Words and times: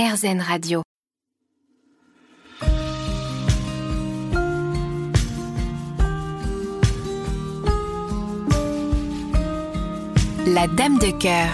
RZN 0.00 0.40
Radio. 0.40 0.82
La 10.46 10.68
Dame 10.68 10.98
de 10.98 11.10
cœur. 11.18 11.50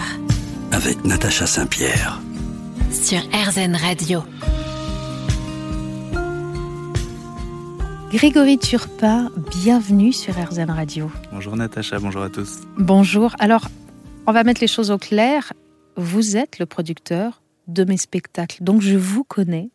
Avec 0.71 1.03
Natacha 1.03 1.47
Saint-Pierre. 1.47 2.21
Sur 2.91 3.17
RZN 3.33 3.75
Radio. 3.77 4.21
Grégory 8.11 8.59
Turpa, 8.59 9.29
bienvenue 9.63 10.13
sur 10.13 10.35
RZN 10.35 10.69
Radio. 10.69 11.09
Bonjour 11.31 11.55
Natacha, 11.57 11.97
bonjour 11.97 12.21
à 12.21 12.29
tous. 12.29 12.59
Bonjour. 12.77 13.35
Alors, 13.39 13.69
on 14.27 14.33
va 14.33 14.43
mettre 14.43 14.61
les 14.61 14.67
choses 14.67 14.91
au 14.91 14.99
clair. 14.99 15.51
Vous 15.97 16.37
êtes 16.37 16.59
le 16.59 16.67
producteur 16.67 17.41
de 17.67 17.83
mes 17.83 17.97
spectacles, 17.97 18.63
donc 18.63 18.81
je 18.81 18.95
vous 18.95 19.23
connais. 19.23 19.69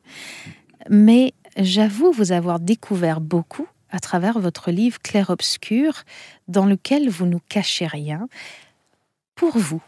Mais 0.88 1.34
j'avoue 1.56 2.12
vous 2.12 2.32
avoir 2.32 2.60
découvert 2.60 3.20
beaucoup 3.20 3.66
à 3.90 3.98
travers 3.98 4.38
votre 4.38 4.70
livre 4.70 5.00
Clair-Obscur, 5.00 6.04
dans 6.48 6.66
lequel 6.66 7.08
vous 7.08 7.26
nous 7.26 7.40
cachez 7.48 7.86
rien. 7.86 8.28
Pour 9.34 9.58
vous, 9.58 9.82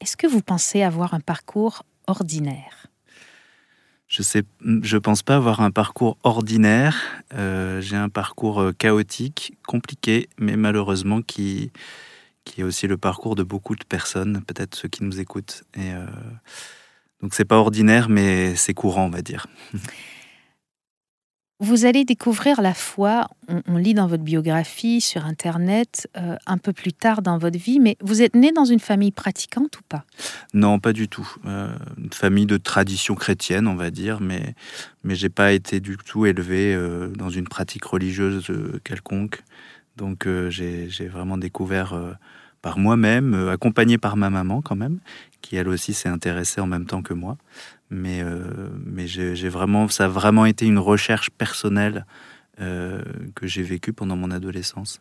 est-ce 0.00 0.16
que 0.16 0.26
vous 0.26 0.42
pensez 0.42 0.82
avoir 0.82 1.14
un 1.14 1.20
parcours 1.20 1.82
ordinaire? 2.06 2.86
Je 4.06 4.22
sais, 4.22 4.42
je 4.82 4.96
pense 4.96 5.22
pas 5.22 5.36
avoir 5.36 5.60
un 5.60 5.70
parcours 5.70 6.16
ordinaire. 6.22 6.96
Euh, 7.34 7.80
j'ai 7.82 7.96
un 7.96 8.08
parcours 8.08 8.60
euh, 8.62 8.72
chaotique, 8.72 9.52
compliqué, 9.66 10.28
mais 10.38 10.56
malheureusement 10.56 11.20
qui 11.20 11.70
qui 12.44 12.62
est 12.62 12.64
aussi 12.64 12.86
le 12.86 12.96
parcours 12.96 13.34
de 13.34 13.42
beaucoup 13.42 13.76
de 13.76 13.84
personnes, 13.84 14.42
peut-être 14.46 14.74
ceux 14.74 14.88
qui 14.88 15.04
nous 15.04 15.20
écoutent. 15.20 15.64
Et 15.74 15.92
euh, 15.92 16.06
donc 17.22 17.34
c'est 17.34 17.44
pas 17.44 17.56
ordinaire, 17.56 18.08
mais 18.08 18.54
c'est 18.56 18.74
courant, 18.74 19.06
on 19.06 19.10
va 19.10 19.22
dire. 19.22 19.46
Vous 21.60 21.86
allez 21.86 22.04
découvrir 22.04 22.62
la 22.62 22.72
foi, 22.72 23.26
on, 23.66 23.78
lit 23.78 23.92
dans 23.92 24.06
votre 24.06 24.22
biographie 24.22 25.00
sur 25.00 25.24
Internet, 25.24 26.08
euh, 26.16 26.36
un 26.46 26.56
peu 26.56 26.72
plus 26.72 26.92
tard 26.92 27.20
dans 27.20 27.36
votre 27.36 27.58
vie, 27.58 27.80
mais 27.80 27.96
vous 28.00 28.22
êtes 28.22 28.36
né 28.36 28.52
dans 28.52 28.64
une 28.64 28.78
famille 28.78 29.10
pratiquante 29.10 29.76
ou 29.76 29.82
pas? 29.88 30.04
Non, 30.54 30.78
pas 30.78 30.92
du 30.92 31.08
tout. 31.08 31.28
Euh, 31.46 31.74
une 31.96 32.12
famille 32.12 32.46
de 32.46 32.58
tradition 32.58 33.16
chrétienne, 33.16 33.66
on 33.66 33.74
va 33.74 33.90
dire, 33.90 34.20
mais, 34.20 34.54
mais 35.02 35.16
j'ai 35.16 35.30
pas 35.30 35.52
été 35.52 35.80
du 35.80 35.96
tout 35.96 36.26
élevé 36.26 36.76
euh, 36.76 37.08
dans 37.08 37.28
une 37.28 37.48
pratique 37.48 37.86
religieuse 37.86 38.52
quelconque. 38.84 39.42
Donc 39.96 40.28
j'ai 40.50 41.08
vraiment 41.08 41.38
découvert 41.38 42.16
par 42.62 42.78
moi-même, 42.78 43.34
accompagné 43.48 43.98
par 43.98 44.16
ma 44.16 44.30
maman 44.30 44.62
quand 44.62 44.76
même, 44.76 45.00
qui 45.40 45.56
elle 45.56 45.68
aussi 45.68 45.94
s'est 45.94 46.08
intéressée 46.08 46.60
en 46.60 46.66
même 46.66 46.86
temps 46.86 47.02
que 47.02 47.14
moi 47.14 47.36
mais, 47.90 48.22
euh, 48.22 48.68
mais 48.84 49.06
j'ai 49.06 49.48
vraiment, 49.48 49.88
ça 49.88 50.06
a 50.06 50.08
vraiment 50.08 50.46
été 50.46 50.66
une 50.66 50.78
recherche 50.78 51.30
personnelle 51.30 52.04
euh, 52.60 53.02
que 53.34 53.46
j'ai 53.46 53.62
vécue 53.62 53.92
pendant 53.92 54.16
mon 54.16 54.30
adolescence. 54.30 55.00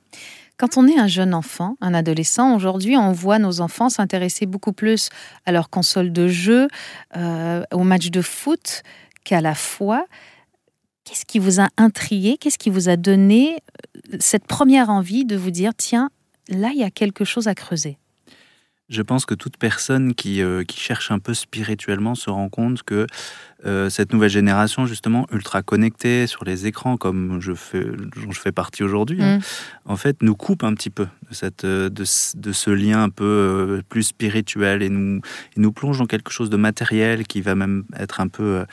Quand 0.58 0.78
on 0.78 0.88
est 0.88 0.98
un 0.98 1.08
jeune 1.08 1.34
enfant, 1.34 1.76
un 1.82 1.94
adolescent, 1.94 2.56
aujourd'hui, 2.56 2.98
on 2.98 3.12
voit 3.12 3.40
nos 3.40 3.62
enfants 3.62 3.90
s'intéresser 3.90 4.46
beaucoup 4.46 4.74
plus 4.74 5.10
à 5.46 5.52
leur 5.52 5.70
console 5.70 6.12
de 6.12 6.28
jeu, 6.28 6.68
euh, 7.16 7.64
au 7.72 7.84
match 7.84 8.10
de 8.10 8.22
foot 8.22 8.84
qu'à 9.24 9.42
la 9.42 9.54
foi. 9.54 10.06
Qu'est-ce 11.04 11.26
qui 11.26 11.40
vous 11.40 11.62
a 11.62 11.68
intrigué? 11.78 12.38
Qu'est-ce 12.38 12.58
qui 12.58 12.70
vous 12.70 12.90
a 12.90 12.98
donné 12.98 13.58
cette 14.20 14.46
première 14.48 14.90
envie 14.90 15.26
de 15.26 15.36
vous 15.36 15.52
dire 15.52 15.74
tiens, 15.76 16.10
là, 16.50 16.70
il 16.74 16.80
y 16.80 16.84
a 16.84 16.92
quelque 16.92 17.24
chose 17.24 17.48
à 17.48 17.56
creuser? 17.56 17.98
Je 18.90 19.02
pense 19.02 19.26
que 19.26 19.34
toute 19.34 19.58
personne 19.58 20.14
qui, 20.14 20.42
euh, 20.42 20.64
qui, 20.64 20.80
cherche 20.80 21.12
un 21.12 21.20
peu 21.20 21.34
spirituellement 21.34 22.16
se 22.16 22.30
rend 22.30 22.48
compte 22.48 22.84
que 22.84 23.06
euh, 23.66 23.90
cette 23.90 24.14
nouvelle 24.14 24.30
génération, 24.30 24.86
justement, 24.86 25.28
ultra 25.32 25.62
connectée 25.62 26.26
sur 26.26 26.46
les 26.46 26.68
écrans, 26.68 26.96
comme 26.96 27.42
je 27.42 27.54
fais, 27.54 27.84
dont 27.84 28.32
je 28.32 28.40
fais 28.40 28.54
partie 28.54 28.84
aujourd'hui, 28.84 29.22
hein, 29.22 29.40
mm. 29.40 29.42
en 29.92 29.98
fait, 29.98 30.22
nous 30.22 30.36
coupe 30.36 30.64
un 30.64 30.74
petit 30.74 30.90
peu 30.90 31.08
de, 31.30 31.34
cette, 31.34 31.66
euh, 31.66 31.90
de, 31.90 32.04
de 32.36 32.52
ce 32.54 32.70
lien 32.70 33.04
un 33.04 33.10
peu 33.10 33.82
plus 33.90 34.04
spirituel 34.04 34.82
et 34.82 34.90
nous, 34.90 35.22
et 35.58 35.60
nous 35.60 35.72
plonge 35.74 35.98
dans 35.98 36.06
quelque 36.06 36.32
chose 36.32 36.50
de 36.50 36.58
matériel 36.58 37.28
qui 37.28 37.42
va 37.42 37.56
même 37.56 37.84
être 37.98 38.22
un 38.22 38.30
peu 38.30 38.66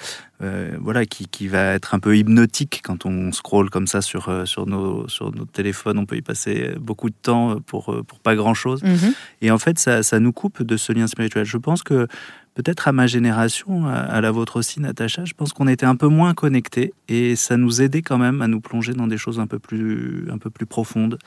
euh, 0.43 0.77
voilà, 0.81 1.06
qui, 1.06 1.28
qui, 1.28 1.47
va 1.47 1.75
être 1.75 1.95
un 1.95 2.00
peu 2.00 2.17
hypnotique 2.17 2.81
quand 2.83 3.06
on 3.06 3.31
scrolle 3.31 3.71
comme 3.71 3.87
ça 3.87 4.03
sur, 4.03 4.28
euh, 4.28 4.45
sur, 4.45 4.67
nos, 4.67 5.06
sur 5.09 5.33
nos 5.33 5.45
téléphones. 5.45 5.97
On 5.97 6.06
peut 6.06 6.17
y 6.17 6.22
passer 6.22 6.75
beaucoup 6.81 7.09
de 7.09 7.15
temps 7.15 7.61
pour, 7.61 7.93
euh, 7.93 8.03
pour 8.03 8.19
pas 8.19 8.34
grand-chose. 8.34 8.83
Mhm. 8.83 9.15
Et 9.43 9.53
en 9.53 9.59
fait, 9.59 9.78
ça, 9.78 10.03
ça, 10.03 10.19
nous 10.19 10.33
coupe 10.33 10.65
de 10.65 10.77
ce 10.77 10.93
lien 10.93 11.06
spirituel. 11.06 11.45
Je 11.45 11.56
pense 11.56 11.84
que 11.84 12.09
peut-être 12.56 12.89
à 12.89 12.93
ma 12.93 13.06
génération, 13.06 13.87
à, 13.87 14.21
la 14.21 14.33
vôtre 14.33 14.56
aussi, 14.56 14.81
Natacha, 14.81 15.25
je 15.25 15.34
pense 15.34 15.53
qu'on 15.53 15.69
était 15.69 15.87
un 15.87 15.97
peu 15.97 16.09
moins 16.09 16.34
connectés 16.34 16.95
et 17.06 17.37
ça 17.37 17.56
nous 17.56 17.81
aidait 17.81 18.03
quand 18.03 18.19
même 18.19 18.43
à 18.43 18.49
nous 18.49 18.61
plonger 18.61 18.93
dans 18.93 19.06
des 19.06 19.19
choses 19.19 19.39
un 19.39 19.47
peu 19.47 19.61
plus, 19.61 20.28
un 20.33 20.39
peu 20.39 20.51
plus 20.51 20.66
profondes. 20.66 21.19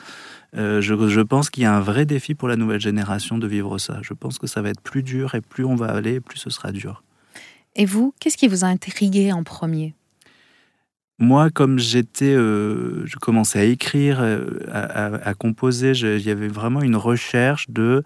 je, 0.53 0.79
je, 0.81 1.21
pense 1.21 1.49
qu'il 1.49 1.63
y 1.63 1.65
a 1.65 1.75
un 1.75 1.81
vrai 1.81 2.05
défi 2.05 2.33
pour 2.33 2.47
la 2.47 2.55
nouvelle 2.55 2.81
génération 2.81 3.37
de 3.37 3.47
vivre 3.47 3.77
ça. 3.77 3.99
Je 4.03 4.13
pense 4.13 4.37
que 4.37 4.47
ça 4.47 4.61
va 4.61 4.69
être 4.69 4.81
plus 4.81 5.03
dur 5.03 5.35
et 5.35 5.41
plus 5.41 5.65
on 5.65 5.75
va 5.75 5.87
aller, 5.87 6.19
plus 6.21 6.39
ce 6.39 6.49
sera 6.49 6.71
dur. 6.71 7.03
Et 7.77 7.85
vous, 7.85 8.13
qu'est-ce 8.19 8.37
qui 8.37 8.47
vous 8.47 8.65
a 8.65 8.67
intrigué 8.67 9.31
en 9.31 9.43
premier? 9.43 9.93
Moi, 11.19 11.49
comme 11.51 11.79
j'étais, 11.79 12.35
euh, 12.35 13.05
je 13.05 13.17
commençais 13.17 13.59
à 13.59 13.63
écrire, 13.63 14.19
euh, 14.19 14.59
à, 14.71 15.33
composer, 15.35 15.91
il 15.91 16.25
y 16.25 16.31
avait 16.31 16.47
vraiment 16.47 16.81
une 16.81 16.95
recherche 16.95 17.69
de 17.69 18.03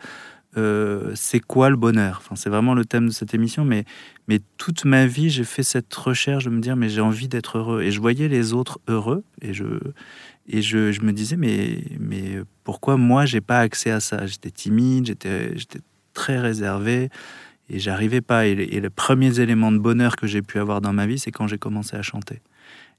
euh, 0.57 1.11
c'est 1.15 1.39
quoi 1.39 1.69
le 1.69 1.77
bonheur? 1.77 2.21
Enfin, 2.21 2.35
c'est 2.35 2.49
vraiment 2.49 2.73
le 2.73 2.83
thème 2.83 3.07
de 3.07 3.13
cette 3.13 3.33
émission, 3.33 3.63
mais, 3.63 3.85
mais 4.27 4.39
toute 4.57 4.83
ma 4.83 5.05
vie, 5.05 5.29
j'ai 5.29 5.45
fait 5.45 5.63
cette 5.63 5.93
recherche 5.93 6.43
de 6.45 6.49
me 6.49 6.59
dire 6.59 6.75
mais 6.75 6.89
j'ai 6.89 7.01
envie 7.01 7.29
d'être 7.29 7.57
heureux. 7.57 7.81
Et 7.81 7.91
je 7.91 8.01
voyais 8.01 8.27
les 8.27 8.51
autres 8.51 8.79
heureux, 8.87 9.23
et 9.41 9.53
je 9.53 9.65
et 10.47 10.61
je, 10.61 10.91
je 10.91 11.01
me 11.01 11.13
disais 11.13 11.37
mais 11.37 11.83
mais 11.99 12.41
pourquoi 12.65 12.97
moi 12.97 13.25
j'ai 13.25 13.41
pas 13.41 13.59
accès 13.59 13.91
à 13.91 14.01
ça? 14.01 14.25
J'étais 14.25 14.51
timide, 14.51 15.07
j'étais 15.07 15.57
j'étais 15.57 15.79
très 16.13 16.37
réservé 16.39 17.09
et 17.69 17.79
j'arrivais 17.79 18.21
pas. 18.21 18.47
Et, 18.47 18.55
les 18.55 18.89
premiers 18.89 19.39
éléments 19.39 19.71
de 19.71 19.77
bonheur 19.77 20.15
que 20.15 20.27
j'ai 20.27 20.41
pu 20.41 20.59
avoir 20.59 20.81
dans 20.81 20.93
ma 20.93 21.05
vie, 21.05 21.19
c'est 21.19 21.31
quand 21.31 21.47
j'ai 21.47 21.57
commencé 21.57 21.95
à 21.95 22.01
chanter. 22.01 22.41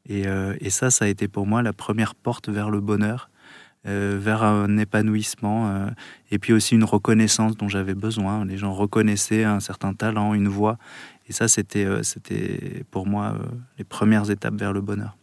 Et, 0.08 0.26
euh, 0.26 0.56
et, 0.60 0.70
ça, 0.70 0.90
ça 0.90 1.04
a 1.04 1.08
été 1.08 1.28
pour 1.28 1.46
moi 1.46 1.62
la 1.62 1.72
première 1.72 2.14
porte 2.14 2.48
vers 2.48 2.70
le 2.70 2.80
bonheur, 2.80 3.30
euh, 3.86 4.18
vers 4.20 4.42
un 4.42 4.78
épanouissement, 4.78 5.68
euh, 5.68 5.86
et 6.30 6.38
puis 6.38 6.52
aussi 6.52 6.74
une 6.74 6.84
reconnaissance 6.84 7.56
dont 7.56 7.68
j'avais 7.68 7.94
besoin. 7.94 8.44
Les 8.44 8.56
gens 8.56 8.72
reconnaissaient 8.72 9.44
un 9.44 9.60
certain 9.60 9.94
talent, 9.94 10.34
une 10.34 10.48
voix. 10.48 10.78
Et 11.28 11.32
ça, 11.32 11.48
c'était 11.48 11.86
c'était 12.02 12.84
pour 12.90 13.06
moi 13.06 13.36
les 13.78 13.84
premières 13.84 14.30
étapes 14.30 14.54
vers 14.54 14.72
le 14.72 14.80
bonheur. 14.80 15.16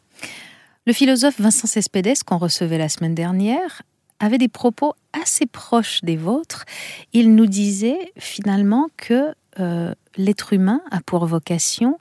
Le 0.87 0.93
philosophe 0.93 1.39
Vincent 1.39 1.67
Cespedes, 1.67 2.23
qu'on 2.25 2.37
recevait 2.37 2.77
la 2.77 2.89
semaine 2.89 3.13
dernière, 3.13 3.83
avait 4.19 4.37
des 4.37 4.47
propos 4.47 4.95
assez 5.13 5.45
proches 5.45 6.01
des 6.03 6.17
vôtres. 6.17 6.65
Il 7.13 7.35
nous 7.35 7.45
disait 7.45 8.11
finalement 8.17 8.89
que 8.97 9.33
euh, 9.59 9.93
l'être 10.15 10.53
humain 10.53 10.81
a 10.91 11.01
pour 11.01 11.25
vocation 11.25 11.97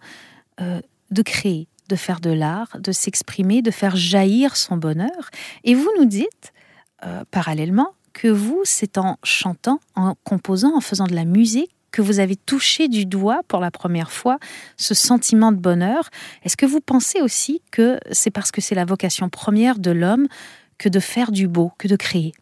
euh, 0.60 0.80
de 1.10 1.22
créer, 1.22 1.68
de 1.88 1.96
faire 1.96 2.20
de 2.20 2.30
l'art, 2.30 2.78
de 2.78 2.92
s'exprimer, 2.92 3.62
de 3.62 3.70
faire 3.70 3.96
jaillir 3.96 4.56
son 4.56 4.76
bonheur. 4.76 5.30
Et 5.64 5.74
vous 5.74 5.90
nous 5.98 6.04
dites, 6.04 6.52
euh, 7.04 7.24
parallèlement, 7.30 7.94
que 8.12 8.28
vous, 8.28 8.62
c'est 8.64 8.98
en 8.98 9.16
chantant, 9.22 9.80
en 9.94 10.14
composant, 10.24 10.76
en 10.76 10.80
faisant 10.80 11.06
de 11.06 11.14
la 11.14 11.24
musique, 11.24 11.70
que 11.90 12.02
vous 12.02 12.20
avez 12.20 12.36
touché 12.36 12.88
du 12.88 13.06
doigt 13.06 13.40
pour 13.48 13.60
la 13.60 13.70
première 13.70 14.10
fois 14.12 14.38
ce 14.76 14.92
sentiment 14.94 15.52
de 15.52 15.56
bonheur. 15.56 16.10
Est-ce 16.42 16.56
que 16.56 16.66
vous 16.66 16.80
pensez 16.80 17.22
aussi 17.22 17.62
que 17.70 17.98
c'est 18.10 18.30
parce 18.30 18.50
que 18.50 18.60
c'est 18.60 18.74
la 18.74 18.84
vocation 18.84 19.28
première 19.28 19.78
de 19.78 19.90
l'homme 19.90 20.28
que 20.76 20.88
de 20.88 21.00
faire 21.00 21.32
du 21.32 21.48
beau, 21.48 21.72
que 21.78 21.88
de 21.88 21.96
créer? 21.96 22.32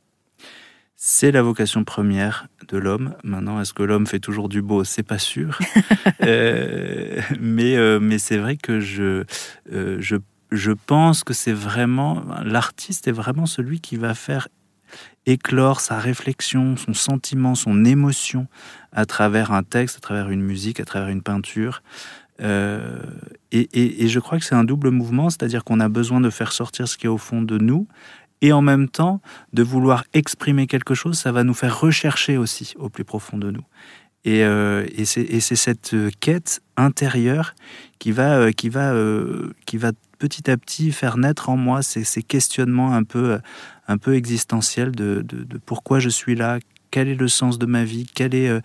C'est 0.97 1.31
la 1.31 1.43
vocation 1.43 1.85
première 1.85 2.49
de 2.69 2.79
l'homme. 2.79 3.15
Maintenant, 3.23 3.61
est-ce 3.61 3.75
que 3.75 3.83
l'homme 3.83 4.07
fait 4.07 4.19
toujours 4.19 4.49
du 4.49 4.63
beau? 4.63 4.83
C'est 4.85 5.03
pas 5.03 5.19
sûr. 5.19 5.59
Euh, 6.23 7.21
mais 7.41 7.77
euh, 7.77 8.01
mais 8.01 8.19
c'est 8.19 8.39
vrai 8.39 8.57
que 8.57 8.81
je, 8.81 9.25
euh, 9.73 9.97
je, 10.01 10.17
je 10.51 10.73
pense 10.73 11.23
que 11.25 11.35
c'est 11.35 11.53
vraiment 11.53 12.25
l'artiste 12.45 13.07
est 13.07 13.13
vraiment 13.13 13.47
celui 13.47 13.81
qui 13.81 13.97
va 13.97 14.15
faire 14.15 14.49
éclore 15.27 15.81
sa 15.81 15.99
réflexion, 15.99 16.77
son 16.77 16.95
sentiment, 16.95 17.55
son 17.55 17.85
émotion 17.85 18.49
à 18.93 19.05
travers 19.05 19.53
un 19.53 19.63
texte, 19.63 19.99
à 19.99 20.01
travers 20.01 20.31
une 20.31 20.43
musique, 20.43 20.81
à 20.81 20.85
travers 20.85 21.09
une 21.09 21.23
peinture. 21.23 21.83
et, 22.41 22.45
et, 23.53 24.09
je 24.09 24.19
crois 24.19 24.39
que 24.39 24.45
c'est 24.45 24.55
un 24.55 24.65
double 24.65 24.91
mouvement, 24.91 25.31
c'est-à-dire 25.31 25.65
qu'on 25.65 25.81
a 25.81 25.89
besoin 25.89 26.21
de 26.21 26.31
faire 26.31 26.53
sortir 26.53 26.89
ce 26.89 26.97
qui 26.97 27.07
est 27.07 27.11
au 27.11 27.19
fond 27.19 27.43
de 27.43 27.59
nous, 27.59 27.87
et 28.43 28.53
en 28.53 28.63
même 28.63 28.89
temps 28.89 29.21
de 29.53 29.63
vouloir 29.63 30.05
exprimer 30.13 30.67
quelque 30.67 30.95
chose, 30.95 31.19
ça 31.19 31.33
va 31.33 31.45
nous 31.45 31.55
faire 31.55 31.81
rechercher 31.81 32.37
aussi 32.37 32.75
au 32.79 32.89
plus 32.89 33.05
profond 33.05 33.39
de 33.39 33.51
nous. 33.51 33.65
Et, 34.27 34.43
euh, 34.43 34.85
c'est 35.05 35.41
cette 35.41 35.95
quête 36.19 36.61
intérieure 36.77 37.55
qui 38.01 38.11
va, 38.11 38.39
euh, 38.39 38.51
qui, 38.51 38.69
va, 38.69 38.93
euh, 38.93 39.53
qui 39.67 39.77
va 39.77 39.93
petit 40.19 40.51
à 40.51 40.57
petit 40.57 40.91
faire 40.91 41.17
naître 41.17 41.49
en 41.49 41.57
moi 41.57 41.81
ces, 41.83 42.23
questionnements 42.23 42.93
un 42.93 43.05
peu, 43.05 43.39
un 43.87 43.99
peu 43.99 44.15
existentiels 44.17 44.91
de, 44.91 45.25
pourquoi 45.65 46.01
je 46.01 46.09
suis 46.09 46.35
là, 46.35 46.59
quel 46.91 47.09
est 47.09 47.15
le 47.15 47.29
sens 47.29 47.59
de 47.59 47.67
ma 47.67 47.85
vie, 47.85 48.07
quel 48.15 48.35
est, 48.35 48.49
euh, 48.49 48.61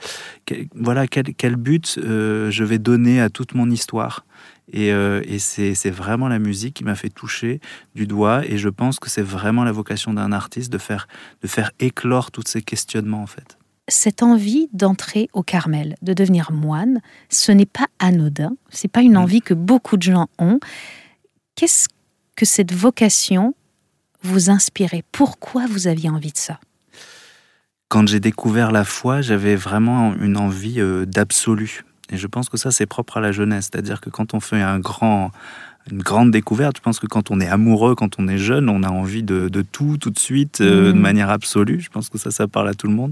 voilà, 0.76 1.08
quel, 1.08 1.34
quel 1.36 1.56
but 1.56 1.98
euh, 1.98 2.52
je 2.52 2.64
vais 2.64 2.80
donner 2.80 3.22
à 3.22 3.30
toute 3.30 3.54
mon 3.54 3.70
histoire. 3.70 4.26
Et, 4.74 4.94
euh, 4.94 5.22
et 5.26 5.40
c'est 5.40 5.90
vraiment 5.90 6.30
la 6.30 6.40
musique 6.40 6.76
qui 6.76 6.84
m'a 6.84 6.96
fait 6.96 7.10
toucher 7.10 7.60
du 7.94 8.08
doigt. 8.08 8.46
Et 8.46 8.58
je 8.58 8.70
pense 8.70 9.00
que 9.00 9.10
c'est 9.10 9.22
vraiment 9.22 9.64
la 9.64 9.72
vocation 9.72 10.14
d'un 10.14 10.32
artiste 10.32 10.72
de 10.72 10.78
faire, 10.78 11.08
de 11.42 11.48
faire 11.48 11.72
éclore 11.80 12.32
tous 12.32 12.44
ces 12.48 12.62
questionnements, 12.62 13.22
en 13.22 13.28
fait. 13.28 13.58
Cette 13.90 14.24
envie 14.24 14.70
d'entrer 14.72 15.28
au 15.34 15.44
Carmel, 15.44 15.96
de 16.02 16.14
devenir 16.14 16.54
moine, 16.54 17.02
ce 17.30 17.52
n'est 17.52 17.66
pas 17.66 17.88
anodin. 18.00 18.56
C'est 18.70 18.88
pas 18.88 19.02
une 19.02 19.18
envie 19.18 19.42
que 19.42 19.54
beaucoup 19.54 19.98
de 19.98 20.04
gens 20.04 20.28
ont. 20.40 20.60
Qu'est-ce 21.56 21.90
que 22.38 22.46
cette 22.46 22.72
vocation 22.72 23.54
vous 24.24 24.50
inspirait? 24.50 25.04
Pourquoi 25.12 25.66
vous 25.68 25.88
aviez 25.88 26.10
envie 26.10 26.32
de 26.32 26.38
ça? 26.38 26.60
Quand 27.92 28.08
j'ai 28.08 28.22
découvert 28.22 28.72
la 28.72 28.86
foi, 28.86 29.20
j'avais 29.20 29.58
vraiment 29.58 30.16
une 30.16 30.38
envie 30.38 30.80
euh, 30.80 31.06
d'absolu. 31.06 31.84
Et 32.10 32.16
je 32.16 32.26
pense 32.26 32.48
que 32.48 32.56
ça, 32.56 32.72
c'est 32.72 32.86
propre 32.86 33.18
à 33.18 33.20
la 33.20 33.34
jeunesse. 33.34 33.68
C'est-à-dire 33.70 34.00
que 34.00 34.10
quand 34.10 34.34
on 34.34 34.40
fait 34.40 34.62
un 34.62 34.80
grand, 34.80 35.32
une 35.92 36.02
grande 36.02 36.32
découverte, 36.32 36.78
je 36.78 36.82
pense 36.82 37.02
que 37.02 37.08
quand 37.08 37.32
on 37.32 37.42
est 37.42 37.50
amoureux, 37.50 37.94
quand 37.94 38.18
on 38.18 38.30
est 38.30 38.38
jeune, 38.38 38.70
on 38.70 38.84
a 38.84 38.88
envie 38.88 39.24
de, 39.24 39.50
de 39.50 39.62
tout, 39.62 39.98
tout 39.98 40.10
de 40.10 40.18
suite, 40.18 40.62
euh, 40.62 40.94
de 40.94 40.98
manière 40.98 41.30
absolue. 41.30 41.82
Je 41.82 41.90
pense 41.90 42.08
que 42.08 42.18
ça, 42.18 42.32
ça 42.32 42.48
parle 42.48 42.70
à 42.70 42.74
tout 42.76 42.88
le 42.88 42.94
monde. 42.94 43.12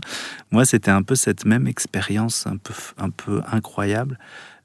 Moi, 0.52 0.64
c'était 0.64 0.92
un 0.92 1.04
peu 1.04 1.16
cette 1.16 1.44
même 1.44 1.68
expérience 1.68 2.48
un 2.48 2.56
peu, 2.56 2.74
un 2.98 3.10
peu 3.10 3.42
incroyable 3.52 4.18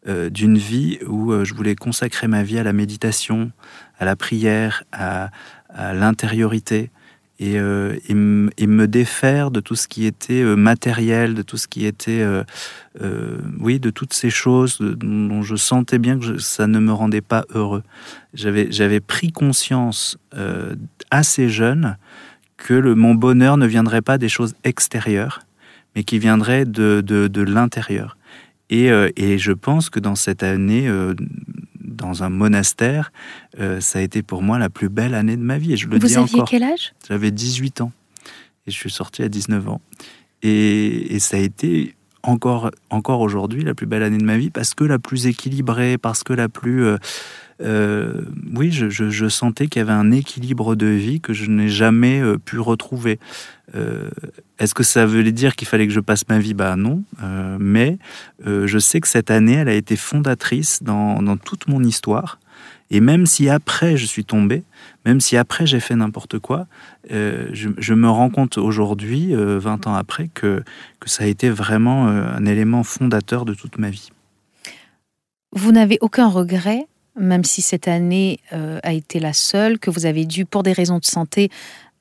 euh, 0.06 0.31
d'une 0.31 0.58
vie 0.58 1.00
où 1.08 1.44
je 1.44 1.52
voulais 1.55 1.75
consacrer 1.75 2.28
ma 2.28 2.44
vie 2.44 2.61
à 2.61 2.62
la 2.62 2.72
méditation, 2.72 3.50
à 3.99 4.05
la 4.05 4.14
prière, 4.14 4.84
à, 4.93 5.31
à 5.70 5.93
l'intériorité 5.93 6.93
et, 7.40 7.58
euh, 7.58 7.96
et, 8.08 8.14
me 8.14 8.86
défaire 8.86 9.50
de 9.50 9.60
tout 9.60 9.75
ce 9.75 9.88
qui 9.88 10.06
était 10.06 10.42
euh, 10.42 10.54
matériel, 10.54 11.34
de 11.34 11.42
tout 11.42 11.56
ce 11.56 11.66
qui 11.66 11.84
était, 11.84 12.22
euh, 12.22 12.44
oui, 13.58 13.81
de 13.81 13.90
toutes 13.90 14.14
ces 14.14 14.31
choses 14.31 14.78
dont 14.81 15.42
je 15.42 15.56
sentais 15.56 15.98
bien 15.98 16.19
que 16.19 16.38
ça 16.38 16.66
ne 16.66 16.78
me 16.78 16.92
rendait 16.92 17.20
pas 17.20 17.44
heureux. 17.52 17.82
J'avais, 18.34 19.00
pris 19.00 19.32
conscience 19.32 20.16
assez 21.10 21.48
jeune 21.48 21.96
que 22.56 22.75
le, 22.75 22.94
mon 22.94 23.14
bonheur 23.14 23.56
ne 23.56 23.66
viendrait 23.66 24.02
pas 24.02 24.16
des 24.16 24.28
choses 24.28 24.54
extérieures, 24.62 25.40
mais 25.96 26.04
qui 26.04 26.19
viendrait 26.19 26.64
de, 26.64 27.02
de, 27.04 27.26
de 27.26 27.42
l'intérieur. 27.42 28.16
Et, 28.70 28.87
et 29.16 29.38
je 29.38 29.52
pense 29.52 29.90
que 29.90 30.00
dans 30.00 30.14
cette 30.14 30.42
année, 30.42 30.88
dans 31.94 32.23
un 32.23 32.29
monastère, 32.29 33.12
euh, 33.61 33.81
ça 33.81 33.99
a 33.99 34.02
été 34.02 34.23
pour 34.23 34.43
moi 34.43 34.58
la 34.58 34.69
plus 34.70 34.88
belle 34.88 35.14
année 35.14 35.37
de 35.37 35.43
ma 35.43 35.58
vie. 35.58 35.73
Et 35.73 35.76
je 35.76 35.87
le 35.88 35.99
Vous 35.99 36.06
dis 36.06 36.17
aviez 36.17 36.35
encore. 36.37 36.49
quel 36.49 36.62
âge? 36.62 36.93
J'avais 37.08 37.31
18 37.31 37.81
ans 37.81 37.93
et 38.67 38.70
je 38.70 38.76
suis 38.76 38.91
sorti 38.91 39.23
à 39.23 39.29
19 39.29 39.69
ans. 39.69 39.81
Et, 40.43 41.14
et 41.14 41.19
ça 41.20 41.37
a 41.37 41.41
été 41.41 41.94
encore, 42.23 42.70
encore 42.91 43.20
aujourd'hui 43.20 43.64
la 43.64 43.75
plus 43.75 43.87
belle 43.87 44.02
année 44.02 44.19
de 44.19 44.25
ma 44.25 44.37
vie 44.37 44.50
parce 44.50 44.75
que 44.75 44.85
la 44.85 44.99
plus 44.99 45.26
équilibrée, 45.26 45.99
parce 45.99 46.23
que 46.25 46.32
la 46.32 46.49
plus... 46.49 46.85
euh, 46.85 46.96
euh, 47.60 48.22
oui, 48.54 48.70
je, 48.72 49.28
sentais 49.28 49.66
qu'il 49.68 49.80
y 49.80 49.82
avait 49.82 49.92
un 49.92 50.10
équilibre 50.10 50.74
de 50.74 50.86
vie 50.86 51.20
que 51.20 51.32
je 51.32 51.50
n'ai 51.50 51.68
jamais 51.68 52.20
euh, 52.20 52.36
pu 52.38 52.58
retrouver. 52.58 53.18
Euh, 53.74 54.10
Est-ce 54.58 54.74
que 54.74 54.82
ça 54.82 55.06
voulait 55.06 55.32
dire 55.32 55.56
qu'il 55.56 55.68
fallait 55.68 55.86
que 55.86 55.92
je 55.92 56.00
passe 56.00 56.28
ma 56.28 56.38
vie? 56.38 56.54
Bah 56.54 56.76
non. 56.76 57.02
Mais 57.58 57.98
je 58.44 58.78
sais 58.78 59.00
que 59.00 59.08
cette 59.08 59.30
année, 59.30 59.54
elle 59.54 59.68
a 59.68 59.74
été 59.74 59.96
fondatrice 59.96 60.82
dans, 60.82 61.36
toute 61.36 61.68
mon 61.68 61.82
histoire. 61.82 62.38
Et 62.90 63.00
même 63.00 63.24
si 63.26 63.48
après 63.48 63.96
je 63.96 64.04
suis 64.04 64.24
tombé, 64.24 64.62
même 65.06 65.20
si 65.20 65.36
après 65.36 65.66
j'ai 65.66 65.80
fait 65.80 65.96
n'importe 65.96 66.38
quoi, 66.38 66.66
je, 67.10 67.70
je 67.76 67.94
me 67.94 68.08
rends 68.08 68.30
compte 68.30 68.58
aujourd'hui, 68.58 69.34
euh, 69.34 69.58
20 69.58 69.86
ans 69.86 69.94
après, 69.94 70.28
que, 70.32 70.62
que 71.00 71.08
ça 71.08 71.24
a 71.24 71.26
été 71.26 71.48
vraiment 71.48 72.06
un 72.06 72.44
élément 72.44 72.84
fondateur 72.84 73.44
de 73.44 73.54
toute 73.54 73.78
ma 73.78 73.90
vie. 73.90 74.10
Vous 75.52 75.72
n'avez 75.72 75.98
aucun 76.00 76.28
regret, 76.28 76.86
même 77.19 77.44
si 77.44 77.62
cette 77.62 77.88
année 77.88 78.40
euh, 78.52 78.78
a 78.82 78.93
été 78.93 79.20
la 79.20 79.32
seule, 79.32 79.78
que 79.78 79.90
vous 79.90 80.06
avez 80.06 80.25
dû, 80.25 80.44
pour 80.44 80.62
des 80.62 80.72
raisons 80.72 80.99
de 80.99 81.05
santé, 81.05 81.50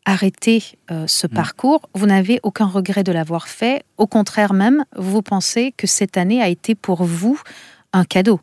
arrêter 0.06 0.64
euh, 0.92 1.06
ce 1.08 1.28
Mm. 1.28 1.30
parcours. 1.32 1.90
Vous 1.94 2.06
n'avez 2.06 2.40
aucun 2.44 2.66
regret 2.66 3.04
de 3.04 3.12
l'avoir 3.12 3.48
fait. 3.48 3.84
Au 3.98 4.08
contraire 4.08 4.54
même, 4.54 4.84
vous 4.98 5.22
pensez 5.22 5.74
que 5.78 5.88
cette 5.88 6.18
année 6.18 6.42
a 6.42 6.50
été 6.50 6.76
pour 6.76 7.04
vous 7.04 7.40
un 7.94 8.04
cadeau. 8.04 8.42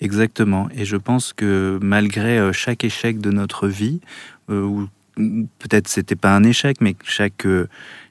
Exactement. 0.00 0.68
Et 0.74 0.84
je 0.84 0.96
pense 0.96 1.32
que 1.32 1.78
malgré 1.82 2.38
euh, 2.38 2.52
chaque 2.52 2.84
échec 2.84 3.20
de 3.20 3.30
notre 3.30 3.68
vie, 3.68 4.00
euh, 4.50 4.62
ou 4.62 4.88
peut-être 5.58 5.88
c'était 5.88 6.16
pas 6.16 6.34
un 6.34 6.44
échec, 6.44 6.76
mais 6.80 6.94
chaque, 7.02 7.44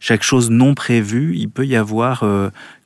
chaque 0.02 0.24
chose 0.24 0.50
non 0.50 0.74
prévue, 0.74 1.38
il 1.38 1.50
peut 1.50 1.66
y 1.66 1.78
avoir 1.78 2.26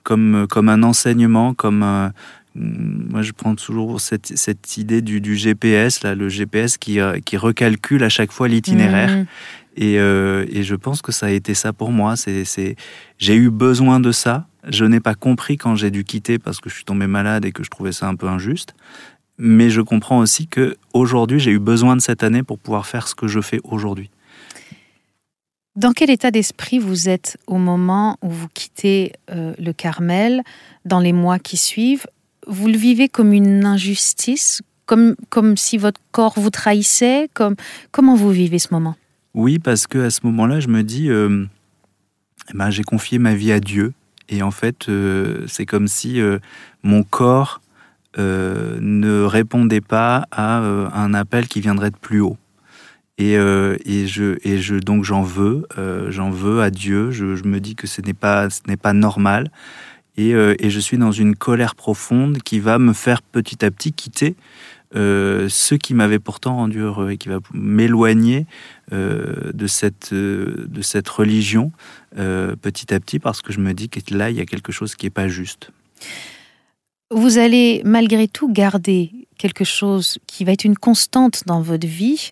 comme, 0.03 0.45
comme 0.47 0.69
un 0.69 0.83
enseignement, 0.83 1.55
comme 1.55 1.81
un, 1.81 2.13
moi, 2.53 3.21
je 3.21 3.31
prends 3.31 3.55
toujours 3.55 4.01
cette, 4.01 4.37
cette 4.37 4.77
idée 4.77 5.01
du, 5.01 5.21
du 5.21 5.35
GPS, 5.35 6.03
là, 6.03 6.15
le 6.15 6.27
GPS 6.27 6.77
qui, 6.77 6.99
euh, 6.99 7.19
qui 7.19 7.37
recalcule 7.37 8.03
à 8.03 8.09
chaque 8.09 8.31
fois 8.31 8.47
l'itinéraire. 8.47 9.25
Et, 9.77 9.99
euh, 9.99 10.45
et 10.49 10.63
je 10.63 10.75
pense 10.75 11.01
que 11.01 11.13
ça 11.13 11.27
a 11.27 11.29
été 11.29 11.53
ça 11.53 11.71
pour 11.71 11.91
moi. 11.91 12.15
C'est, 12.15 12.75
j'ai 13.17 13.35
eu 13.35 13.49
besoin 13.49 13.99
de 13.99 14.11
ça. 14.11 14.47
Je 14.67 14.83
n'ai 14.83 14.99
pas 14.99 15.15
compris 15.15 15.57
quand 15.57 15.75
j'ai 15.75 15.91
dû 15.91 16.03
quitter 16.03 16.39
parce 16.39 16.59
que 16.59 16.69
je 16.69 16.75
suis 16.75 16.83
tombé 16.83 17.07
malade 17.07 17.45
et 17.45 17.51
que 17.51 17.63
je 17.63 17.69
trouvais 17.69 17.93
ça 17.93 18.07
un 18.07 18.15
peu 18.15 18.27
injuste. 18.27 18.75
Mais 19.37 19.69
je 19.69 19.81
comprends 19.81 20.19
aussi 20.19 20.47
que 20.47 20.75
aujourd'hui, 20.93 21.39
j'ai 21.39 21.51
eu 21.51 21.59
besoin 21.59 21.95
de 21.95 22.01
cette 22.01 22.21
année 22.21 22.43
pour 22.43 22.59
pouvoir 22.59 22.85
faire 22.85 23.07
ce 23.07 23.15
que 23.15 23.27
je 23.27 23.39
fais 23.39 23.59
aujourd'hui. 23.63 24.09
Dans 25.77 25.93
quel 25.93 26.09
état 26.09 26.31
d'esprit 26.31 26.79
vous 26.79 27.07
êtes 27.07 27.37
au 27.47 27.57
moment 27.57 28.17
où 28.21 28.29
vous 28.29 28.49
quittez 28.53 29.13
euh, 29.31 29.53
le 29.57 29.71
Carmel, 29.71 30.43
dans 30.83 30.99
les 30.99 31.13
mois 31.13 31.39
qui 31.39 31.55
suivent? 31.55 32.05
Vous 32.47 32.67
le 32.67 32.77
vivez 32.77 33.09
comme 33.09 33.33
une 33.33 33.65
injustice, 33.65 34.61
comme, 34.85 35.15
comme 35.29 35.57
si 35.57 35.77
votre 35.77 36.01
corps 36.11 36.33
vous 36.37 36.49
trahissait 36.49 37.29
comme, 37.33 37.55
Comment 37.91 38.15
vous 38.15 38.31
vivez 38.31 38.59
ce 38.59 38.69
moment? 38.71 38.95
Oui, 39.33 39.59
parce 39.59 39.87
que 39.87 39.99
à 39.99 40.09
ce 40.09 40.21
moment-là, 40.25 40.59
je 40.59 40.67
me 40.67 40.83
dis, 40.83 41.09
euh, 41.09 41.45
eh 42.49 42.57
ben, 42.57 42.69
j'ai 42.69 42.83
confié 42.83 43.17
ma 43.17 43.33
vie 43.33 43.51
à 43.51 43.59
Dieu. 43.59 43.93
Et 44.27 44.43
en 44.43 44.51
fait, 44.51 44.89
euh, 44.89 45.45
c'est 45.47 45.65
comme 45.65 45.87
si 45.87 46.19
euh, 46.19 46.39
mon 46.83 47.03
corps 47.03 47.61
ne 48.17 49.23
répondait 49.23 49.79
pas 49.79 50.27
à 50.31 50.57
un 50.57 51.13
appel 51.13 51.47
qui 51.47 51.61
viendrait 51.61 51.91
de 51.91 51.95
plus 51.95 52.19
haut. 52.19 52.35
Et, 53.17 53.35
et, 53.35 54.07
je, 54.07 54.37
et 54.43 54.57
je, 54.57 54.75
donc 54.75 55.05
j'en 55.05 55.21
veux, 55.21 55.65
j'en 56.09 56.29
veux 56.29 56.61
à 56.61 56.71
Dieu. 56.71 57.11
Je, 57.11 57.37
je 57.37 57.45
me 57.45 57.61
dis 57.61 57.75
que 57.75 57.87
ce 57.87 58.01
n'est 58.01 58.13
pas, 58.13 58.49
ce 58.49 58.59
n'est 58.67 58.75
pas 58.75 58.91
normal. 58.91 59.49
Et, 60.17 60.33
euh, 60.33 60.55
et 60.59 60.69
je 60.69 60.79
suis 60.79 60.97
dans 60.97 61.11
une 61.11 61.35
colère 61.35 61.75
profonde 61.75 62.39
qui 62.39 62.59
va 62.59 62.79
me 62.79 62.93
faire 62.93 63.21
petit 63.21 63.63
à 63.63 63.71
petit 63.71 63.93
quitter 63.93 64.35
euh, 64.93 65.47
ce 65.49 65.75
qui 65.75 65.93
m'avait 65.93 66.19
pourtant 66.19 66.57
rendu 66.57 66.79
heureux 66.79 67.11
et 67.11 67.17
qui 67.17 67.29
va 67.29 67.39
m'éloigner 67.53 68.45
euh, 68.91 69.51
de, 69.53 69.67
cette, 69.67 70.13
de 70.13 70.81
cette 70.81 71.07
religion 71.07 71.71
petit 72.13 72.93
à 72.93 72.99
petit 72.99 73.19
parce 73.19 73.41
que 73.41 73.53
je 73.53 73.59
me 73.59 73.73
dis 73.73 73.87
que 73.87 73.99
là, 74.13 74.29
il 74.29 74.35
y 74.35 74.41
a 74.41 74.45
quelque 74.45 74.73
chose 74.73 74.95
qui 74.95 75.05
n'est 75.05 75.11
pas 75.11 75.29
juste. 75.29 75.71
Vous 77.09 77.37
allez 77.37 77.81
malgré 77.85 78.27
tout 78.27 78.51
garder 78.51 79.11
quelque 79.37 79.63
chose 79.63 80.17
qui 80.27 80.43
va 80.43 80.51
être 80.51 80.65
une 80.65 80.77
constante 80.77 81.43
dans 81.45 81.61
votre 81.61 81.87
vie, 81.87 82.31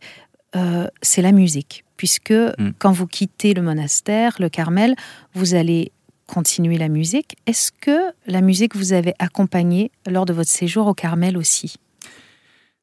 c'est 1.01 1.21
la 1.21 1.31
musique. 1.31 1.85
Puisque 1.95 2.31
Mm. 2.31 2.71
quand 2.77 2.91
vous 2.91 3.07
quittez 3.07 3.53
le 3.53 3.61
monastère, 3.61 4.35
le 4.39 4.49
Carmel, 4.49 4.95
vous 5.33 5.53
allez 5.53 5.91
continuer 6.29 6.77
la 6.77 6.87
musique. 6.89 7.35
Est-ce 7.47 7.71
que 7.71 8.13
la 8.27 8.41
musique 8.41 8.75
vous 8.75 8.93
avait 8.93 9.15
accompagné 9.19 9.91
lors 10.07 10.25
de 10.25 10.33
votre 10.33 10.49
séjour 10.49 10.87
au 10.87 10.93
Carmel 10.93 11.37
aussi? 11.37 11.75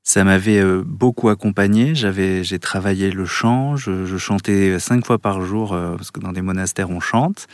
Ça 0.03 0.23
m'avait 0.23 0.61
euh, 0.61 0.85
beaucoup 0.87 1.31
accompagné. 1.31 1.97
J'avais, 1.97 2.45
j'ai 2.45 2.61
travaillé 2.61 3.11
le 3.11 3.25
chant. 3.25 3.77
Je, 3.77 4.17
chantais 4.19 4.79
cinq 4.79 5.05
fois 5.05 5.19
par 5.19 5.43
jour 5.43 5.73
euh, 5.73 5.97
parce 5.97 6.13
que 6.13 6.21
dans 6.21 6.33
des 6.33 6.43
monastères 6.43 6.91
on 6.91 7.01
chante. 7.01 7.49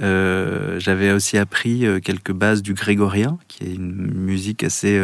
Euh, 0.00 0.78
j'avais 0.80 1.12
aussi 1.12 1.36
appris 1.36 1.84
quelques 2.02 2.32
bases 2.32 2.62
du 2.62 2.72
grégorien, 2.72 3.38
qui 3.48 3.64
est 3.64 3.74
une 3.74 4.10
musique 4.10 4.64
assez, 4.64 4.98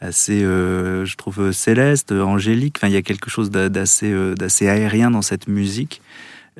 assez, 0.00 0.40
je 0.40 1.16
trouve 1.16 1.52
céleste, 1.52 2.12
angélique. 2.12 2.76
Enfin, 2.78 2.88
il 2.88 2.94
y 2.94 2.98
a 2.98 3.02
quelque 3.02 3.30
chose 3.30 3.50
d'a- 3.50 3.68
d'assez, 3.68 4.12
d'assez 4.34 4.68
aérien 4.68 5.10
dans 5.10 5.22
cette 5.22 5.48
musique. 5.48 6.02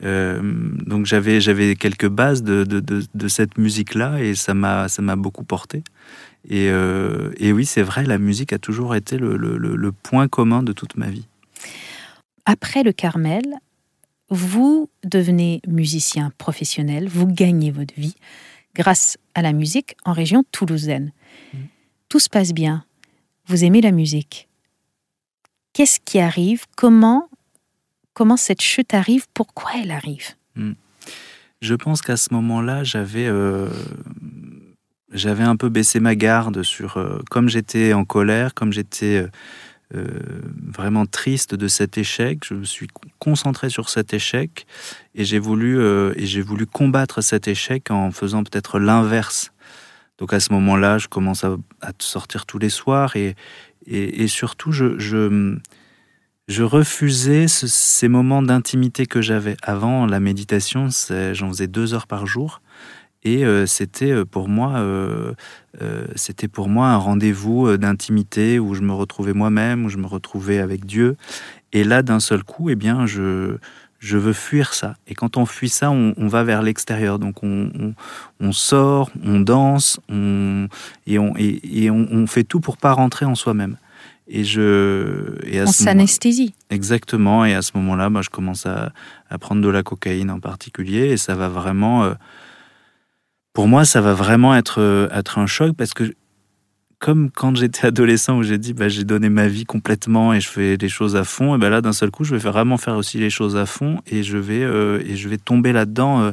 Euh, 0.03 0.41
donc 0.87 1.07
j'avais, 1.07 1.41
j'avais 1.41 1.77
quelques 1.77 2.09
bases 2.09 2.43
de, 2.43 2.65
de, 2.65 2.81
de, 2.81 3.03
de 3.13 3.29
cette 3.29 3.59
musique-là 3.59 4.21
et 4.23 4.35
ça 4.35 4.55
m'a, 4.55 4.89
ça 4.89 5.03
m'a 5.03 5.17
beaucoup 5.17 5.45
porté. 5.45 5.83
Et, 6.49 6.71
euh, 6.71 7.33
et 7.37 7.53
oui, 7.53 7.67
c'est 7.67 7.83
vrai, 7.83 8.05
la 8.05 8.19
musique 8.19 8.53
a 8.53 8.59
toujours 8.59 8.95
été 8.95 9.19
le, 9.19 9.37
le- 9.37 9.59
le- 9.59 9.77
le 9.77 9.93
point 9.93 10.27
commun 10.29 10.63
de 10.63 10.73
toute 10.73 10.97
ma 10.97 11.11
vie. 11.11 11.27
Après 12.47 12.83
le 12.83 12.93
Carmel, 12.93 13.43
vous 14.31 14.89
devenez 15.05 15.61
musicien 15.67 16.33
professionnel, 16.39 17.09
vous 17.09 17.27
gagnez 17.27 17.71
votre 17.71 17.95
vie 17.95 18.15
grâce 18.75 19.19
à 19.35 19.43
la 19.43 19.53
musique 19.53 19.97
en 20.05 20.13
région 20.13 20.45
toulousaine. 20.51 21.13
Tout 22.09 22.21
se 22.21 22.29
passe 22.29 22.53
bien, 22.53 22.85
vous 23.47 23.65
aimez 23.65 23.81
la 23.81 23.91
musique. 23.93 24.49
Qu'est-ce 25.73 26.01
qui 26.05 26.19
arrive? 26.19 26.65
Comment 26.77 27.29
comment 28.21 28.37
cette 28.37 28.61
chute 28.61 28.93
arrive 28.93 29.25
Pourquoi 29.33 29.71
elle 29.83 29.91
arrive 29.91 30.35
Je 31.63 31.75
pense 31.75 32.03
qu'à 32.03 32.19
ce 32.19 32.35
moment-là, 32.35 32.85
j'avais 32.85 33.27
euh, 33.27 33.71
j'avais 35.11 35.43
un 35.43 35.57
peu 35.57 35.71
baissé 35.71 36.01
ma 36.01 36.15
garde 36.15 36.63
sur 36.63 36.99
euh, 36.99 37.23
comme 37.31 37.49
j'étais 37.49 37.95
en 37.95 38.05
colère, 38.05 38.53
comme 38.53 38.75
j'étais 38.75 39.27
euh, 39.95 40.05
vraiment 40.63 41.07
triste 41.07 41.55
de 41.55 41.67
cet 41.67 41.97
échec. 41.97 42.41
Je 42.45 42.53
me 42.53 42.65
suis 42.65 42.89
concentré 43.21 43.71
sur 43.71 43.89
cet 43.89 44.13
échec 44.13 44.67
et 45.15 45.25
j'ai 45.25 45.39
voulu 45.39 45.83
et 46.15 46.27
j'ai 46.27 46.43
voulu 46.43 46.67
combattre 46.67 47.23
cet 47.23 47.49
échec 47.49 47.91
en 47.91 48.11
faisant 48.11 48.45
peut-être 48.45 48.79
l'inverse. 48.79 49.51
Donc 50.19 50.35
à 50.35 50.41
ce 50.41 50.53
moment-là, 50.53 50.99
je 50.99 51.09
commence 51.09 51.43
à, 51.43 51.57
sortir 52.01 52.45
tous 52.45 52.59
les 52.59 52.69
soirs 52.69 53.17
et, 53.17 53.35
et, 53.87 54.29
surtout 54.29 54.73
je 54.73 55.57
je 56.49 56.63
refusais 56.63 57.47
ces 57.49 58.09
moments 58.09 58.43
d'intimité 58.43 59.07
que 59.07 59.21
j'avais. 59.21 59.57
Avant, 59.63 60.07
la 60.07 60.21
méditation, 60.21 60.89
j'en 61.33 61.49
faisais 61.49 61.69
deux 61.69 61.95
heures 61.95 62.07
par 62.07 62.27
jour. 62.27 62.61
Et 63.23 63.45
euh, 63.45 63.67
c'était 63.67 64.13
euh, 64.13 64.25
pour 64.25 64.49
moi, 64.49 64.79
euh, 64.79 65.35
c'était 66.15 66.49
pour 66.49 66.69
moi 66.69 66.89
un 66.89 66.97
rendez-vous 66.97 67.77
d'intimité 67.77 68.59
où 68.59 68.75
je 68.75 68.81
me 68.81 68.93
retrouvais 68.93 69.35
moi-même, 69.35 69.85
où 69.85 69.89
je 69.89 69.99
me 69.99 70.07
retrouvais 70.07 70.59
avec 70.59 70.87
Dieu. 70.87 71.17
Et 71.73 71.85
là, 71.85 72.03
d'un 72.03 72.21
seul 72.21 72.43
coup, 72.43 72.71
eh 72.71 72.77
bien, 72.77 73.07
je, 73.07 73.59
veux 74.01 74.33
fuir 74.33 74.73
ça. 74.73 74.95
Et 75.07 75.15
quand 75.15 75.37
on 75.37 75.45
fuit 75.45 75.69
ça, 75.69 75.91
on, 75.91 76.29
va 76.29 76.43
vers 76.45 76.63
l'extérieur. 76.63 77.19
Donc 77.19 77.43
on, 77.43 78.53
sort, 78.53 79.11
on 79.23 79.39
danse, 79.41 80.01
on, 80.09 80.69
et, 81.07 81.19
on, 81.19 81.35
et 81.37 81.91
on, 81.91 82.27
fait 82.27 82.45
tout 82.45 82.61
pour 82.61 82.79
pas 82.79 82.93
rentrer 82.93 83.27
en 83.27 83.35
soi-même. 83.35 83.77
Et 84.33 84.45
je, 84.45 85.35
et 85.45 85.61
On 85.61 85.67
s'anesthésie. 85.67 86.55
Exactement. 86.71 87.45
Et 87.45 87.55
à 87.55 87.63
ce 87.63 87.73
moment-là, 87.75 88.11
bah, 88.11 88.21
je 88.23 88.31
commence 88.31 88.65
à, 88.65 88.93
à, 89.29 89.39
prendre 89.39 89.61
de 89.61 89.69
la 89.69 89.83
cocaïne 89.83 90.31
en 90.31 90.39
particulier. 90.39 91.09
Et 91.09 91.17
ça 91.17 91.35
va 91.35 91.49
vraiment. 91.49 92.05
Euh, 92.05 92.15
pour 93.53 93.67
moi, 93.67 93.85
ça 93.85 94.01
va 94.01 94.15
vraiment 94.15 94.55
être, 94.55 94.81
euh, 94.81 95.09
être 95.11 95.39
un 95.39 95.47
choc 95.47 95.75
parce 95.77 95.95
que, 95.95 96.15
comme 97.01 97.33
quand 97.33 97.57
j'étais 97.57 97.87
adolescent 97.89 98.39
où 98.39 98.45
j'ai 98.45 98.59
dit 98.59 98.73
bah, 98.73 98.89
j'ai 98.89 99.03
donné 99.03 99.29
ma 99.29 99.49
vie 99.49 99.65
complètement 99.65 100.33
et 100.33 100.41
je 100.41 100.49
fais 100.49 100.77
les 100.77 100.89
choses 100.89 101.17
à 101.17 101.25
fond, 101.25 101.57
et 101.57 101.59
ben 101.59 101.69
là, 101.69 101.81
d'un 101.81 101.93
seul 101.93 102.13
coup, 102.13 102.23
je 102.23 102.37
vais 102.37 102.51
vraiment 102.51 102.77
faire 102.77 102.95
aussi 102.95 103.19
les 103.19 103.31
choses 103.31 103.57
à 103.57 103.67
fond 103.67 103.99
et 104.07 104.23
je 104.23 104.39
vais, 104.39 104.63
euh, 104.63 105.03
et 105.05 105.17
je 105.17 105.29
vais 105.29 105.39
tomber 105.39 105.73
là-dedans 105.73 106.33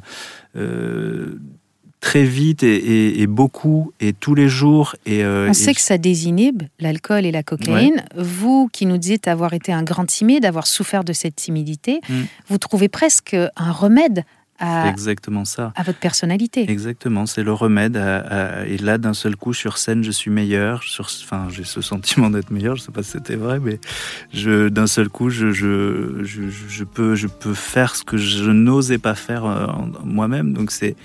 très 2.08 2.24
vite 2.24 2.64
et, 2.64 3.28
beaucoup 3.28 3.92
et 4.00 4.14
tous 4.14 4.34
les 4.34 4.48
jours. 4.48 4.96
Et, 5.06 5.26
euh, 5.26 5.50
On 5.50 5.54
sait 5.54 5.74
que 5.74 5.82
ça 5.82 5.98
désinhibe 5.98 6.64
l'alcool 6.80 7.26
et 7.26 7.34
la 7.34 7.44
cocaïne. 7.44 8.02
Vous 8.16 8.70
qui 8.72 8.86
nous 8.86 8.98
dites 8.98 9.28
avoir 9.28 9.54
été 9.54 9.74
un 9.74 9.84
grand 9.84 10.06
timide, 10.06 10.46
avoir 10.46 10.68
souffert 10.68 11.04
de 11.04 11.12
cette 11.12 11.36
timidité, 11.36 12.00
mm. 12.08 12.14
vous 12.48 12.58
trouvez 12.60 12.88
presque 12.88 13.36
un 13.58 13.72
remède 13.74 14.24
à, 14.58 14.88
exactement 14.88 15.44
ça. 15.44 15.74
à 15.76 15.84
votre 15.84 16.00
personnalité. 16.00 16.66
Exactement, 16.72 17.26
c'est 17.26 17.44
le 17.44 17.52
remède. 17.52 17.98
et 17.98 18.78
là, 18.78 18.98
d'un 18.98 19.14
seul 19.14 19.36
coup, 19.36 19.54
sur 19.54 19.78
scène, 19.78 20.02
je 20.02 20.12
suis 20.12 20.32
meilleur. 20.32 20.84
Sur, 20.84 21.10
enfin, 21.24 21.48
j'ai 21.50 21.66
ce 21.66 21.82
sentiment 21.82 22.30
d'être 22.30 22.52
meilleur. 22.52 22.78
Je 22.78 22.84
ne 22.84 22.86
sais 22.86 22.92
pas 22.94 23.04
si 23.04 23.12
c'était 23.12 23.36
vrai, 23.36 23.60
mais 23.60 23.80
je, 24.34 24.70
d'un 24.70 24.88
seul 24.88 25.10
coup, 25.10 25.30
je, 25.30 25.52
je, 25.52 26.24
je, 26.24 26.84
peux, 26.86 27.16
je 27.16 27.28
peux 27.28 27.54
faire 27.54 27.98
ce 27.98 28.06
que 28.06 28.16
je 28.16 28.50
n'osais 28.50 28.98
pas 28.98 29.14
faire 29.14 29.44
euh, 29.46 29.68
moi-même. 30.06 30.54
Donc 30.54 30.72
c'est 30.72 30.96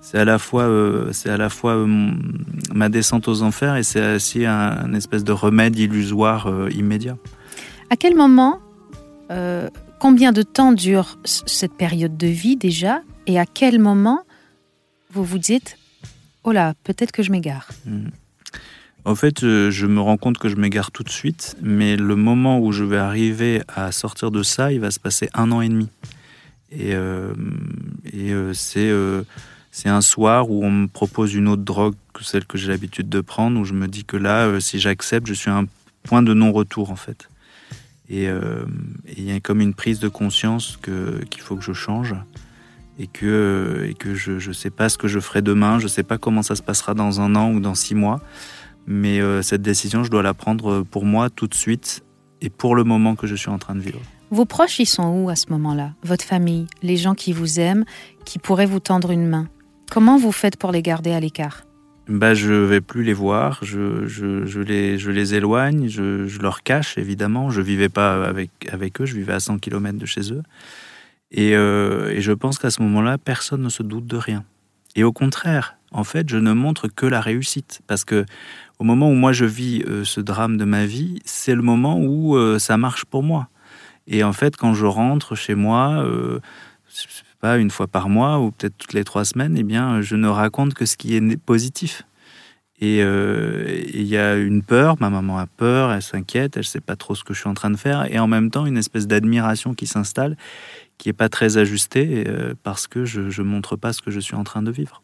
c'est 0.00 0.18
à 0.18 0.24
la 0.24 0.38
fois, 0.38 0.62
euh, 0.62 1.12
c'est 1.12 1.28
à 1.28 1.36
la 1.36 1.50
fois 1.50 1.76
euh, 1.76 2.12
ma 2.74 2.88
descente 2.88 3.28
aux 3.28 3.42
enfers 3.42 3.76
et 3.76 3.82
c'est 3.82 4.14
aussi 4.14 4.46
un, 4.46 4.94
espèce 4.94 5.24
de 5.24 5.32
remède 5.32 5.78
illusoire 5.78 6.46
euh, 6.46 6.70
immédiat. 6.70 7.16
À 7.90 7.96
quel 7.96 8.16
moment, 8.16 8.60
combien 9.98 10.32
de 10.32 10.42
temps 10.42 10.72
dure 10.72 11.18
cette 11.24 11.74
période 11.74 12.16
de 12.16 12.26
vie 12.26 12.56
déjà 12.56 13.02
et 13.26 13.38
à 13.38 13.46
quel 13.46 13.78
moment 13.78 14.24
vous 15.12 15.24
vous 15.24 15.38
dites, 15.38 15.76
oh 16.42 16.52
là, 16.52 16.74
peut-être 16.82 17.12
que 17.12 17.22
je 17.22 17.30
m'égare 17.30 17.68
hmm. 17.86 18.08
En 19.04 19.14
fait, 19.14 19.40
je 19.40 19.86
me 19.86 20.00
rends 20.00 20.18
compte 20.18 20.36
que 20.36 20.48
je 20.48 20.56
m'égare 20.56 20.90
tout 20.90 21.02
de 21.02 21.08
suite, 21.08 21.56
mais 21.62 21.96
le 21.96 22.16
moment 22.16 22.60
où 22.60 22.70
je 22.70 22.84
vais 22.84 22.98
arriver 22.98 23.62
à 23.74 23.92
sortir 23.92 24.30
de 24.30 24.42
ça, 24.42 24.72
il 24.72 24.80
va 24.80 24.90
se 24.90 25.00
passer 25.00 25.30
un 25.32 25.52
an 25.52 25.62
et 25.62 25.68
demi. 25.68 25.88
Et, 26.70 26.92
et 28.12 28.34
c'est 28.52 28.92
c'est 29.70 29.88
un 29.88 30.00
soir 30.00 30.50
où 30.50 30.64
on 30.64 30.70
me 30.70 30.86
propose 30.88 31.34
une 31.34 31.48
autre 31.48 31.62
drogue 31.62 31.94
que 32.12 32.24
celle 32.24 32.44
que 32.44 32.58
j'ai 32.58 32.68
l'habitude 32.68 33.08
de 33.08 33.20
prendre, 33.20 33.58
où 33.60 33.64
je 33.64 33.74
me 33.74 33.86
dis 33.86 34.04
que 34.04 34.16
là, 34.16 34.46
euh, 34.46 34.60
si 34.60 34.80
j'accepte, 34.80 35.26
je 35.26 35.34
suis 35.34 35.50
un 35.50 35.66
point 36.02 36.22
de 36.22 36.34
non-retour 36.34 36.90
en 36.90 36.96
fait. 36.96 37.28
Et 38.08 38.28
euh, 38.28 38.64
il 39.16 39.24
y 39.24 39.32
a 39.32 39.38
comme 39.38 39.60
une 39.60 39.74
prise 39.74 40.00
de 40.00 40.08
conscience 40.08 40.78
qu'il 40.82 41.40
faut 41.40 41.56
que 41.56 41.62
je 41.62 41.72
change 41.72 42.16
et 42.98 43.06
que, 43.06 43.86
et 43.88 43.94
que 43.94 44.14
je 44.14 44.48
ne 44.48 44.52
sais 44.52 44.70
pas 44.70 44.88
ce 44.88 44.98
que 44.98 45.06
je 45.06 45.20
ferai 45.20 45.42
demain, 45.42 45.78
je 45.78 45.84
ne 45.84 45.88
sais 45.88 46.02
pas 46.02 46.18
comment 46.18 46.42
ça 46.42 46.56
se 46.56 46.62
passera 46.62 46.94
dans 46.94 47.20
un 47.20 47.36
an 47.36 47.52
ou 47.52 47.60
dans 47.60 47.76
six 47.76 47.94
mois, 47.94 48.20
mais 48.86 49.20
euh, 49.20 49.42
cette 49.42 49.62
décision, 49.62 50.02
je 50.02 50.10
dois 50.10 50.24
la 50.24 50.34
prendre 50.34 50.82
pour 50.82 51.04
moi 51.04 51.30
tout 51.30 51.46
de 51.46 51.54
suite 51.54 52.02
et 52.40 52.50
pour 52.50 52.74
le 52.74 52.82
moment 52.82 53.14
que 53.14 53.28
je 53.28 53.36
suis 53.36 53.50
en 53.50 53.58
train 53.58 53.76
de 53.76 53.80
vivre. 53.80 54.00
Vos 54.32 54.44
proches, 54.44 54.80
ils 54.80 54.86
sont 54.86 55.08
où 55.08 55.28
à 55.28 55.36
ce 55.36 55.46
moment-là? 55.50 55.92
Votre 56.02 56.24
famille, 56.24 56.66
les 56.82 56.96
gens 56.96 57.14
qui 57.14 57.32
vous 57.32 57.60
aiment, 57.60 57.84
qui 58.24 58.38
pourraient 58.38 58.66
vous 58.66 58.80
tendre 58.80 59.10
une 59.10 59.26
main? 59.26 59.48
Comment 59.90 60.18
vous 60.18 60.30
faites 60.30 60.56
pour 60.56 60.70
les 60.70 60.82
garder 60.82 61.10
à 61.10 61.18
l'écart? 61.18 61.62
Bah, 62.06 62.32
je 62.32 62.52
vais 62.52 62.80
plus 62.80 63.02
les 63.02 63.12
voir, 63.12 63.58
je, 63.62 64.60
les, 64.62 65.34
éloigne, 65.34 65.88
je, 65.88 66.40
leur 66.40 66.62
cache 66.62 66.96
évidemment. 66.96 67.50
Je 67.50 67.60
vivais 67.60 67.88
pas 67.88 68.24
avec, 68.24 69.00
eux, 69.00 69.04
je 69.04 69.16
vivais 69.16 69.32
à 69.32 69.40
100 69.40 69.58
km 69.58 69.98
de 69.98 70.06
chez 70.06 70.32
eux. 70.32 70.42
Et, 71.32 71.56
euh, 71.56 72.10
et 72.10 72.20
je 72.20 72.30
pense 72.30 72.58
qu'à 72.58 72.70
ce 72.70 72.82
moment-là, 72.82 73.18
personne 73.18 73.62
ne 73.62 73.68
se 73.68 73.82
doute 73.82 74.06
de 74.06 74.16
rien. 74.16 74.44
Et 74.94 75.02
au 75.02 75.12
contraire, 75.12 75.76
en 75.90 76.04
fait, 76.04 76.28
je 76.28 76.36
ne 76.36 76.52
montre 76.52 76.86
que 76.86 77.06
la 77.06 77.20
réussite. 77.20 77.80
Parce 77.88 78.04
que 78.04 78.24
au 78.78 78.84
moment 78.84 79.10
où 79.10 79.14
moi 79.14 79.32
je 79.32 79.44
vis 79.44 79.82
euh, 79.88 80.04
ce 80.04 80.20
drame 80.20 80.56
de 80.56 80.64
ma 80.64 80.86
vie, 80.86 81.20
c'est 81.24 81.56
le 81.56 81.62
moment 81.62 81.98
où 81.98 82.36
euh, 82.36 82.60
ça 82.60 82.76
marche 82.76 83.04
pour 83.04 83.24
moi. 83.24 83.48
Et 84.06 84.22
en 84.22 84.32
fait, 84.32 84.56
quand 84.56 84.72
je 84.72 84.86
rentre 84.86 85.34
chez 85.34 85.56
moi, 85.56 86.04
pas 87.40 87.58
une 87.58 87.70
fois 87.70 87.86
par 87.86 88.08
mois 88.08 88.38
ou 88.38 88.50
peut-être 88.50 88.76
toutes 88.76 88.92
les 88.92 89.04
trois 89.04 89.24
semaines, 89.24 89.56
eh 89.56 89.62
bien, 89.62 90.00
je 90.00 90.16
ne 90.16 90.28
raconte 90.28 90.74
que 90.74 90.86
ce 90.86 90.96
qui 90.96 91.16
est 91.16 91.36
positif. 91.36 92.04
Et 92.80 93.02
euh, 93.02 93.82
il 93.92 94.04
y 94.04 94.16
a 94.16 94.36
une 94.36 94.62
peur, 94.62 94.96
ma 95.00 95.10
maman 95.10 95.38
a 95.38 95.46
peur, 95.46 95.92
elle 95.92 96.02
s'inquiète, 96.02 96.56
elle 96.56 96.60
ne 96.60 96.66
sait 96.66 96.80
pas 96.80 96.96
trop 96.96 97.14
ce 97.14 97.24
que 97.24 97.34
je 97.34 97.40
suis 97.40 97.48
en 97.48 97.54
train 97.54 97.70
de 97.70 97.76
faire, 97.76 98.10
et 98.10 98.18
en 98.18 98.26
même 98.26 98.50
temps 98.50 98.64
une 98.64 98.78
espèce 98.78 99.06
d'admiration 99.06 99.74
qui 99.74 99.86
s'installe, 99.86 100.36
qui 100.96 101.08
n'est 101.08 101.14
pas 101.14 101.28
très 101.28 101.58
ajustée, 101.58 102.24
euh, 102.26 102.54
parce 102.62 102.86
que 102.86 103.04
je 103.04 103.20
ne 103.20 103.46
montre 103.46 103.76
pas 103.76 103.92
ce 103.92 104.00
que 104.00 104.10
je 104.10 104.20
suis 104.20 104.34
en 104.34 104.44
train 104.44 104.62
de 104.62 104.70
vivre. 104.70 105.02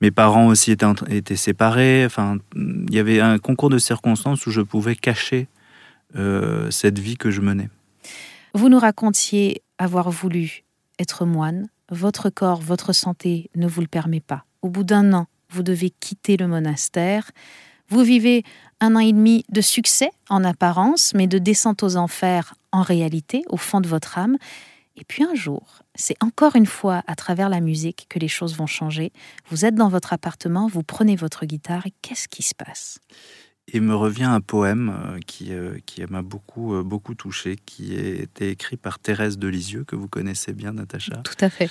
Mes 0.00 0.10
parents 0.10 0.46
aussi 0.46 0.72
étaient, 0.72 0.86
étaient 1.08 1.36
séparés, 1.36 2.04
enfin, 2.04 2.38
il 2.54 2.94
y 2.94 2.98
avait 2.98 3.20
un 3.20 3.38
concours 3.38 3.70
de 3.70 3.78
circonstances 3.78 4.46
où 4.46 4.50
je 4.50 4.60
pouvais 4.60 4.94
cacher 4.94 5.48
euh, 6.16 6.70
cette 6.70 6.98
vie 6.98 7.16
que 7.16 7.30
je 7.30 7.40
menais. 7.40 7.68
Vous 8.54 8.68
nous 8.68 8.78
racontiez 8.78 9.62
avoir 9.78 10.10
voulu 10.10 10.65
être 10.98 11.24
moine, 11.24 11.68
votre 11.90 12.30
corps, 12.30 12.60
votre 12.60 12.92
santé 12.92 13.50
ne 13.54 13.66
vous 13.66 13.80
le 13.80 13.86
permet 13.86 14.20
pas. 14.20 14.44
Au 14.62 14.68
bout 14.68 14.84
d'un 14.84 15.12
an, 15.12 15.26
vous 15.50 15.62
devez 15.62 15.90
quitter 15.90 16.36
le 16.36 16.48
monastère. 16.48 17.30
Vous 17.88 18.02
vivez 18.02 18.42
un 18.80 18.96
an 18.96 19.00
et 19.00 19.12
demi 19.12 19.44
de 19.50 19.60
succès 19.60 20.10
en 20.28 20.44
apparence, 20.44 21.14
mais 21.14 21.26
de 21.26 21.38
descente 21.38 21.82
aux 21.82 21.96
enfers 21.96 22.54
en 22.72 22.82
réalité, 22.82 23.44
au 23.48 23.56
fond 23.56 23.80
de 23.80 23.88
votre 23.88 24.18
âme. 24.18 24.36
Et 24.96 25.04
puis 25.04 25.22
un 25.22 25.34
jour, 25.34 25.82
c'est 25.94 26.16
encore 26.22 26.56
une 26.56 26.66
fois 26.66 27.02
à 27.06 27.14
travers 27.14 27.48
la 27.48 27.60
musique 27.60 28.06
que 28.08 28.18
les 28.18 28.28
choses 28.28 28.56
vont 28.56 28.66
changer. 28.66 29.12
Vous 29.50 29.64
êtes 29.64 29.74
dans 29.74 29.88
votre 29.88 30.12
appartement, 30.12 30.68
vous 30.68 30.82
prenez 30.82 31.16
votre 31.16 31.44
guitare 31.46 31.86
et 31.86 31.92
qu'est-ce 32.02 32.28
qui 32.28 32.42
se 32.42 32.54
passe? 32.54 32.98
Il 33.72 33.82
me 33.82 33.94
revient 33.94 34.24
un 34.24 34.40
poème 34.40 34.94
euh, 34.96 35.18
qui, 35.26 35.52
euh, 35.52 35.78
qui 35.86 36.04
m'a 36.08 36.22
beaucoup, 36.22 36.74
euh, 36.74 36.82
beaucoup 36.84 37.14
touché, 37.14 37.56
qui 37.66 37.96
a 37.96 38.22
été 38.22 38.50
écrit 38.50 38.76
par 38.76 39.00
Thérèse 39.00 39.38
de 39.38 39.48
Lisieux, 39.48 39.84
que 39.84 39.96
vous 39.96 40.06
connaissez 40.06 40.52
bien, 40.52 40.72
Natacha. 40.72 41.16
Tout 41.16 41.44
à 41.44 41.50
fait. 41.50 41.68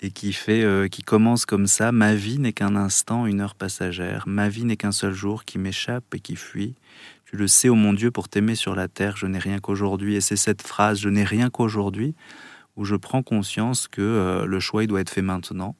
Et 0.00 0.10
qui, 0.10 0.32
fait, 0.32 0.90
qui 0.90 1.02
commence 1.02 1.46
comme 1.46 1.66
ça 1.66 1.90
Ma 1.92 2.14
vie 2.14 2.38
n'est 2.38 2.52
qu'un 2.52 2.76
instant, 2.76 3.26
une 3.26 3.40
heure 3.40 3.54
passagère. 3.54 4.24
Ma 4.26 4.48
vie 4.48 4.64
n'est 4.64 4.76
qu'un 4.76 4.92
seul 4.92 5.12
jour 5.12 5.44
qui 5.44 5.58
m'échappe 5.58 6.14
et 6.14 6.20
qui 6.20 6.36
fuit. 6.36 6.74
Tu 7.24 7.36
le 7.36 7.48
sais, 7.48 7.68
ô 7.68 7.74
mon 7.74 7.92
Dieu, 7.92 8.10
pour 8.10 8.28
t'aimer 8.28 8.54
sur 8.54 8.74
la 8.74 8.88
terre, 8.88 9.16
je 9.16 9.26
n'ai 9.26 9.38
rien 9.38 9.58
qu'aujourd'hui. 9.58 10.14
Et 10.14 10.20
c'est 10.20 10.36
cette 10.36 10.62
phrase, 10.62 11.00
je 11.00 11.08
n'ai 11.08 11.24
rien 11.24 11.48
qu'aujourd'hui, 11.48 12.14
où 12.76 12.84
je 12.84 12.94
prends 12.94 13.22
conscience 13.22 13.88
que 13.88 14.44
le 14.46 14.60
choix, 14.60 14.84
il 14.84 14.86
doit 14.86 15.00
être 15.00 15.10
fait 15.10 15.22
maintenant. 15.22 15.76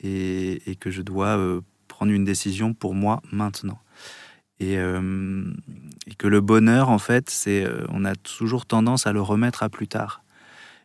Et, 0.00 0.70
et 0.70 0.76
que 0.76 0.90
je 0.90 1.02
dois 1.02 1.60
prendre 1.88 2.12
une 2.12 2.24
décision 2.24 2.72
pour 2.72 2.94
moi 2.94 3.20
maintenant. 3.32 3.80
Euh, 4.62 5.44
et, 6.06 6.14
que 6.14 6.26
le 6.26 6.40
bonheur, 6.40 6.88
en 6.88 6.98
fait, 6.98 7.30
c'est, 7.30 7.64
euh, 7.64 7.84
on 7.88 8.04
a 8.04 8.14
toujours 8.14 8.66
tendance 8.66 9.06
à 9.06 9.12
le 9.12 9.22
remettre 9.22 9.62
à 9.62 9.68
plus 9.68 9.88
tard. 9.88 10.22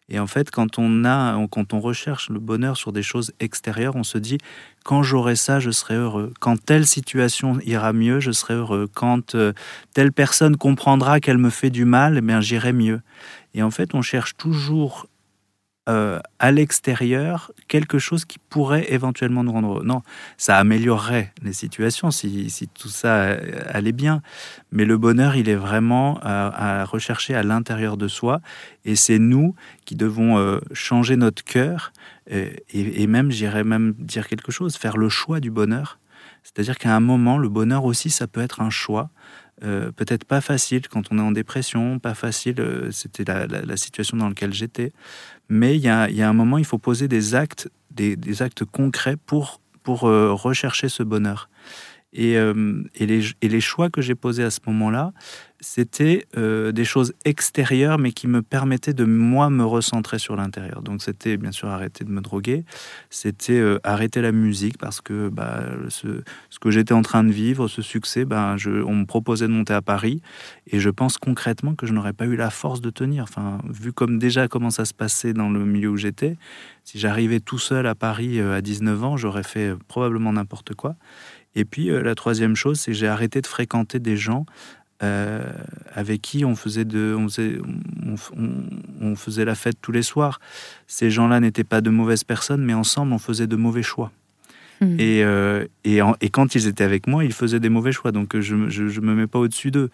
Et 0.08 0.20
en 0.20 0.28
fait, 0.28 0.52
quand 0.52 0.78
on 0.78 1.04
a, 1.04 1.36
quand 1.50 1.74
on 1.74 1.80
recherche 1.80 2.30
le 2.30 2.40
bonheur 2.40 2.78
sur 2.78 2.92
des 2.92 3.02
choses 3.02 3.32
extérieures, 3.40 3.96
on 3.96 4.04
se 4.04 4.20
dit 4.20 4.38
quand 4.84 5.02
j'aurai 5.02 5.36
ça, 5.36 5.60
je 5.60 5.72
serai 5.72 5.96
heureux. 5.96 6.32
Quand 6.40 6.64
telle 6.64 6.86
situation 6.86 7.60
ira 7.66 7.92
mieux, 7.92 8.20
je 8.20 8.32
serai 8.32 8.54
heureux. 8.54 8.88
Quand 8.94 9.34
euh, 9.34 9.54
telle 9.94 10.12
personne 10.12 10.58
comprendra 10.58 11.20
qu'elle 11.20 11.40
me 11.40 11.50
fait 11.50 11.72
du 11.72 11.86
mal, 11.86 12.22
eh 12.24 12.42
j'irai 12.42 12.72
mieux. 12.72 13.02
Et 13.56 13.64
en 13.64 13.72
fait, 13.72 13.96
on 13.96 14.04
cherche 14.04 14.38
toujours 14.38 15.08
euh, 15.88 16.20
à 16.40 16.52
l'extérieur 16.52 17.52
quelque 17.68 18.00
chose 18.00 18.26
qui 18.26 18.40
pourrait 18.40 18.92
éventuellement 18.92 19.44
nous 19.44 19.52
rendre. 19.52 19.84
Non, 19.84 20.02
ça 20.38 20.58
améliorerait 20.58 21.34
les 21.44 21.54
situations 21.54 22.12
si, 22.12 22.70
tout 22.74 22.90
ça 22.90 23.38
allait 23.68 23.92
bien. 23.92 24.22
Mais 24.72 24.86
le 24.86 24.98
bonheur, 24.98 25.36
il 25.36 25.48
est 25.48 25.56
vraiment 25.56 26.20
à, 26.24 26.86
rechercher 26.86 27.36
à 27.36 27.44
l'intérieur 27.44 27.98
de 27.98 28.08
soi. 28.08 28.42
Et 28.84 28.96
c'est 28.96 29.20
nous 29.20 29.56
qui 29.86 29.96
devons 29.96 30.38
euh, 30.38 30.60
changer 30.74 31.18
notre 31.18 31.44
cœur 31.44 31.94
et, 32.28 33.06
même, 33.06 33.30
j'irais 33.30 33.64
même 33.64 33.94
dire 34.00 34.28
quelque 34.28 34.52
chose, 34.52 34.78
faire 34.78 34.98
le 34.98 35.10
choix 35.10 35.40
du 35.40 35.52
bonheur. 35.52 36.00
C'est-à-dire 36.42 36.78
qu'à 36.78 36.96
un 36.96 37.00
moment, 37.00 37.38
le 37.38 37.50
bonheur 37.50 37.86
aussi, 37.86 38.10
ça 38.10 38.28
peut 38.28 38.42
être 38.42 38.62
un 38.62 38.70
choix. 38.70 39.10
Euh, 39.64 39.92
peut-être 39.92 40.26
pas 40.26 40.42
facile 40.42 40.88
quand 40.90 41.12
on 41.12 41.18
est 41.18 41.22
en 41.22 41.32
dépression, 41.32 41.98
pas 41.98 42.14
facile, 42.14 42.60
euh, 42.60 42.92
c'était 42.92 43.24
la, 43.24 43.78
situation 43.78 44.18
dans 44.18 44.28
laquelle 44.28 44.54
j'étais. 44.54 44.92
Mais 45.50 45.76
il 45.76 45.82
y 45.82 45.90
a, 45.90 46.08
un 46.08 46.34
moment, 46.34 46.58
il 46.58 46.66
faut 46.66 46.78
poser 46.78 47.08
des 47.08 47.36
actes, 47.36 47.70
des, 47.92 48.42
actes 48.42 48.66
concrets 48.66 49.18
pour, 49.18 49.62
pour 49.84 50.06
euh, 50.06 50.34
rechercher 50.34 50.90
ce 50.90 51.04
bonheur. 51.04 51.50
Et, 52.18 52.34
et, 52.34 53.06
les, 53.06 53.62
choix 53.62 53.90
que 53.90 54.02
j'ai 54.02 54.16
posés 54.16 54.44
à 54.44 54.50
ce 54.50 54.62
moment-là, 54.68 55.12
c'était 55.66 56.28
euh, 56.38 56.72
des 56.72 56.86
choses 56.86 57.14
extérieures, 57.24 57.98
mais 57.98 58.12
qui 58.12 58.28
me 58.28 58.42
permettaient 58.42 58.94
de 58.94 59.06
moi 59.06 59.50
me 59.50 59.66
recentrer 59.66 60.20
sur 60.20 60.36
l'intérieur. 60.36 60.82
Donc 60.82 61.02
c'était 61.02 61.38
bien 61.38 61.52
sûr 61.52 61.70
arrêter 61.70 62.04
de 62.04 62.12
me 62.12 62.22
droguer, 62.22 62.66
c'était 63.10 63.60
euh, 63.60 63.80
arrêter 63.84 64.22
la 64.22 64.32
musique 64.32 64.78
parce 64.78 65.02
que 65.02 65.30
bah, 65.30 65.64
ce, 65.90 66.22
que 66.60 66.72
j'étais 66.72 66.94
en 66.94 67.02
train 67.02 67.24
de 67.24 67.32
vivre, 67.32 67.68
ce 67.68 67.82
succès, 67.82 68.26
je, 68.58 68.84
on 68.84 68.96
me 68.96 69.06
proposait 69.06 69.48
de 69.48 69.54
monter 69.54 69.74
à 69.74 69.82
Paris, 69.82 70.22
et 70.68 70.80
je 70.80 70.90
pense 70.90 71.18
concrètement 71.18 71.74
que 71.74 71.86
je 71.88 71.94
n'aurais 71.94 72.14
pas 72.14 72.26
eu 72.26 72.36
la 72.36 72.50
force 72.50 72.82
de 72.82 72.90
tenir. 72.90 73.24
Enfin, 73.24 73.60
vu 73.70 73.92
comme 73.92 74.20
déjà 74.20 74.48
comment 74.48 74.70
ça 74.70 74.86
se 74.86 74.94
passait 74.94 75.34
dans 75.34 75.50
le 75.50 75.66
milieu 75.66 75.90
où 75.90 75.98
j'étais, 75.98 76.38
si 76.84 77.00
j'arrivais 77.00 77.40
tout 77.40 77.60
seul 77.60 77.88
à 77.88 77.96
Paris 77.96 78.40
euh, 78.40 78.56
à 78.56 78.62
19 78.62 79.04
ans, 79.04 79.18
j'aurais 79.18 79.44
fait 79.44 79.74
probablement 79.88 80.34
n'importe 80.34 80.76
quoi. 80.76 80.96
Et 81.56 81.66
puis 81.66 81.88
la 81.88 82.16
troisième 82.16 82.56
chose, 82.56 82.80
c'est 82.80 82.92
que 82.92 82.98
j'ai 82.98 83.08
arrêté 83.08 83.42
de 83.42 83.48
fréquenter 83.48 84.00
des 84.00 84.18
gens 84.18 84.46
euh, 85.04 85.44
avec 85.94 86.22
qui 86.22 86.46
on 86.46 86.56
faisait, 86.56 86.86
de, 86.86 87.16
on, 87.18 87.28
faisait, 87.28 87.58
on, 89.02 89.16
faisait 89.18 89.44
la 89.44 89.56
fête 89.56 89.76
tous 89.82 89.92
les 89.92 90.02
soirs. 90.02 90.40
Ces 90.88 91.10
gens-là 91.10 91.42
n'étaient 91.42 91.66
pas 91.66 91.82
de 91.82 91.90
mauvaises 91.90 92.24
personnes, 92.24 92.64
mais 92.64 92.74
ensemble, 92.74 93.12
on 93.12 93.18
faisait 93.18 93.48
de 93.48 93.58
mauvais 93.58 93.84
choix. 93.84 94.12
Hmm. 94.80 94.98
Et, 94.98 95.24
euh, 95.24 95.66
et, 95.84 96.00
et, 96.22 96.30
quand 96.30 96.56
ils 96.56 96.68
étaient 96.68 96.84
avec 96.84 97.08
moi, 97.08 97.26
ils 97.26 97.34
faisaient 97.34 97.60
des 97.60 97.70
mauvais 97.70 97.92
choix. 97.92 98.14
Donc 98.14 98.40
je 98.40 98.56
ne 98.56 99.06
me 99.06 99.16
mets 99.16 99.28
pas 99.28 99.40
au-dessus 99.40 99.70
d'eux. 99.70 99.90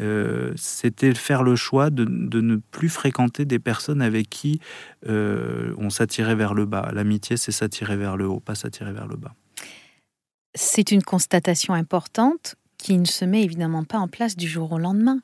Euh, 0.00 0.52
C'était 0.56 1.14
faire 1.14 1.42
le 1.42 1.56
choix 1.56 1.88
de, 1.88 2.04
de, 2.04 2.40
ne 2.42 2.56
plus 2.56 2.90
fréquenter 2.90 3.46
des 3.46 3.58
personnes 3.58 4.02
avec 4.02 4.28
qui 4.28 4.60
euh, 5.08 5.74
on 5.78 5.88
s'attirait 5.88 6.34
vers 6.34 6.52
le 6.52 6.66
bas. 6.66 6.90
L'amitié, 6.94 7.38
c'est 7.38 7.52
s'attirer 7.52 7.96
vers 7.96 8.18
le 8.18 8.26
haut, 8.26 8.40
pas 8.40 8.54
s'attirer 8.54 8.92
vers 8.92 9.06
le 9.06 9.16
bas. 9.16 9.34
C'est 10.54 10.90
une 10.90 11.02
constatation 11.02 11.74
importante 11.74 12.56
qui 12.78 12.98
ne 12.98 13.04
se 13.04 13.24
met 13.24 13.42
évidemment 13.42 13.84
pas 13.84 13.98
en 13.98 14.08
place 14.08 14.36
du 14.36 14.48
jour 14.48 14.72
au 14.72 14.78
lendemain. 14.78 15.20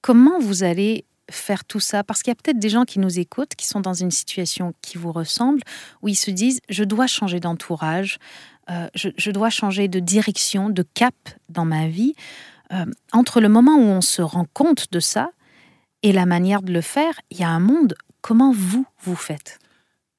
Comment 0.00 0.38
vous 0.40 0.64
allez 0.64 1.04
faire 1.30 1.64
tout 1.64 1.80
ça? 1.80 2.02
Parce 2.02 2.22
qu'il 2.22 2.30
y 2.30 2.32
a 2.32 2.34
peut-être 2.34 2.58
des 2.58 2.68
gens 2.68 2.84
qui 2.84 2.98
nous 2.98 3.18
écoutent, 3.18 3.54
qui 3.54 3.66
sont 3.66 3.80
dans 3.80 3.94
une 3.94 4.10
situation 4.10 4.74
qui 4.82 4.98
vous 4.98 5.12
ressemble, 5.12 5.60
où 6.02 6.08
ils 6.08 6.16
se 6.16 6.30
disent, 6.30 6.60
je 6.68 6.82
dois 6.84 7.06
changer 7.06 7.40
d'entourage, 7.40 8.18
euh, 8.70 8.88
je, 8.94 9.30
dois 9.30 9.50
changer 9.50 9.88
de 9.88 10.00
direction, 10.00 10.70
de 10.70 10.82
cap 10.82 11.14
dans 11.50 11.66
ma 11.66 11.88
vie. 11.88 12.14
Euh, 12.72 12.86
entre 13.12 13.40
le 13.40 13.48
moment 13.48 13.76
où 13.76 13.84
on 13.84 14.00
se 14.00 14.22
rend 14.22 14.46
compte 14.52 14.90
de 14.90 15.00
ça 15.00 15.30
et 16.02 16.12
la 16.12 16.26
manière 16.26 16.62
de 16.62 16.72
le 16.72 16.80
faire, 16.80 17.20
il 17.30 17.38
y 17.38 17.44
a 17.44 17.50
un 17.50 17.60
monde. 17.60 17.94
Comment 18.22 18.52
vous, 18.52 18.86
vous 19.02 19.16
faites? 19.16 19.58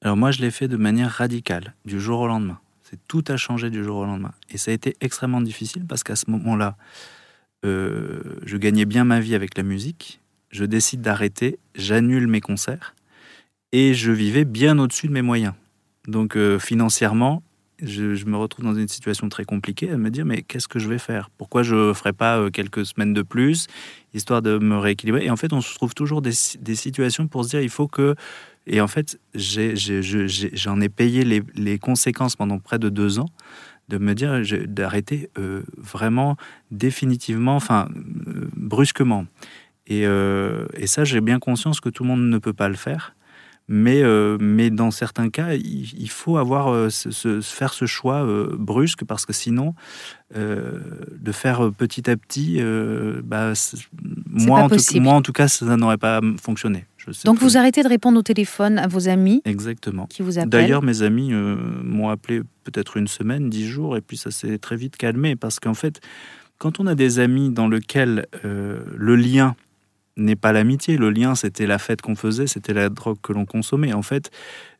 Alors 0.02 0.16
moi, 0.16 0.30
je 0.30 0.40
l'ai 0.40 0.52
fait 0.52 0.68
de 0.68 0.76
manière 0.76 1.10
radicale, 1.10 1.74
du 1.84 2.00
jour 2.00 2.20
au 2.20 2.26
lendemain. 2.28 2.60
C'est 2.88 3.00
tout 3.08 3.24
a 3.26 3.36
changé 3.36 3.68
du 3.68 3.82
jour 3.82 3.96
au 3.96 4.04
lendemain. 4.04 4.32
Et 4.48 4.58
ça 4.58 4.70
a 4.70 4.74
été 4.74 4.96
extrêmement 5.00 5.40
difficile 5.40 5.84
parce 5.88 6.04
qu'à 6.04 6.14
ce 6.14 6.30
moment-là, 6.30 6.76
euh, 7.64 8.20
je 8.44 8.56
gagnais 8.56 8.84
bien 8.84 9.02
ma 9.02 9.18
vie 9.18 9.34
avec 9.34 9.56
la 9.56 9.64
musique. 9.64 10.20
Je 10.50 10.64
décide 10.64 11.00
d'arrêter, 11.00 11.58
j'annule 11.74 12.28
mes 12.28 12.40
concerts 12.40 12.94
et 13.72 13.92
je 13.92 14.12
vivais 14.12 14.44
bien 14.44 14.78
au-dessus 14.78 15.08
de 15.08 15.12
mes 15.12 15.22
moyens. 15.22 15.54
Donc 16.06 16.36
euh, 16.36 16.60
financièrement, 16.60 17.42
je, 17.82 18.24
me 18.24 18.36
retrouve 18.36 18.64
dans 18.64 18.74
une 18.74 18.86
situation 18.86 19.28
très 19.28 19.44
compliquée 19.44 19.90
à 19.90 19.96
me 19.96 20.08
dire 20.08 20.24
mais 20.24 20.42
qu'est-ce 20.42 20.68
que 20.68 20.78
je 20.78 20.88
vais 20.88 20.98
faire? 20.98 21.28
Pourquoi 21.30 21.64
je 21.64 21.88
ne 21.88 21.92
ferai 21.92 22.12
pas 22.12 22.38
euh, 22.38 22.50
quelques 22.50 22.86
semaines 22.86 23.14
de 23.14 23.22
plus, 23.22 23.66
histoire 24.14 24.42
de 24.42 24.58
me 24.58 24.78
rééquilibrer? 24.78 25.24
Et 25.24 25.30
en 25.30 25.36
fait, 25.36 25.52
on 25.52 25.60
se 25.60 25.74
trouve 25.74 25.92
toujours 25.92 26.22
des, 26.22 26.32
des 26.60 26.76
situations 26.76 27.26
pour 27.26 27.44
se 27.44 27.50
dire 27.50 27.62
il 27.62 27.68
faut 27.68 27.88
que 27.88 28.14
et 28.66 28.80
en 28.80 28.88
fait, 28.88 29.18
j'en 29.34 30.80
ai, 30.80 30.88
payé 30.88 31.24
les, 31.24 31.78
conséquences 31.78 32.36
pendant 32.36 32.58
près 32.58 32.78
de 32.78 32.88
deux 32.88 33.18
ans 33.18 33.28
de 33.88 33.98
me 33.98 34.14
dire 34.14 34.42
d'arrêter 34.66 35.30
euh, 35.38 35.62
vraiment 35.76 36.36
définitivement, 36.72 37.54
enfin 37.54 37.88
euh, 38.26 38.48
brusquement. 38.56 39.26
Et, 39.86 40.04
euh, 40.04 40.66
et 40.74 40.88
ça, 40.88 41.04
j'ai 41.04 41.20
bien 41.20 41.38
conscience 41.38 41.78
que 41.78 41.88
tout 41.88 42.02
le 42.02 42.08
monde 42.08 42.28
ne 42.28 42.38
peut 42.38 42.52
pas 42.52 42.68
le 42.68 42.74
faire. 42.74 43.14
Mais, 43.68 44.04
mais 44.38 44.70
dans 44.70 44.92
certains 44.92 45.28
cas, 45.28 45.54
il, 45.54 46.08
faut 46.08 46.36
avoir 46.36 46.88
ce, 46.88 47.40
faire 47.40 47.72
ce 47.72 47.84
choix 47.84 48.24
brusque 48.56 49.04
parce 49.04 49.26
que 49.26 49.32
sinon, 49.32 49.74
de 50.32 51.32
faire 51.32 51.72
petit 51.76 52.08
à 52.08 52.16
petit, 52.16 52.62
bah, 53.24 53.54
moi, 54.26 54.60
en 54.60 54.68
tout, 54.68 55.00
moi 55.00 55.14
en 55.14 55.22
tout 55.22 55.32
cas, 55.32 55.48
ça 55.48 55.76
n'aurait 55.76 55.98
pas 55.98 56.20
fonctionné. 56.40 56.86
Donc 57.24 57.38
vous 57.38 57.56
arrêtez 57.56 57.82
de 57.82 57.88
répondre 57.88 58.18
au 58.18 58.22
téléphone 58.22 58.78
à 58.78 58.86
vos 58.86 59.08
amis 59.08 59.42
Exactement. 59.44 60.06
Qui 60.06 60.22
vous 60.22 60.38
appellent 60.38 60.50
D'ailleurs, 60.50 60.82
mes 60.82 61.02
amis 61.02 61.32
euh, 61.32 61.56
m'ont 61.82 62.08
appelé 62.08 62.42
peut-être 62.64 62.96
une 62.96 63.08
semaine, 63.08 63.48
dix 63.50 63.66
jours, 63.66 63.96
et 63.96 64.00
puis 64.00 64.16
ça 64.16 64.30
s'est 64.30 64.58
très 64.58 64.76
vite 64.76 64.96
calmé 64.96 65.36
parce 65.36 65.60
qu'en 65.60 65.74
fait, 65.74 66.00
quand 66.58 66.80
on 66.80 66.86
a 66.86 66.94
des 66.94 67.18
amis 67.18 67.50
dans 67.50 67.68
lesquels 67.68 68.26
euh, 68.44 68.80
le 68.96 69.16
lien 69.16 69.56
n'est 70.18 70.36
pas 70.36 70.52
l'amitié, 70.52 70.96
le 70.96 71.10
lien 71.10 71.34
c'était 71.34 71.66
la 71.66 71.78
fête 71.78 72.00
qu'on 72.00 72.14
faisait, 72.14 72.46
c'était 72.46 72.72
la 72.72 72.88
drogue 72.88 73.18
que 73.22 73.34
l'on 73.34 73.44
consommait. 73.44 73.92
En 73.92 74.00
fait, 74.00 74.30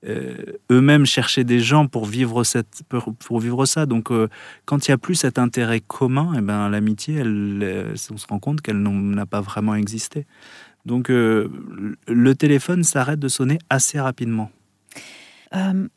euh, 0.07 0.35
eux-mêmes 0.71 1.05
cherchaient 1.05 1.45
des 1.45 1.61
gens 1.61 1.87
pour 1.87 2.07
vivre, 2.07 2.43
cette, 2.43 2.83
pour, 2.89 3.39
vivre 3.39 3.67
ça. 3.67 3.85
Donc 3.85 4.11
quand 4.65 4.89
il 4.89 4.91
n'y 4.91 4.95
a 4.95 4.99
plus 4.99 5.15
cet 5.15 5.39
intérêt 5.39 5.81
commun, 5.81 6.33
et 6.35 6.39
eh 6.39 6.41
ben, 6.41 6.71
l'amitié, 6.71 7.21
on 7.21 8.17
se 8.17 8.27
rend 8.27 8.39
compte 8.39 8.63
qu'elle 8.63 8.83
n'a 8.83 9.27
pas 9.27 9.43
vraiment 9.43 9.75
existé. 9.75 10.25
Donc 10.87 11.11
euh, 11.11 11.51
le 12.07 12.35
téléphone 12.35 12.85
s'arrête 12.85 13.19
de 13.19 13.29
sonner 13.29 13.59
assez 13.69 14.01
rapidement. 14.01 14.51
Euh, 15.55 15.89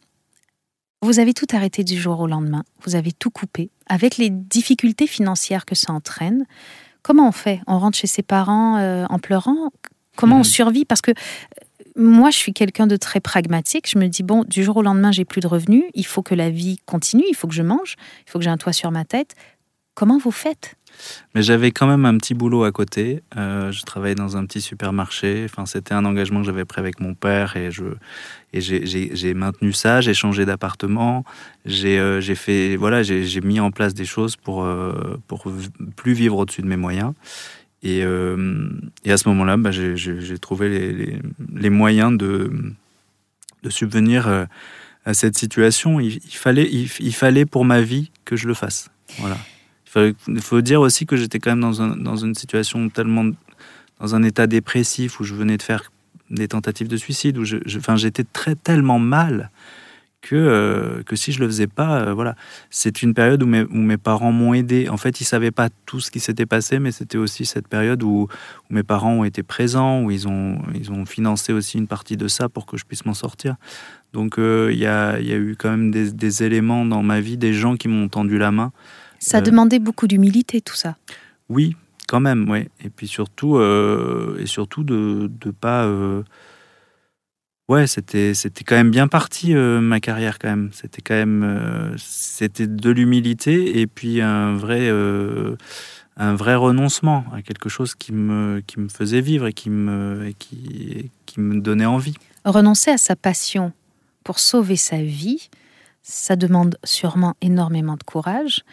vous 1.02 1.19
avez 1.19 1.34
tout 1.34 1.45
arrêté 1.54 1.84
du 1.84 1.95
jour 1.95 2.19
au 2.19 2.28
lendemain, 2.28 2.63
vous 2.84 2.95
avez 2.95 3.12
tout 3.12 3.30
coupé, 3.30 3.69
avec 3.88 4.17
les 4.17 4.30
difficultés 4.30 5.08
financières 5.08 5.65
que 5.65 5.75
ça 5.75 5.93
entraîne. 5.93 6.45
Comment 7.04 7.28
on 7.28 7.32
fait? 7.32 7.62
On 7.67 7.80
rentre 7.80 7.97
chez 7.97 8.08
ses 8.08 8.23
parents 8.23 8.78
euh, 8.78 9.06
en 9.10 9.19
pleurant? 9.19 9.69
Comment 10.17 10.38
on 10.38 10.39
mhm. 10.39 10.43
survit? 10.43 10.86
Parce 10.86 11.02
que 11.02 11.12
moi, 11.95 12.32
je 12.32 12.38
suis 12.38 12.54
quelqu'un 12.54 12.88
de 12.88 12.97
très 12.97 13.19
pragmatique. 13.19 13.89
Je 13.89 13.97
me 13.99 14.08
dis, 14.08 14.23
bon, 14.23 14.43
du 14.43 14.63
jour 14.63 14.78
au 14.78 14.82
lendemain, 14.82 15.12
j'ai 15.12 15.23
plus 15.23 15.39
de 15.39 15.47
revenus, 15.47 15.84
il 15.93 16.06
faut 16.06 16.23
que 16.23 16.36
la 16.36 16.49
vie 16.49 16.80
continue, 16.86 17.23
il 17.30 17.36
faut 17.36 17.47
que 17.47 17.54
je 17.54 17.63
mange, 17.63 17.95
il 18.25 18.32
faut 18.32 18.39
que 18.39 18.43
j'ai 18.43 18.49
un 18.49 18.58
toit 18.58 18.73
sur 18.73 18.91
ma 18.91 19.06
tête. 19.06 19.36
Comment 19.93 20.17
vous 20.17 20.32
faites? 20.32 20.75
Mais 21.34 21.42
j'avais 21.42 21.72
quand 21.72 21.88
même 21.88 22.06
un 22.06 22.18
petit 22.18 22.34
boulot 22.34 22.64
à 22.64 22.72
côté. 22.72 23.22
Euh, 23.38 23.72
je 23.72 23.84
travaillais 23.84 24.16
dans 24.16 24.38
un 24.38 24.46
petit 24.46 24.62
supermarché. 24.62 25.46
Enfin, 25.46 25.66
c'était 25.66 25.94
un 25.94 26.06
engagement 26.06 26.42
que 26.42 26.46
j'avais 26.46 26.66
pris 26.66 26.80
avec 26.80 27.00
mon 27.00 27.14
père 27.14 27.56
et 27.58 27.72
je 27.72 27.84
et 28.52 28.62
j'ai 28.62 29.34
maintenu 29.34 29.74
ça. 29.74 30.02
J'ai 30.02 30.14
changé 30.14 30.46
d'appartement. 30.46 31.24
J'ai 31.66 32.00
euh, 32.00 32.22
fait 32.22 32.76
voilà, 32.76 33.04
j'ai 33.04 33.42
mis 33.42 33.60
en 33.60 33.72
place 33.72 33.94
des 33.94 34.06
choses 34.06 34.36
pour 34.36 34.64
euh, 34.64 35.20
pour 35.28 35.46
plus 35.96 36.14
vivre 36.14 36.38
au-dessus 36.38 36.62
de 36.62 36.68
mes 36.68 36.78
moyens. 36.78 37.14
Et, 37.82 38.00
et 38.00 39.12
à 39.12 39.18
ce 39.18 39.30
moment-là, 39.30 39.56
bah, 39.56 39.72
j'ai 39.72 40.38
trouvé 40.38 40.68
les, 40.68 41.18
les, 41.56 41.70
moyens 41.70 42.18
de 42.18 42.52
de 43.64 43.70
subvenir 43.70 44.28
à 45.06 45.14
cette 45.14 45.38
situation. 45.38 46.02
Il, 46.02 46.20
fallait 46.30 46.70
il 46.70 47.14
fallait 47.16 47.46
pour 47.46 47.64
ma 47.64 47.80
vie 47.80 48.12
que 48.26 48.36
je 48.36 48.50
le 48.50 48.54
fasse. 48.54 48.90
Voilà. 49.20 49.38
Il 49.95 50.41
faut, 50.41 50.62
dire 50.62 50.82
aussi 50.82 51.06
que 51.06 51.15
j'étais 51.15 51.39
quand 51.39 51.52
même 51.52 51.62
dans, 51.62 51.82
un, 51.82 51.95
dans, 51.95 52.15
une 52.15 52.36
situation 52.36 52.89
tellement. 52.89 53.32
dans 53.99 54.15
un 54.15 54.23
état 54.23 54.47
dépressif 54.47 55.19
où 55.19 55.23
je 55.23 55.34
venais 55.34 55.58
de 55.58 55.63
faire 55.63 55.91
des 56.30 56.47
tentatives 56.47 56.88
de 56.88 56.97
suicide, 56.97 57.38
où 57.38 57.43
j'étais 57.43 58.23
très 58.23 58.56
tellement 58.56 58.99
mal 58.99 59.49
que, 60.21 60.36
euh, 60.36 61.04
que 61.04 61.15
si 61.15 61.32
je 61.32 61.39
le 61.39 61.47
faisais 61.47 61.67
pas, 61.67 62.02
euh, 62.02 62.13
voilà. 62.13 62.36
C'est 62.69 63.02
une 63.02 63.13
période 63.13 63.41
où 63.41 63.45
mes, 63.45 63.97
parents 63.97 64.32
m'ont 64.32 64.54
aidé. 64.54 64.89
En 64.89 64.97
fait, 64.97 65.21
ils 65.21 65.25
savaient 65.25 65.52
pas 65.52 65.69
tout 65.86 65.99
ce 65.99 66.12
qui 66.12 66.19
s'était 66.19 66.45
passé, 66.45 66.80
mais 66.80 66.91
c'était 66.91 67.17
aussi 67.17 67.45
cette 67.45 67.67
période 67.67 68.04
où, 68.04 68.28
mes 68.69 68.84
parents 68.84 69.13
ont 69.13 69.23
été 69.23 69.43
présents, 69.43 70.04
où 70.04 70.12
ils 70.12 70.28
ont, 70.28 70.62
ils 70.75 70.91
ont 70.91 71.06
financé 71.06 71.54
aussi 71.54 71.78
une 71.78 71.88
partie 71.88 72.17
de 72.17 72.28
ça 72.28 72.49
pour 72.49 72.65
que 72.65 72.78
je 72.78 72.86
puisse 72.86 73.06
m'en 73.06 73.13
sortir. 73.13 73.56
Donc, 74.13 74.38
euh, 74.39 74.69
il 74.71 74.80
y, 74.80 74.88
a, 74.88 75.19
eu 75.21 75.56
quand 75.58 75.69
même 75.69 75.91
des, 75.91 76.43
éléments 76.43 76.86
dans 76.86 77.04
ma 77.04 77.21
vie, 77.21 77.38
des 77.38 77.54
gens 77.54 77.78
qui 77.78 77.88
m'ont 77.88 78.10
tendu 78.10 78.38
la 78.38 78.52
main. 78.52 78.71
Ça 79.20 79.38
euh, 79.38 79.42
demandait 79.42 79.80
beaucoup 79.80 80.08
d'humilité, 80.08 80.62
tout 80.62 80.76
ça. 80.76 80.98
Oui, 81.50 81.76
quand 82.08 82.20
même, 82.20 82.50
oui. 82.50 82.68
Et 82.84 82.90
puis 82.90 83.08
surtout, 83.08 83.58
euh, 83.58 84.38
et 84.40 84.46
surtout 84.46 84.84
de 84.84 85.30
ne 85.46 85.52
pas. 85.52 85.86
Euh, 85.86 86.24
ouais, 87.68 87.86
c'était 87.88 88.34
c'était 88.34 88.64
quand 88.64 88.76
même 88.76 88.92
bien 88.92 89.08
parti 89.08 89.54
ma 89.54 90.00
carrière 90.00 90.40
quand 90.40 90.50
même. 90.50 90.70
C'était 90.74 91.02
quand 91.02 91.16
même 91.16 91.96
c'était 91.98 92.68
de 92.68 92.90
l'humilité 92.90 93.80
et 93.80 93.88
puis 93.88 94.22
un 94.22 94.56
vrai 94.56 94.90
un 96.18 96.36
vrai 96.36 96.56
renoncement 96.56 97.26
à 97.34 97.42
quelque 97.42 97.70
chose 97.70 97.96
qui 97.96 98.12
me 98.12 98.62
qui 98.66 98.80
me 98.80 98.90
faisait 98.90 99.22
vivre 99.22 99.48
et 99.48 99.54
qui 99.54 99.70
me 99.70 100.28
et 100.28 100.34
qui 100.34 101.12
qui 101.26 101.40
me 101.40 101.60
donnait 101.62 101.86
envie. 101.86 102.16
Renoncer 102.46 102.92
à 102.92 102.98
sa 102.98 103.16
passion 103.16 103.74
pour 104.24 104.40
sauver 104.40 104.76
sa 104.76 105.02
vie, 105.02 105.50
ça 106.02 106.36
demande 106.36 106.78
sûrement 106.84 107.36
énormément 107.42 107.96
de 107.96 108.04
courage. 108.04 108.64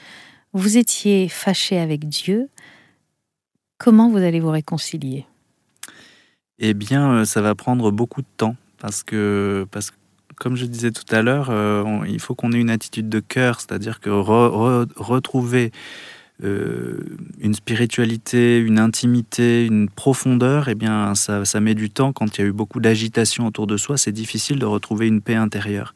Vous 0.56 0.78
étiez 0.78 1.28
fâché 1.28 1.78
avec 1.78 2.08
Dieu. 2.08 2.48
Comment 3.76 4.08
vous 4.08 4.16
allez 4.16 4.40
vous 4.40 4.50
réconcilier? 4.50 5.26
Eh 6.58 6.72
bien, 6.72 7.12
euh, 7.12 7.24
ça 7.26 7.42
va 7.42 7.54
prendre 7.54 7.90
beaucoup 7.90 8.22
de 8.22 8.26
temps 8.38 8.56
parce 8.78 9.02
que, 9.02 9.66
parce 9.70 9.90
que 9.90 9.96
comme 10.36 10.56
je 10.56 10.64
disais 10.64 10.92
tout 10.92 11.14
à 11.14 11.20
l'heure, 11.20 11.50
euh, 11.50 11.84
il 12.08 12.20
faut 12.20 12.34
qu'on 12.34 12.52
ait 12.52 12.58
une 12.58 12.70
attitude 12.70 13.10
de 13.10 13.20
cœur, 13.20 13.60
c'est-à-dire 13.60 14.00
que 14.00 14.08
retrouver 14.08 15.72
euh, 16.42 17.04
une 17.38 17.52
spiritualité, 17.52 18.56
une 18.58 18.78
intimité, 18.78 19.66
une 19.66 19.90
profondeur, 19.90 20.70
eh 20.70 20.74
bien, 20.74 21.14
ça, 21.14 21.44
ça 21.44 21.60
met 21.60 21.74
du 21.74 21.90
temps. 21.90 22.14
Quand 22.14 22.38
il 22.38 22.40
y 22.40 22.44
a 22.44 22.46
eu 22.46 22.52
beaucoup 22.52 22.80
d'agitation 22.80 23.46
autour 23.46 23.66
de 23.66 23.76
soi, 23.76 23.98
c'est 23.98 24.10
difficile 24.10 24.58
de 24.58 24.64
retrouver 24.64 25.06
une 25.06 25.20
paix 25.20 25.34
intérieure. 25.34 25.94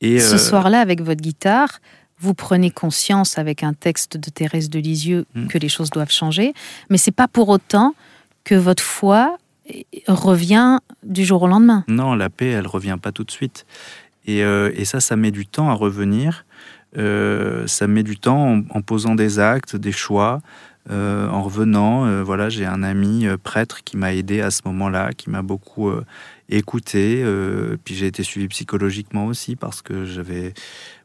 Et 0.00 0.20
ce 0.20 0.38
soir-là, 0.38 0.80
avec 0.80 1.02
votre 1.02 1.20
guitare, 1.20 1.80
vous 2.20 2.34
prenez 2.34 2.70
conscience 2.70 3.38
avec 3.38 3.62
un 3.62 3.72
texte 3.72 4.16
de 4.16 4.30
Thérèse 4.30 4.70
de 4.70 4.78
Lisieux 4.78 5.26
mm. 5.34 5.46
que 5.48 5.58
les 5.58 5.68
choses 5.68 5.90
doivent 5.90 6.12
changer, 6.12 6.54
mais 6.90 6.98
c'est 6.98 7.10
pas 7.10 7.28
pour 7.28 7.48
autant 7.48 7.94
que 8.44 8.54
votre 8.54 8.82
foi 8.82 9.38
revient 10.08 10.78
du 11.02 11.24
jour 11.24 11.42
au 11.42 11.46
lendemain. 11.46 11.84
Non, 11.88 12.14
la 12.14 12.30
paix, 12.30 12.48
elle 12.48 12.66
revient 12.66 12.98
pas 13.00 13.12
tout 13.12 13.24
de 13.24 13.30
suite. 13.30 13.66
Et, 14.26 14.44
euh, 14.44 14.70
et 14.74 14.84
ça, 14.84 15.00
ça 15.00 15.16
met 15.16 15.30
du 15.30 15.46
temps 15.46 15.70
à 15.70 15.74
revenir. 15.74 16.44
Euh, 16.98 17.66
ça 17.66 17.86
met 17.86 18.02
du 18.02 18.18
temps 18.18 18.62
en, 18.70 18.82
posant 18.82 19.14
des 19.14 19.38
actes, 19.38 19.76
des 19.76 19.92
choix, 19.92 20.40
euh, 20.90 21.28
en 21.28 21.42
revenant. 21.42 22.22
voilà, 22.24 22.48
j'ai 22.48 22.66
un 22.66 22.82
ami 22.82 23.26
prêtre 23.42 23.82
qui 23.84 23.96
m'a 23.96 24.14
aidé 24.14 24.40
à 24.40 24.50
ce 24.50 24.62
moment-là, 24.66 25.12
qui 25.12 25.30
m'a 25.30 25.42
beaucoup 25.42 25.90
écouté. 26.48 27.24
puis 27.84 27.94
j'ai 27.94 28.06
été 28.06 28.22
suivi 28.22 28.48
psychologiquement 28.48 29.26
aussi 29.26 29.56
parce 29.56 29.82
que 29.82 30.04
j'avais 30.04 30.52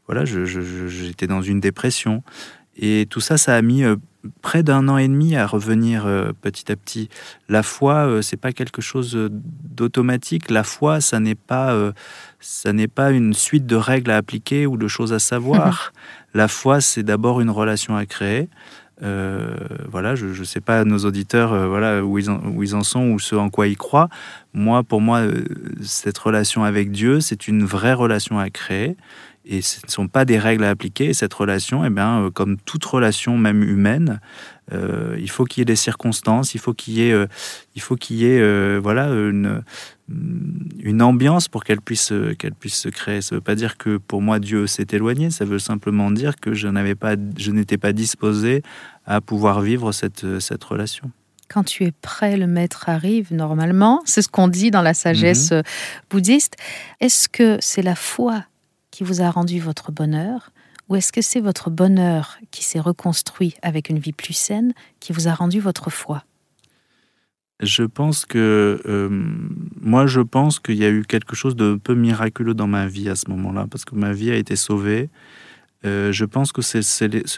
voilà, 0.06 0.24
j'étais 0.24 1.26
dans 1.26 1.42
une 1.42 1.60
dépression. 1.60 2.22
Et 2.78 3.06
tout 3.08 3.20
ça, 3.20 3.38
ça 3.38 3.54
a 3.54 3.62
mis 3.62 3.84
euh, 3.84 3.96
près 4.42 4.62
d'un 4.62 4.88
an 4.88 4.98
et 4.98 5.08
demi 5.08 5.34
à 5.34 5.46
revenir 5.46 6.06
euh, 6.06 6.32
petit 6.40 6.70
à 6.70 6.76
petit. 6.76 7.08
La 7.48 7.62
foi, 7.62 8.06
euh, 8.06 8.22
c'est 8.22 8.36
pas 8.36 8.52
quelque 8.52 8.82
chose 8.82 9.16
d'automatique. 9.30 10.50
La 10.50 10.62
foi, 10.62 11.00
ça 11.00 11.18
n'est 11.18 11.34
pas, 11.34 11.92
ça 12.38 12.72
n'est 12.72 12.88
pas 12.88 13.10
une 13.12 13.32
suite 13.32 13.66
de 13.66 13.76
règles 13.76 14.10
à 14.10 14.16
appliquer 14.16 14.66
ou 14.66 14.76
de 14.76 14.88
choses 14.88 15.12
à 15.12 15.18
savoir. 15.18 15.92
La 16.34 16.48
foi, 16.48 16.82
c'est 16.82 17.02
d'abord 17.02 17.40
une 17.40 17.48
relation 17.48 17.96
à 17.96 18.04
créer. 18.04 18.50
voilà, 19.00 20.14
je 20.14 20.26
ne 20.26 20.44
sais 20.44 20.60
pas 20.60 20.84
nos 20.84 20.98
auditeurs, 20.98 21.66
voilà 21.66 22.04
où 22.04 22.18
ils, 22.18 22.28
en, 22.28 22.42
où 22.44 22.62
ils 22.62 22.74
en 22.74 22.82
sont 22.82 23.08
ou 23.08 23.18
ce 23.18 23.34
en 23.34 23.48
quoi 23.48 23.68
ils 23.68 23.78
croient. 23.78 24.10
Moi, 24.52 24.82
pour 24.82 25.00
moi, 25.00 25.22
cette 25.80 26.18
relation 26.18 26.62
avec 26.62 26.90
Dieu, 26.90 27.20
c'est 27.20 27.48
une 27.48 27.64
vraie 27.64 27.94
relation 27.94 28.38
à 28.38 28.50
créer 28.50 28.96
et 29.48 29.62
ce 29.62 29.78
ne 29.86 29.90
sont 29.90 30.08
pas 30.08 30.24
des 30.24 30.38
règles 30.38 30.64
à 30.64 30.70
appliquer. 30.70 31.14
cette 31.14 31.32
relation, 31.32 31.84
eh 31.84 31.90
bien, 31.90 32.24
euh, 32.24 32.30
comme 32.30 32.56
toute 32.58 32.84
relation, 32.84 33.38
même 33.38 33.62
humaine, 33.62 34.20
euh, 34.72 35.16
il 35.20 35.30
faut 35.30 35.44
qu'il 35.44 35.60
y 35.60 35.62
ait 35.62 35.66
des 35.66 35.76
circonstances, 35.76 36.54
il 36.54 36.60
faut 36.60 36.74
qu'il 36.74 36.94
y 36.94 37.08
ait, 37.08 37.12
euh, 37.12 37.26
il 37.76 37.82
faut 37.82 37.94
qu'il 37.94 38.16
y 38.16 38.26
ait 38.26 38.78
voilà, 38.78 39.06
une, 39.06 39.62
une 40.08 41.02
ambiance 41.02 41.46
pour 41.46 41.62
qu'elle 41.62 41.80
puisse, 41.80 42.12
qu'elle 42.38 42.54
puisse 42.54 42.76
se 42.76 42.88
créer. 42.88 43.22
Ça 43.22 43.34
ne 43.34 43.38
veut 43.38 43.44
pas 43.44 43.54
dire 43.54 43.76
que 43.76 43.98
pour 43.98 44.20
moi 44.20 44.40
Dieu 44.40 44.66
s'est 44.66 44.86
éloigné, 44.90 45.30
ça 45.30 45.44
veut 45.44 45.60
simplement 45.60 46.10
dire 46.10 46.36
que 46.36 46.52
je, 46.52 46.66
n'avais 46.66 46.96
pas, 46.96 47.14
je 47.36 47.52
n'étais 47.52 47.78
pas 47.78 47.92
disposé 47.92 48.62
à 49.04 49.20
pouvoir 49.20 49.60
vivre 49.60 49.92
cette, 49.92 50.40
cette 50.40 50.64
relation 50.64 51.10
quand 51.48 51.62
tu 51.62 51.84
es 51.84 51.92
prêt, 51.92 52.36
le 52.36 52.48
maître 52.48 52.88
arrive 52.88 53.32
normalement. 53.32 54.02
C'est 54.04 54.20
ce 54.20 54.28
qu'on 54.28 54.48
dit 54.48 54.72
dans 54.72 54.82
la 54.82 54.94
sagesse 54.94 55.52
mm-hmm. 55.52 55.66
bouddhiste. 56.10 56.56
Est-ce 56.98 57.28
que 57.28 57.56
c'est 57.60 57.82
la 57.82 57.94
foi 57.94 58.42
qui 58.96 59.04
vous 59.04 59.20
a 59.20 59.30
rendu 59.30 59.60
votre 59.60 59.92
bonheur 59.92 60.52
ou 60.88 60.96
est-ce 60.96 61.12
que 61.12 61.20
c'est 61.20 61.40
votre 61.40 61.68
bonheur 61.68 62.38
qui 62.50 62.64
s'est 62.64 62.80
reconstruit 62.80 63.54
avec 63.60 63.90
une 63.90 63.98
vie 63.98 64.14
plus 64.14 64.32
saine 64.32 64.72
qui 65.00 65.12
vous 65.12 65.28
a 65.28 65.34
rendu 65.34 65.60
votre 65.60 65.90
foi? 65.90 66.24
Je 67.60 67.82
pense 67.82 68.24
que 68.24 68.80
euh, 68.86 69.08
moi 69.82 70.06
je 70.06 70.22
pense 70.22 70.60
qu'il 70.60 70.76
y 70.76 70.84
a 70.86 70.88
eu 70.88 71.02
quelque 71.02 71.36
chose 71.36 71.56
de 71.56 71.74
peu 71.74 71.94
miraculeux 71.94 72.54
dans 72.54 72.68
ma 72.68 72.86
vie 72.86 73.10
à 73.10 73.16
ce 73.16 73.28
moment-là 73.28 73.66
parce 73.70 73.84
que 73.84 73.94
ma 73.94 74.14
vie 74.14 74.30
a 74.30 74.36
été 74.36 74.56
sauvée. 74.56 75.10
Euh, 75.84 76.10
je 76.10 76.24
pense 76.24 76.52
que 76.52 76.62
ce, 76.62 76.80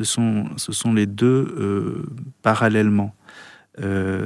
sont, 0.05 0.45
ce 0.57 0.71
sont 0.71 0.93
les 0.93 1.07
deux 1.07 1.57
euh, 1.59 2.07
parallèlement. 2.43 3.17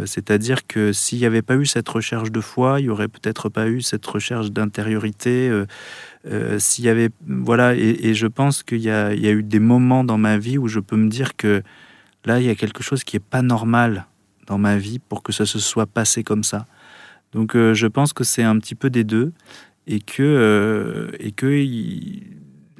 C'est-à-dire 0.06 0.66
que 0.66 0.94
s'il 0.94 1.18
n'y 1.18 1.26
avait 1.26 1.42
pas 1.42 1.56
eu 1.56 1.66
cette 1.66 1.86
recherche 1.86 2.32
de 2.32 2.40
foi, 2.40 2.80
il 2.80 2.84
n'y 2.84 2.88
aurait 2.88 3.08
peut-être 3.08 3.50
pas 3.50 3.68
eu 3.68 3.82
cette 3.82 4.06
recherche 4.06 4.50
d'intériorité. 4.50 5.50
Euh, 6.26 6.58
s'il 6.58 6.84
y 6.84 6.88
avait, 6.88 7.10
voilà, 7.26 7.74
et, 7.74 8.14
je 8.14 8.26
pense 8.26 8.62
qu'il 8.62 8.80
y, 8.80 8.90
a 8.90 9.14
eu 9.14 9.42
des 9.42 9.58
moments 9.58 10.04
dans 10.04 10.18
ma 10.18 10.38
vie 10.38 10.58
où 10.58 10.68
je 10.68 10.80
peux 10.80 10.96
me 10.96 11.08
dire 11.08 11.36
que 11.36 11.62
là, 12.24 12.40
il 12.40 12.46
y 12.46 12.50
a 12.50 12.54
quelque 12.54 12.82
chose 12.82 13.04
qui 13.04 13.16
est 13.16 13.24
pas 13.24 13.42
normal 13.42 14.06
dans 14.46 14.58
ma 14.58 14.76
vie 14.76 14.98
pour 14.98 15.22
que 15.22 15.32
ça 15.32 15.46
se 15.46 15.58
soit 15.58 15.86
passé 15.86 16.22
comme 16.22 16.44
ça. 16.44 16.66
Donc, 17.32 17.54
je 17.54 17.86
pense 17.86 18.12
que 18.12 18.24
c'est 18.24 18.42
un 18.42 18.58
petit 18.58 18.74
peu 18.74 18.90
des 18.90 19.04
deux 19.04 19.32
et 19.86 20.00
que 20.00 21.10
et 21.18 21.32
que 21.32 21.46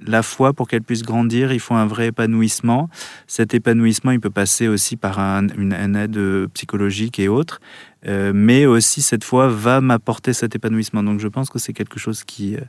la 0.07 0.23
foi, 0.23 0.53
pour 0.53 0.69
qu'elle 0.69 0.83
puisse 0.83 1.03
grandir, 1.03 1.53
il 1.53 1.61
faut 1.61 1.75
un 1.75 1.87
vrai 1.87 2.09
épanouissement. 2.09 2.89
Cet 3.27 3.55
épanouissement, 3.55 4.11
il 4.11 4.21
peut 4.21 4.31
passer 4.31 4.69
aussi 4.69 4.97
par 4.97 5.19
une, 5.19 5.97
aide 5.97 6.49
psychologique 6.55 7.19
et 7.19 7.29
autres, 7.29 7.61
euh, 8.07 8.33
mais 8.35 8.67
aussi 8.67 9.03
cette 9.03 9.25
foi 9.25 9.49
va 9.49 9.81
m'apporter 9.81 10.33
cet 10.33 10.55
épanouissement. 10.55 11.03
Donc 11.03 11.21
je 11.21 11.29
pense 11.29 11.51
que 11.51 11.59
c'est 11.59 11.73
quelque 11.73 11.99
chose 11.99 12.25
qui... 12.25 12.57
Euh, 12.57 12.61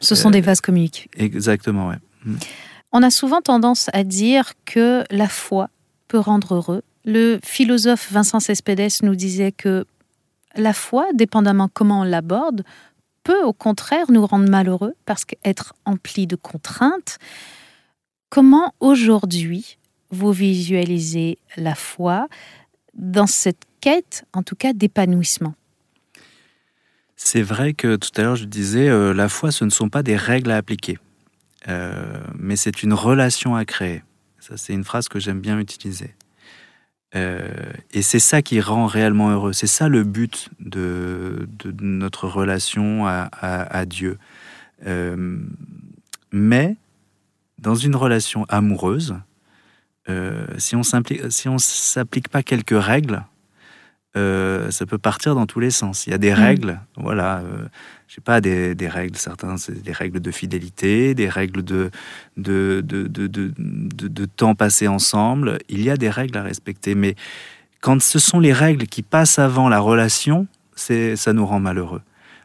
Ce 0.00 0.14
sont 0.14 0.30
des 0.30 0.40
vases 0.40 0.60
communiques. 0.60 1.08
Exactement, 1.16 1.88
ouais. 1.88 1.98
Mm. 2.24 2.34
On 2.92 3.02
a 3.02 3.10
souvent 3.10 3.40
tendance 3.40 3.88
à 3.94 4.04
dire 4.04 4.52
que 4.66 5.04
la 5.10 5.28
foi 5.28 5.70
peut 6.08 6.18
rendre 6.18 6.54
heureux. 6.54 6.82
Le 7.04 7.38
philosophe 7.42 8.12
Vincent 8.12 8.38
Cespedes 8.38 9.02
nous 9.02 9.14
disait 9.14 9.50
que 9.50 9.86
la 10.56 10.74
foi, 10.74 11.06
dépendamment 11.14 11.68
comment 11.72 12.00
on 12.00 12.04
l'aborde, 12.04 12.62
peut 13.24 13.42
au 13.42 13.52
contraire 13.52 14.10
nous 14.10 14.26
rendre 14.26 14.48
malheureux 14.48 14.94
parce 15.04 15.24
qu'être 15.24 15.74
empli 15.84 16.26
de 16.26 16.36
contraintes. 16.36 17.18
Comment 18.30 18.74
aujourd'hui 18.80 19.78
vous 20.10 20.32
visualisez 20.32 21.38
la 21.56 21.74
foi 21.74 22.28
dans 22.94 23.26
cette 23.26 23.64
quête, 23.80 24.24
en 24.32 24.42
tout 24.42 24.56
cas, 24.56 24.72
d'épanouissement? 24.72 25.54
C'est 27.16 27.42
vrai 27.42 27.72
que 27.72 27.96
tout 27.96 28.10
à 28.16 28.22
l'heure 28.22 28.36
je 28.36 28.44
disais, 28.44 28.88
euh, 28.88 29.14
la 29.14 29.28
foi, 29.28 29.52
ce 29.52 29.64
ne 29.64 29.70
sont 29.70 29.88
pas 29.88 30.02
des 30.02 30.16
règles 30.16 30.50
à 30.50 30.56
appliquer, 30.56 30.98
euh, 31.68 32.20
mais 32.36 32.56
c'est 32.56 32.82
une 32.82 32.92
relation 32.92 33.54
à 33.54 33.64
créer. 33.64 34.02
Ça, 34.40 34.56
c'est 34.56 34.72
une 34.72 34.82
phrase 34.82 35.08
que 35.08 35.20
j'aime 35.20 35.40
bien 35.40 35.58
utiliser. 35.60 36.14
Euh, 37.14 37.72
et 37.92 38.02
c'est 38.02 38.18
ça 38.18 38.42
qui 38.42 38.60
rend 38.60 38.86
réellement 38.86 39.30
heureux. 39.30 39.52
C'est 39.52 39.66
ça 39.66 39.88
le 39.88 40.04
but 40.04 40.48
de, 40.60 41.46
notre 41.80 42.26
relation 42.26 43.06
à, 43.06 43.84
Dieu. 43.86 44.18
Euh, 44.86 45.38
mais 46.32 46.76
dans 47.58 47.74
une 47.74 47.94
relation 47.96 48.44
amoureuse, 48.48 49.16
euh, 50.08 50.46
si 50.58 50.74
on 50.74 50.80
ne 51.54 51.58
s'applique 51.58 52.28
pas 52.28 52.42
quelques 52.42 52.80
règles, 52.82 53.24
euh, 54.14 54.70
ça 54.70 54.84
peut 54.84 54.98
partir 54.98 55.34
dans 55.34 55.46
tous 55.46 55.60
les 55.60 55.70
sens. 55.70 56.06
Il 56.06 56.10
y 56.10 56.12
a 56.12 56.18
des 56.18 56.32
mm. 56.32 56.34
règles, 56.34 56.80
voilà, 56.96 57.38
euh, 57.38 57.64
je 58.08 58.16
sais 58.16 58.20
pas, 58.20 58.42
des, 58.42 58.74
des, 58.74 58.88
règles, 58.88 59.16
certains, 59.16 59.56
c'est 59.56 59.82
des 59.82 59.92
règles 59.92 60.20
de 60.20 60.30
fidélité, 60.30 61.14
des 61.14 61.30
règles 61.30 61.62
de 61.62 61.90
de, 62.36 62.82
de, 62.84 63.06
de, 63.06 63.26
de, 63.26 64.24
temps 64.26 64.54
passé 64.54 64.86
ensemble. 64.86 65.58
Il 65.70 65.82
y 65.82 65.88
a 65.88 65.96
des 65.96 66.10
règles 66.10 66.36
à 66.36 66.42
respecter, 66.42 66.94
mais 66.94 67.14
quand 67.80 68.02
ce 68.02 68.18
sont 68.18 68.38
les 68.38 68.52
règles 68.52 68.86
qui 68.86 69.02
passent 69.02 69.38
avant 69.38 69.70
la 69.70 69.80
relation, 69.80 70.46
c'est 70.76 71.16
ça 71.16 71.32
nous 71.32 71.46
rend 71.46 71.60
malheureux. 71.60 72.02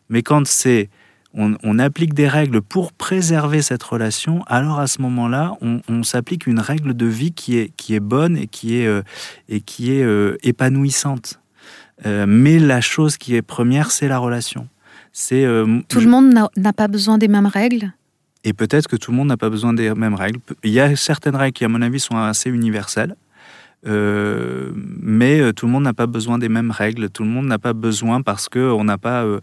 Mais 0.09 0.21
quand 0.21 0.47
c'est 0.47 0.89
on, 1.33 1.55
on, 1.63 1.77
applique 1.79 2.13
des 2.13 2.29
règles 2.29 2.61
pour 2.61 2.93
préserver 2.93 3.61
cette 3.61 3.83
relation, 3.83 4.43
alors 4.47 4.79
à 4.79 4.87
ce 4.87 5.01
moment-là, 5.01 5.55
on, 5.61 5.81
on 5.89 6.01
s'applique 6.01 6.47
une 6.47 6.59
règle 6.59 6.95
de 6.95 7.05
vie 7.05 7.33
qui 7.33 7.57
est, 7.57 7.75
qui 7.75 7.93
est 7.93 7.99
bonne 7.99 8.37
et 8.37 8.47
qui 8.47 8.79
est, 8.79 8.87
euh, 8.87 9.03
et 9.49 9.59
qui 9.59 9.91
est 9.91 10.07
épanouissante. 10.41 11.41
Euh, 12.05 12.25
mais 12.27 12.59
la 12.59 12.81
chose 12.81 13.17
qui 13.17 13.35
est 13.35 13.41
première, 13.41 13.91
c'est 13.91 14.07
la 14.07 14.19
relation. 14.19 14.67
C'est 15.11 15.45
euh, 15.45 15.81
tout 15.89 15.99
le 15.99 16.07
monde 16.07 16.33
n'a 16.55 16.73
pas 16.73 16.87
besoin 16.87 17.17
des 17.17 17.27
mêmes 17.27 17.47
règles? 17.47 17.91
Et 18.43 18.53
peut-être 18.53 18.87
que 18.87 18.95
tout 18.95 19.11
le 19.11 19.17
monde 19.17 19.27
n'a 19.27 19.37
pas 19.37 19.49
besoin 19.49 19.73
des 19.73 19.93
mêmes 19.93 20.13
règles. 20.13 20.39
Il 20.63 20.71
y 20.71 20.79
a 20.79 20.95
certaines 20.95 21.35
règles 21.35 21.53
qui, 21.53 21.65
à 21.65 21.67
mon 21.67 21.81
avis, 21.81 21.99
sont 21.99 22.15
assez 22.15 22.49
universelles. 22.49 23.15
Euh, 23.85 24.71
mais 24.75 25.39
euh, 25.39 25.53
tout 25.53 25.67
le 25.67 25.71
monde 25.71 25.83
n'a 25.83 25.93
pas 25.93 26.07
besoin 26.07 26.39
des 26.39 26.49
mêmes 26.49 26.71
règles, 26.71 27.09
tout 27.09 27.23
le 27.23 27.29
monde 27.29 27.45
n'a 27.45 27.59
pas 27.59 27.73
besoin 27.73 28.21
parce 28.23 28.49
qu'on 28.49 28.83
n'a 28.83 28.97
pas 28.97 29.23
euh, 29.23 29.39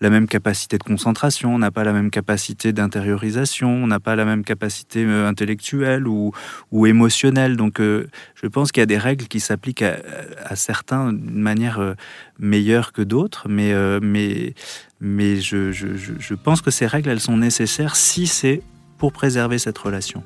la 0.00 0.10
même 0.10 0.26
capacité 0.26 0.76
de 0.76 0.82
concentration, 0.82 1.54
on 1.54 1.58
n'a 1.58 1.70
pas 1.70 1.84
la 1.84 1.92
même 1.92 2.10
capacité 2.10 2.72
d'intériorisation, 2.72 3.68
on 3.68 3.86
n'a 3.86 4.00
pas 4.00 4.16
la 4.16 4.24
même 4.24 4.42
capacité 4.42 5.04
intellectuelle 5.04 6.08
ou, 6.08 6.32
ou 6.72 6.86
émotionnelle. 6.86 7.56
Donc 7.56 7.80
je 7.80 8.46
pense 8.48 8.72
qu'il 8.72 8.80
y 8.80 8.82
a 8.82 8.86
des 8.86 8.98
règles 8.98 9.26
qui 9.26 9.38
s'appliquent 9.38 9.82
à, 9.82 10.56
certains 10.56 11.12
d'une 11.12 11.40
manière 11.40 11.94
meilleure 12.38 12.92
que 12.92 13.02
d'autres, 13.02 13.48
mais, 13.48 13.72
mais, 14.00 14.54
mais 15.00 15.40
je, 15.40 15.70
je, 15.70 15.86
je 15.96 16.34
pense 16.34 16.60
que 16.60 16.70
ces 16.70 16.86
règles, 16.86 17.10
elles 17.10 17.20
sont 17.20 17.36
nécessaires 17.36 17.94
si 17.94 18.26
c'est 18.26 18.62
pour 18.98 19.12
préserver 19.12 19.58
cette 19.58 19.78
relation. 19.78 20.22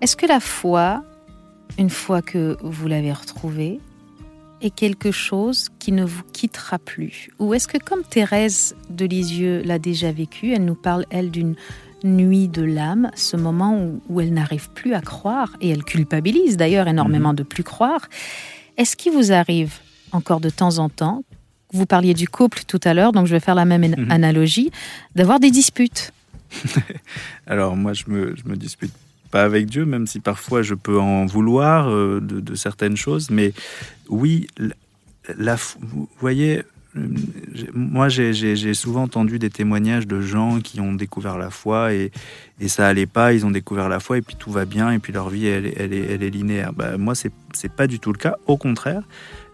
Est-ce 0.00 0.16
que 0.16 0.26
la 0.26 0.40
foi 0.40 1.02
une 1.78 1.90
fois 1.90 2.22
que 2.22 2.56
vous 2.60 2.88
l'avez 2.88 3.12
retrouvé, 3.12 3.80
est 4.60 4.70
quelque 4.70 5.12
chose 5.12 5.68
qui 5.78 5.92
ne 5.92 6.04
vous 6.04 6.22
quittera 6.32 6.78
plus 6.78 7.30
Ou 7.38 7.54
est-ce 7.54 7.68
que 7.68 7.78
comme 7.78 8.02
Thérèse 8.02 8.74
de 8.90 9.04
Lisieux 9.04 9.62
l'a 9.64 9.78
déjà 9.78 10.10
vécu, 10.10 10.52
elle 10.52 10.64
nous 10.64 10.74
parle, 10.74 11.06
elle, 11.10 11.30
d'une 11.30 11.54
nuit 12.04 12.48
de 12.48 12.62
l'âme, 12.62 13.10
ce 13.14 13.36
moment 13.36 13.80
où, 14.08 14.20
elle 14.20 14.32
n'arrive 14.32 14.68
plus 14.70 14.94
à 14.94 15.00
croire, 15.00 15.56
et 15.60 15.70
elle 15.70 15.84
culpabilise 15.84 16.56
d'ailleurs 16.56 16.88
énormément 16.88 17.30
mhm. 17.30 17.36
de 17.36 17.42
plus 17.42 17.64
croire, 17.64 18.08
est-ce 18.76 18.96
qu'il 18.96 19.12
vous 19.12 19.32
arrive 19.32 19.74
encore 20.12 20.40
de 20.40 20.50
temps 20.50 20.78
en 20.78 20.88
temps, 20.88 21.22
vous 21.72 21.86
parliez 21.86 22.14
du 22.14 22.28
couple 22.28 22.62
tout 22.66 22.80
à 22.84 22.94
l'heure, 22.94 23.12
donc 23.12 23.26
je 23.26 23.32
vais 23.32 23.40
faire 23.40 23.54
la 23.54 23.64
même 23.64 23.86
mhm. 23.86 24.10
analogie, 24.10 24.70
d'avoir 25.14 25.38
des 25.38 25.50
disputes? 25.50 26.12
Alors 27.46 27.76
moi, 27.76 27.92
je 27.92 28.04
me, 28.08 28.34
je 28.34 28.48
me 28.48 28.56
dispute 28.56 28.92
pas 29.30 29.44
avec 29.44 29.66
Dieu, 29.66 29.84
même 29.84 30.06
si 30.06 30.20
parfois 30.20 30.62
je 30.62 30.74
peux 30.74 30.98
en 30.98 31.26
vouloir 31.26 31.90
euh, 31.90 32.20
de, 32.20 32.54
certaines 32.54 32.96
choses. 32.96 33.30
Mais 33.30 33.52
oui, 34.08 34.46
la, 35.36 35.56
vous 35.80 36.08
voyez, 36.20 36.62
moi 37.74 38.08
j'ai 38.08 38.74
souvent 38.74 39.02
entendu 39.02 39.38
des 39.38 39.50
témoignages 39.50 40.06
de 40.06 40.20
gens 40.20 40.60
qui 40.60 40.80
ont 40.80 40.94
découvert 40.94 41.38
la 41.38 41.50
foi 41.50 41.92
et, 41.92 42.10
et, 42.60 42.68
ça 42.68 42.86
allait 42.88 43.06
pas, 43.06 43.32
ils 43.32 43.46
ont 43.46 43.50
découvert 43.50 43.88
la 43.88 44.00
foi 44.00 44.18
et 44.18 44.22
puis 44.22 44.36
tout 44.36 44.50
va 44.50 44.64
bien 44.64 44.90
et 44.90 44.98
puis 44.98 45.12
leur 45.12 45.28
vie 45.28 45.46
elle, 45.46 45.72
elle, 45.76 45.92
est, 45.92 46.12
elle 46.12 46.22
est, 46.22 46.30
linéaire. 46.30 46.72
Bah, 46.72 46.96
moi 46.96 47.14
c'est 47.14 47.32
pas 47.72 47.86
du 47.86 48.00
tout 48.00 48.12
le 48.12 48.18
cas, 48.18 48.36
au 48.46 48.56
contraire. 48.56 49.02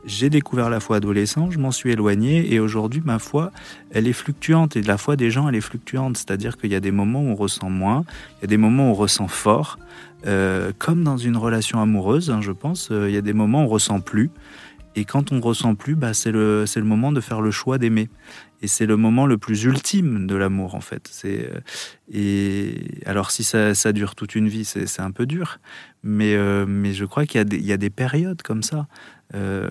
J'ai 0.07 0.29
découvert 0.29 0.69
la 0.69 0.81
foi 0.81 0.97
adolescent, 0.97 1.51
je 1.51 1.59
m'en 1.59 1.71
suis 1.71 1.91
éloigné 1.91 2.53
et 2.53 2.61
aujourd'hui 2.61 3.03
ma 3.05 3.19
foi, 3.19 3.53
elle 3.91 4.07
est 4.07 4.13
fluctuante 4.13 4.77
et 4.77 4.83
la 4.83 4.99
foi 4.99 5.17
des 5.17 5.31
gens, 5.31 5.49
elle 5.49 5.55
est 5.55 5.63
fluctuante. 5.63 6.19
C'est-à-dire 6.19 6.59
qu'il 6.59 6.71
y 6.71 6.75
a 6.75 6.81
des 6.81 6.91
moments 6.91 7.23
où 7.23 7.29
on 7.29 7.35
ressent 7.35 7.71
moins, 7.71 8.05
il 8.39 8.43
y 8.43 8.45
a 8.45 8.49
des 8.49 8.59
moments 8.59 8.89
où 8.89 8.91
on 8.93 8.95
ressent 8.95 9.29
fort, 9.29 9.79
euh, 10.27 10.73
comme 10.79 11.05
dans 11.05 11.17
une 11.17 11.37
relation 11.37 11.81
amoureuse, 11.81 12.31
hein, 12.31 12.41
je 12.43 12.53
pense. 12.53 12.91
Euh, 12.91 13.09
il 13.09 13.15
y 13.15 13.19
a 13.19 13.23
des 13.23 13.33
moments 13.33 13.63
où 13.63 13.65
on 13.65 13.69
ressent 13.69 14.01
plus. 14.01 14.31
Et 14.97 15.05
quand 15.05 15.33
on 15.33 15.41
ressent 15.41 15.75
plus, 15.75 15.97
bah, 15.97 16.15
c'est 16.15 16.31
le, 16.31 16.65
le 16.75 16.83
moment 16.83 17.13
de 17.13 17.21
faire 17.21 17.41
le 17.41 17.51
choix 17.51 17.79
d'aimer. 17.79 18.09
Et 18.63 18.69
c'est 18.69 18.87
le 18.87 18.97
moment 18.97 19.27
le 19.27 19.37
plus 19.37 19.65
ultime 19.65 20.27
de 20.27 20.35
l'amour, 20.37 20.75
en 20.75 20.81
fait. 20.81 21.11
Euh, 21.25 21.61
et 22.11 23.03
alors, 23.05 23.31
si 23.31 23.45
ça, 23.45 23.75
ça 23.75 23.93
dure 23.93 24.15
toute 24.15 24.35
une 24.35 24.49
vie, 24.49 24.65
c'est, 24.65 25.01
un 25.01 25.11
peu 25.11 25.27
dur. 25.27 25.59
Mais, 26.03 26.37
mais 26.67 26.93
je 26.93 27.05
crois 27.05 27.27
qu'il 27.27 27.39
y 27.39 27.41
a, 27.41 27.45
des, 27.45 27.57
il 27.57 27.67
y 27.67 27.73
a 27.73 27.77
des 27.77 27.91
périodes 27.91 28.43
comme 28.43 28.63
ça. 28.63 28.87
Euh, 29.35 29.71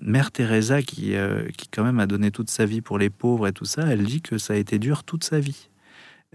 Mère 0.00 0.30
Teresa, 0.30 0.82
qui, 0.82 1.14
euh, 1.14 1.48
qui 1.56 1.68
quand 1.68 1.84
même 1.84 2.00
a 2.00 2.06
donné 2.06 2.30
toute 2.30 2.50
sa 2.50 2.66
vie 2.66 2.80
pour 2.80 2.98
les 2.98 3.10
pauvres 3.10 3.46
et 3.46 3.52
tout 3.52 3.64
ça, 3.64 3.86
elle 3.86 4.04
dit 4.04 4.22
que 4.22 4.38
ça 4.38 4.54
a 4.54 4.56
été 4.56 4.78
dur 4.78 5.04
toute 5.04 5.24
sa 5.24 5.38
vie. 5.40 5.68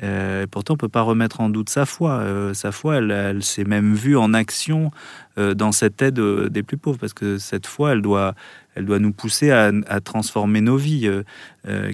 Euh, 0.03 0.45
pourtant, 0.49 0.75
on 0.75 0.77
peut 0.77 0.89
pas 0.89 1.01
remettre 1.01 1.41
en 1.41 1.49
doute 1.49 1.69
sa 1.69 1.85
foi. 1.85 2.23
sa 2.53 2.71
foi, 2.71 2.97
elle, 2.97 3.43
s'est 3.43 3.63
même 3.63 3.93
vue 3.93 4.17
en 4.17 4.33
action 4.33 4.91
dans 5.37 5.71
cette 5.71 6.01
aide 6.01 6.19
des 6.19 6.63
plus 6.63 6.77
pauvres, 6.77 6.97
parce 6.97 7.13
que 7.13 7.37
cette 7.37 7.67
foi, 7.67 7.91
elle 7.91 8.01
doit, 8.01 8.33
elle 8.75 8.85
doit 8.85 8.99
nous 8.99 9.11
pousser 9.11 9.51
à, 9.51 9.71
transformer 10.01 10.61
nos 10.61 10.77
vies. 10.77 11.09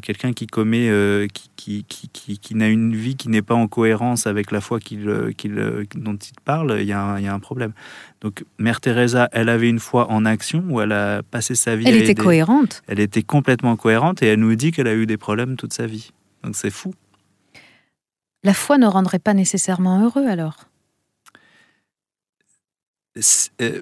Quelqu'un 0.02 0.34
qui 0.34 0.48
commet, 0.48 1.28
qui, 1.34 1.50
qui, 1.56 2.10
qui, 2.12 2.40
qui 2.40 2.56
n'a 2.56 2.68
une 2.68 2.96
vie 2.96 3.16
qui 3.16 3.30
n'est 3.30 3.42
pas 3.42 3.56
en 3.56 3.68
cohérence 3.68 4.28
avec 4.28 4.52
la 4.52 4.62
foi 4.62 4.80
qu'il, 4.80 5.06
dont 5.06 6.16
il 6.16 6.40
parle, 6.44 6.78
il 6.80 6.88
y, 6.88 6.94
a 6.94 7.20
il 7.20 7.26
y 7.26 7.28
a 7.28 7.34
un 7.34 7.40
problème. 7.40 7.74
Donc, 8.24 8.46
Mère 8.58 8.80
Teresa, 8.80 9.28
elle 9.34 9.50
avait 9.50 9.70
une 9.70 9.80
foi 9.80 10.10
en 10.10 10.24
action 10.24 10.64
où 10.70 10.80
elle 10.80 10.94
a 10.94 11.24
passé 11.24 11.56
sa 11.56 11.76
vie. 11.76 11.86
Elle 11.86 11.98
était 11.98 12.16
cohérente. 12.16 12.82
Elle 12.88 13.02
était 13.02 13.22
complètement 13.22 13.76
cohérente 13.76 14.24
et 14.24 14.28
elle 14.28 14.40
nous 14.40 14.56
dit 14.56 14.72
qu'elle 14.72 14.88
a 14.88 14.96
eu 14.96 15.06
des 15.06 15.18
problèmes 15.18 15.58
toute 15.58 15.74
sa 15.74 15.86
vie. 15.86 16.12
Donc, 16.42 16.56
c'est 16.56 16.70
fou. 16.70 16.94
La 18.44 18.54
foi 18.54 18.78
ne 18.78 18.88
rendrait 18.88 19.20
pas 19.20 19.34
nécessairement 19.34 20.04
heureux 20.04 20.28
alors? 20.28 20.58
Euh, 23.62 23.82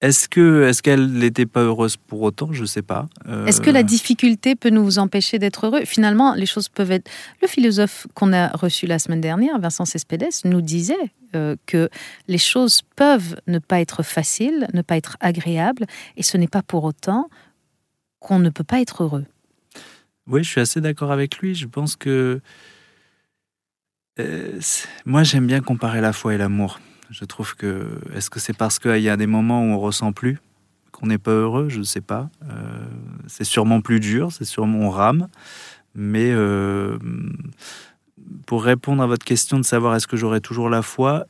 est-ce 0.00 0.28
que 0.28 0.64
est-ce 0.64 0.82
qu'elle 0.82 1.12
n'était 1.12 1.46
pas 1.46 1.60
heureuse 1.60 1.96
pour 1.96 2.22
autant? 2.22 2.52
Je 2.52 2.62
ne 2.62 2.66
sais 2.66 2.82
pas. 2.82 3.08
Euh, 3.28 3.46
est-ce 3.46 3.60
que 3.60 3.70
la 3.70 3.84
difficulté 3.84 4.56
peut 4.56 4.70
nous 4.70 4.98
empêcher 4.98 5.38
d'être 5.38 5.66
heureux? 5.66 5.84
Finalement, 5.84 6.34
les 6.34 6.46
choses 6.46 6.68
peuvent 6.68 6.90
être. 6.90 7.08
Le 7.40 7.46
philosophe 7.46 8.08
qu'on 8.14 8.32
a 8.32 8.48
reçu 8.48 8.86
la 8.86 8.98
semaine 8.98 9.20
dernière, 9.20 9.60
Vincent 9.60 9.84
Cespedes, 9.84 10.44
nous 10.44 10.60
disait 10.60 11.12
euh, 11.36 11.54
que 11.66 11.88
les 12.26 12.38
choses 12.38 12.82
peuvent 12.96 13.36
ne 13.46 13.60
pas 13.60 13.80
être 13.80 14.02
faciles, 14.02 14.66
ne 14.74 14.82
pas 14.82 14.96
être 14.96 15.16
agréables, 15.20 15.86
et 16.16 16.24
ce 16.24 16.36
n'est 16.36 16.48
pas 16.48 16.62
pour 16.62 16.82
autant 16.82 17.28
qu'on 18.18 18.40
ne 18.40 18.50
peut 18.50 18.64
pas 18.64 18.80
être 18.80 19.04
heureux. 19.04 19.26
Oui, 20.26 20.42
je 20.42 20.48
suis 20.48 20.60
assez 20.60 20.80
d'accord 20.80 21.12
avec 21.12 21.38
lui. 21.38 21.54
Je 21.54 21.66
pense 21.66 21.94
que 21.94 22.40
euh, 24.20 24.60
moi, 25.06 25.22
j'aime 25.22 25.46
bien 25.46 25.60
comparer 25.60 26.00
la 26.00 26.12
foi 26.12 26.34
et 26.34 26.38
l'amour. 26.38 26.80
Je 27.10 27.24
trouve 27.24 27.54
que. 27.54 27.86
Est-ce 28.14 28.30
que 28.30 28.40
c'est 28.40 28.56
parce 28.56 28.78
qu'il 28.78 29.00
y 29.00 29.08
a 29.08 29.16
des 29.16 29.26
moments 29.26 29.62
où 29.62 29.72
on 29.72 29.78
ressent 29.78 30.12
plus, 30.12 30.38
qu'on 30.90 31.06
n'est 31.06 31.18
pas 31.18 31.32
heureux? 31.32 31.68
Je 31.68 31.78
ne 31.78 31.84
sais 31.84 32.00
pas. 32.00 32.30
Euh, 32.50 32.86
c'est 33.26 33.44
sûrement 33.44 33.80
plus 33.80 34.00
dur, 34.00 34.32
c'est 34.32 34.44
sûrement 34.44 34.86
on 34.86 34.90
rame. 34.90 35.28
Mais 35.94 36.30
euh, 36.30 36.98
pour 38.46 38.64
répondre 38.64 39.02
à 39.02 39.06
votre 39.06 39.24
question 39.24 39.58
de 39.58 39.64
savoir 39.64 39.94
est-ce 39.94 40.06
que 40.06 40.16
j'aurai 40.16 40.40
toujours 40.40 40.70
la 40.70 40.82
foi, 40.82 41.26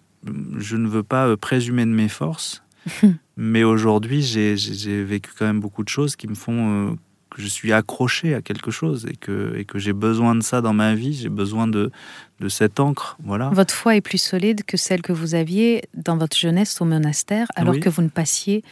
je 0.56 0.76
ne 0.76 0.88
veux 0.88 1.02
pas 1.02 1.36
présumer 1.36 1.84
de 1.84 1.90
mes 1.90 2.08
forces. 2.08 2.62
mais 3.36 3.64
aujourd'hui, 3.64 4.22
j'ai 4.22 5.04
vécu 5.04 5.30
quand 5.36 5.46
même 5.46 5.60
beaucoup 5.60 5.82
de 5.82 5.88
choses 5.88 6.14
qui 6.14 6.28
me 6.28 6.34
font 6.34 6.96
que 7.32 7.40
je 7.40 7.46
suis 7.46 7.72
accroché 7.72 8.34
à 8.34 8.42
quelque 8.42 8.70
chose 8.70 9.06
et 9.10 9.16
que, 9.16 9.54
et 9.56 9.64
que 9.64 9.78
j'ai 9.78 9.92
besoin 9.92 10.34
de 10.34 10.42
ça 10.42 10.60
dans 10.60 10.74
ma 10.74 10.94
vie, 10.94 11.14
j'ai 11.14 11.30
besoin 11.30 11.66
de, 11.66 11.90
de 12.40 12.48
cette 12.48 12.78
encre. 12.78 13.16
Voilà. 13.24 13.48
Votre 13.50 13.74
foi 13.74 13.96
est 13.96 14.00
plus 14.00 14.20
solide 14.20 14.64
que 14.64 14.76
celle 14.76 15.02
que 15.02 15.12
vous 15.12 15.34
aviez 15.34 15.82
dans 15.94 16.16
votre 16.16 16.36
jeunesse 16.36 16.80
au 16.80 16.84
monastère, 16.84 17.46
alors 17.56 17.80
que 17.80 17.88
vous 17.88 18.02
ne 18.02 18.08
passiez, 18.08 18.62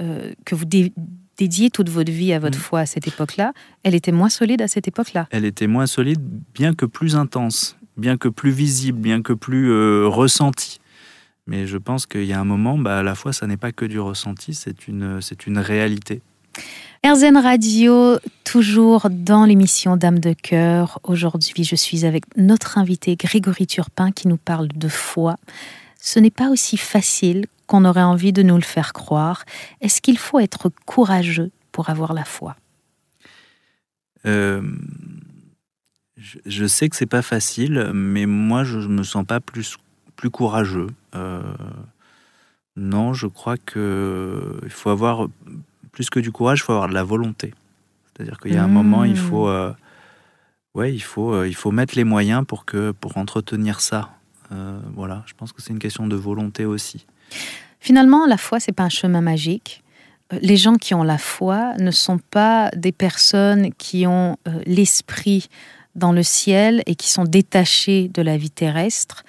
euh, 0.00 0.32
que 0.44 0.54
vous 0.54 0.64
dédiez 0.64 1.70
toute 1.70 1.88
votre 1.88 2.10
vie 2.10 2.32
à 2.32 2.40
votre 2.40 2.58
mm. 2.58 2.62
foi 2.62 2.80
à 2.80 2.86
cette 2.86 3.06
époque-là. 3.06 3.52
Elle 3.84 3.94
était 3.94 4.12
moins 4.12 4.28
solide 4.30 4.62
à 4.62 4.68
cette 4.68 4.88
époque-là. 4.88 5.28
Elle 5.30 5.44
était 5.44 5.68
moins 5.68 5.86
solide, 5.86 6.20
bien 6.54 6.74
que 6.74 6.86
plus 6.86 7.14
intense, 7.14 7.76
bien 7.96 8.16
que 8.16 8.28
plus 8.28 8.50
visible, 8.50 8.98
bien 8.98 9.22
que 9.22 9.32
plus 9.32 9.70
euh, 9.70 10.08
ressentie. 10.08 10.80
Mais 11.46 11.66
je 11.66 11.76
pense 11.76 12.06
qu'il 12.06 12.24
y 12.24 12.32
a 12.32 12.40
un 12.40 12.44
moment, 12.44 12.78
bah, 12.78 12.98
à 12.98 13.02
la 13.02 13.14
fois, 13.14 13.32
ça 13.32 13.46
n'est 13.46 13.56
pas 13.56 13.72
que 13.72 13.84
du 13.84 14.00
ressenti, 14.00 14.54
c'est 14.54 14.88
une, 14.88 15.20
c'est 15.20 15.46
une 15.46 15.58
réalité. 15.58 16.20
RZN 17.04 17.36
Radio, 17.36 18.18
toujours 18.44 19.08
dans 19.10 19.44
l'émission 19.44 19.96
Dame 19.96 20.20
de 20.20 20.34
cœur. 20.34 21.00
Aujourd'hui, 21.02 21.64
je 21.64 21.74
suis 21.74 22.06
avec 22.06 22.22
notre 22.36 22.78
invité 22.78 23.16
Grégory 23.16 23.66
Turpin 23.66 24.12
qui 24.12 24.28
nous 24.28 24.36
parle 24.36 24.68
de 24.68 24.86
foi. 24.86 25.34
Ce 25.98 26.20
n'est 26.20 26.30
pas 26.30 26.48
aussi 26.48 26.76
facile 26.76 27.46
qu'on 27.66 27.84
aurait 27.84 28.04
envie 28.04 28.32
de 28.32 28.44
nous 28.44 28.54
le 28.54 28.62
faire 28.62 28.92
croire. 28.92 29.44
Est-ce 29.80 30.00
qu'il 30.00 30.16
faut 30.16 30.38
être 30.38 30.70
courageux 30.86 31.50
pour 31.72 31.90
avoir 31.90 32.14
la 32.14 32.24
foi? 32.24 32.54
Euh, 34.24 34.62
je, 36.16 36.66
sais 36.66 36.88
que 36.88 36.94
c'est 36.94 37.06
pas 37.06 37.22
facile, 37.22 37.90
mais 37.92 38.26
moi 38.26 38.62
je 38.62 38.78
me 38.78 39.02
sens 39.02 39.26
pas 39.26 39.40
plus, 39.40 39.76
courageux. 40.30 40.86
Euh, 41.16 41.42
non, 42.76 43.12
je 43.12 43.26
crois 43.26 43.56
qu'il 43.56 44.70
faut 44.70 44.90
avoir 44.90 45.26
plus 45.92 46.10
que 46.10 46.18
du 46.18 46.32
courage, 46.32 46.60
il 46.60 46.62
faut 46.62 46.72
avoir 46.72 46.88
de 46.88 46.94
la 46.94 47.04
volonté. 47.04 47.54
C'est-à-dire 48.16 48.38
qu'il 48.38 48.52
y 48.52 48.56
a 48.56 48.64
un 48.64 48.68
moment, 48.68 49.04
il 49.04 49.16
faut, 49.16 49.46
mmh. 49.46 49.50
euh, 49.50 49.72
ouais, 50.74 50.92
il 50.92 51.02
faut, 51.02 51.34
euh, 51.34 51.48
il 51.48 51.54
faut 51.54 51.70
mettre 51.70 51.94
les 51.96 52.04
moyens 52.04 52.44
pour 52.46 52.64
que, 52.64 52.90
pour 52.90 53.16
entretenir 53.16 53.80
ça. 53.80 54.10
Euh, 54.50 54.80
voilà, 54.94 55.22
je 55.26 55.34
pense 55.34 55.52
que 55.52 55.62
c'est 55.62 55.72
une 55.72 55.78
question 55.78 56.06
de 56.06 56.16
volonté 56.16 56.64
aussi. 56.64 57.06
Finalement, 57.80 58.26
la 58.26 58.36
foi, 58.36 58.60
c'est 58.60 58.72
pas 58.72 58.84
un 58.84 58.90
chemin 58.90 59.20
magique. 59.20 59.82
Les 60.40 60.56
gens 60.56 60.76
qui 60.76 60.94
ont 60.94 61.02
la 61.02 61.18
foi 61.18 61.74
ne 61.78 61.90
sont 61.90 62.18
pas 62.18 62.70
des 62.74 62.92
personnes 62.92 63.72
qui 63.74 64.06
ont 64.06 64.38
l'esprit 64.64 65.48
dans 65.94 66.12
le 66.12 66.22
ciel 66.22 66.82
et 66.86 66.94
qui 66.94 67.10
sont 67.10 67.24
détachés 67.24 68.08
de 68.08 68.22
la 68.22 68.38
vie 68.38 68.50
terrestre. 68.50 69.24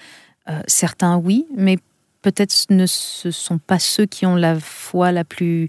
certains, 0.68 1.18
oui, 1.18 1.46
mais 1.58 1.78
peut-être 2.22 2.54
ne 2.70 2.86
ce 2.86 3.32
sont 3.32 3.58
pas 3.58 3.80
ceux 3.80 4.06
qui 4.06 4.26
ont 4.26 4.36
la 4.36 4.58
foi 4.60 5.12
la 5.12 5.26
plus 5.26 5.68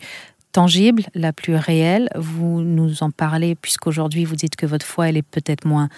tangible, 0.55 1.03
la 1.15 1.33
plus 1.33 1.57
réelle. 1.57 2.09
Vous 2.15 2.63
nous 2.63 3.03
en 3.03 3.11
parlez 3.11 3.57
puisqu'aujourd'hui 3.57 4.25
vous 4.25 4.37
dites 4.37 4.57
que 4.57 4.67
votre 4.67 4.87
foi, 4.87 5.09
elle 5.09 5.19
est 5.19 5.23
peut-être 5.23 5.67
moins 5.67 5.89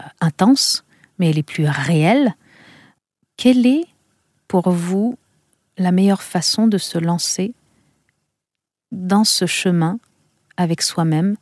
euh, 0.00 0.04
intense, 0.20 0.84
mais 1.18 1.30
elle 1.30 1.38
est 1.38 1.44
plus 1.44 1.66
réelle. 1.66 2.34
Quelle 3.36 3.64
est 3.66 3.86
pour 4.48 4.70
vous 4.70 5.16
la 5.78 5.92
meilleure 5.92 6.22
façon 6.22 6.66
de 6.66 6.78
se 6.78 6.98
lancer 6.98 7.54
dans 8.90 9.24
ce 9.24 9.46
chemin 9.46 9.98
avec 10.56 10.82
soi-même, 10.82 11.36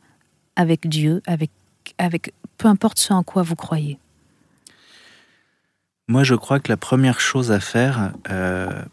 avec 0.55 0.87
Dieu, 0.87 1.21
avec, 1.25 1.49
avec 1.97 2.33
peu 2.57 2.67
importe 2.67 2.99
ce 2.99 3.11
en 3.11 3.23
quoi 3.23 3.41
vous 3.41 3.55
croyez? 3.55 3.97
Moi, 6.07 6.23
je 6.23 6.35
crois 6.35 6.59
que 6.59 6.71
la 6.71 6.77
première 6.77 7.19
chose 7.19 7.51
à 7.51 7.59
faire, 7.59 8.13
euh, 8.29 8.83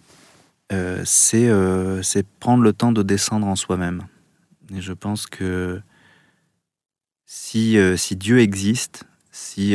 euh, 0.73 1.05
euh, 1.35 2.03
c'est 2.03 2.27
prendre 2.41 2.63
le 2.63 2.73
temps 2.73 2.93
de 2.93 3.03
descendre 3.03 3.47
en 3.47 3.57
soi-même. 3.57 4.03
Et 4.75 4.81
je 4.81 4.93
pense 4.93 5.27
que 5.27 5.81
si, 7.27 7.79
si 7.97 8.17
Dieu 8.17 8.41
existe, 8.41 9.05
si, 9.33 9.75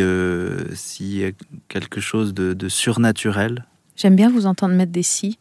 si 0.74 1.18
y 1.18 1.26
a 1.26 1.32
quelque 1.68 2.02
chose 2.02 2.34
de, 2.34 2.54
de 2.54 2.70
surnaturel. 2.70 3.66
J'aime 3.96 4.16
bien 4.16 4.30
vous 4.30 4.46
entendre 4.46 4.76
mettre 4.76 4.92
des 4.92 5.04
si. 5.04 5.38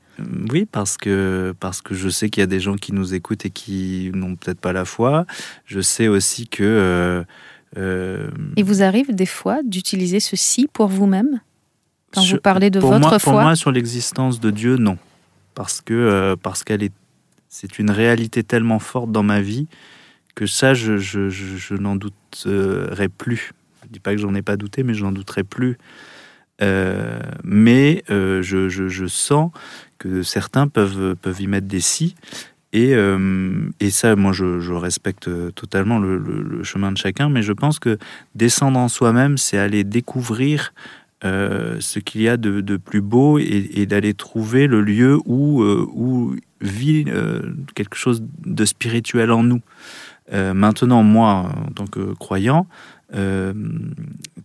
Oui, 0.51 0.67
parce 0.71 0.97
que, 0.97 1.55
parce 1.59 1.81
que 1.81 1.95
je 1.95 2.09
sais 2.09 2.29
qu'il 2.29 2.43
y 2.43 2.45
a 2.45 2.47
des 2.47 2.61
gens 2.61 2.77
qui 2.77 2.93
nous 2.93 3.15
écoutent 3.15 3.47
et 3.47 3.51
qui 3.51 4.11
n'ont 4.15 4.37
peut-être 4.37 4.61
pas 4.61 4.73
la 4.73 4.85
foi. 4.85 5.27
Je 5.65 5.81
sais 5.81 6.09
aussi 6.09 6.47
que... 6.47 6.63
Euh, 6.63 7.25
euh, 7.79 8.29
Il 8.57 8.65
vous 8.65 8.83
arrive 8.83 9.15
des 9.15 9.27
fois 9.27 9.63
d'utiliser 9.63 10.21
ceci 10.21 10.69
pour 10.73 10.89
vous-même? 10.89 11.41
Quand 12.13 12.25
vous 12.25 12.37
parlez 12.39 12.69
de 12.69 12.79
votre 12.79 13.01
moi, 13.01 13.19
foi? 13.19 13.33
Pour 13.33 13.41
moi, 13.41 13.57
sur 13.57 13.73
l'existence 13.73 14.39
de 14.39 14.51
Dieu, 14.51 14.77
non. 14.77 14.99
Parce 15.55 15.81
que 15.81 15.95
euh, 15.95 16.37
parce 16.37 16.65
qu'elle 16.65 16.83
est, 16.83 16.93
c'est 17.49 17.79
une 17.79 17.91
réalité 17.91 18.43
tellement 18.43 18.79
forte 18.79 19.13
dans 19.13 19.23
ma 19.23 19.41
vie 19.41 19.69
que 20.35 20.47
ça, 20.47 20.73
je, 20.73 20.97
je, 20.97 21.75
n'en 21.75 21.97
douterai 21.97 23.09
plus. 23.09 23.53
Je 23.83 23.89
dis 23.89 24.01
pas 24.01 24.13
que 24.13 24.19
j'en 24.19 24.35
ai 24.35 24.41
pas 24.41 24.57
douté, 24.57 24.83
mais 24.83 24.95
je 24.95 25.05
n'en 25.05 25.13
douterai 25.13 25.45
plus. 25.45 25.77
mais 27.45 28.03
je, 28.09 28.41
je, 28.69 29.07
sens 29.07 29.51
que 29.99 30.23
certains 30.23 30.69
peuvent, 30.69 31.17
peuvent 31.17 31.41
y 31.43 31.47
mettre 31.49 31.67
des 31.67 31.83
si. 31.83 32.15
Et, 32.73 32.95
euh, 32.95 33.69
et 33.81 33.91
ça, 33.91 34.17
moi, 34.17 34.33
je, 34.33 34.73
respecte 34.73 35.29
totalement 35.55 35.99
le, 35.99 36.63
chemin 36.63 36.91
de 36.91 36.97
chacun, 36.97 37.29
mais 37.29 37.43
je 37.43 37.53
pense 37.53 37.79
que 37.79 37.99
descendre 38.35 38.79
en 38.79 38.89
soi-même, 38.89 39.37
c'est 39.37 39.59
aller 39.59 39.85
découvrir 39.85 40.73
euh, 41.25 41.77
ce 41.81 41.99
qu'il 41.99 42.23
y 42.23 42.29
a 42.29 42.37
de, 42.37 42.77
plus 42.77 43.01
beau 43.01 43.39
et, 43.39 43.87
d'aller 43.87 44.15
trouver 44.15 44.67
le 44.67 44.81
lieu 44.81 45.19
où, 45.25 45.63
euh, 45.63 45.87
où 45.93 46.35
vit 46.61 47.05
quelque 47.75 47.97
chose 47.97 48.23
de 48.45 48.65
spirituel 48.65 49.31
en 49.31 49.43
nous. 49.43 49.61
maintenant, 50.33 51.03
moi, 51.03 51.53
en 51.67 51.73
tant 51.73 51.87
que 51.87 52.15
croyant, 52.15 52.67
euh, 53.15 53.53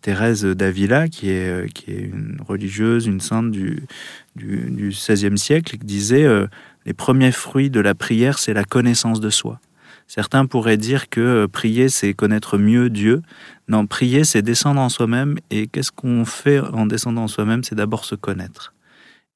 Thérèse 0.01 0.43
d'Avila, 0.45 1.07
qui 1.07 1.29
est, 1.29 1.49
euh, 1.49 1.67
qui 1.73 1.91
est 1.91 2.01
une 2.01 2.37
religieuse, 2.45 3.05
une 3.07 3.21
sainte 3.21 3.51
du, 3.51 3.83
du, 4.35 4.89
XVIe 4.89 5.37
siècle, 5.37 5.77
disait 5.81 6.25
euh, 6.25 6.47
Les 6.85 6.93
premiers 6.93 7.31
fruits 7.31 7.69
de 7.69 7.79
la 7.79 7.95
prière, 7.95 8.39
c'est 8.39 8.53
la 8.53 8.63
connaissance 8.63 9.21
de 9.21 9.29
soi. 9.29 9.59
Certains 10.07 10.45
pourraient 10.45 10.77
dire 10.77 11.09
que 11.09 11.45
prier, 11.47 11.89
c'est 11.89 12.13
connaître 12.13 12.57
mieux 12.57 12.89
Dieu. 12.89 13.21
Non, 13.67 13.85
prier, 13.85 14.23
c'est 14.23 14.41
descendre 14.41 14.79
en 14.79 14.89
soi-même. 14.89 15.37
Et 15.49 15.67
qu'est-ce 15.67 15.91
qu'on 15.91 16.25
fait 16.25 16.59
en 16.59 16.85
descendant 16.85 17.23
en 17.23 17.27
soi-même? 17.27 17.63
C'est 17.63 17.75
d'abord 17.75 18.05
se 18.05 18.15
connaître. 18.15 18.73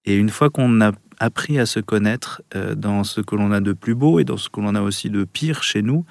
Et 0.06 0.16
une 0.16 0.30
fois 0.30 0.50
qu'on 0.50 0.82
a 0.82 0.94
appris 1.20 1.60
à 1.60 1.68
se 1.68 1.80
connaître 1.80 2.42
dans 2.76 3.04
ce 3.04 3.22
que 3.22 3.36
l'on 3.36 3.52
a 3.52 3.60
de 3.62 3.74
plus 3.74 3.94
beau 3.94 4.20
et 4.20 4.24
dans 4.24 4.38
ce 4.38 4.50
que 4.50 4.60
l'on 4.60 4.74
a 4.74 4.82
aussi 4.82 5.12
de 5.12 5.24
pire 5.24 5.62
chez 5.62 5.84
nous, 5.84 6.04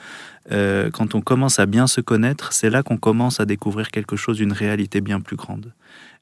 euh, 0.52 0.90
quand 0.90 1.14
on 1.14 1.20
commence 1.20 1.58
à 1.58 1.66
bien 1.66 1.86
se 1.86 2.00
connaître, 2.00 2.52
c'est 2.52 2.70
là 2.70 2.82
qu'on 2.82 2.96
commence 2.96 3.40
à 3.40 3.44
découvrir 3.44 3.90
quelque 3.90 4.16
chose, 4.16 4.40
une 4.40 4.52
réalité 4.52 5.00
bien 5.00 5.20
plus 5.20 5.36
grande. 5.36 5.72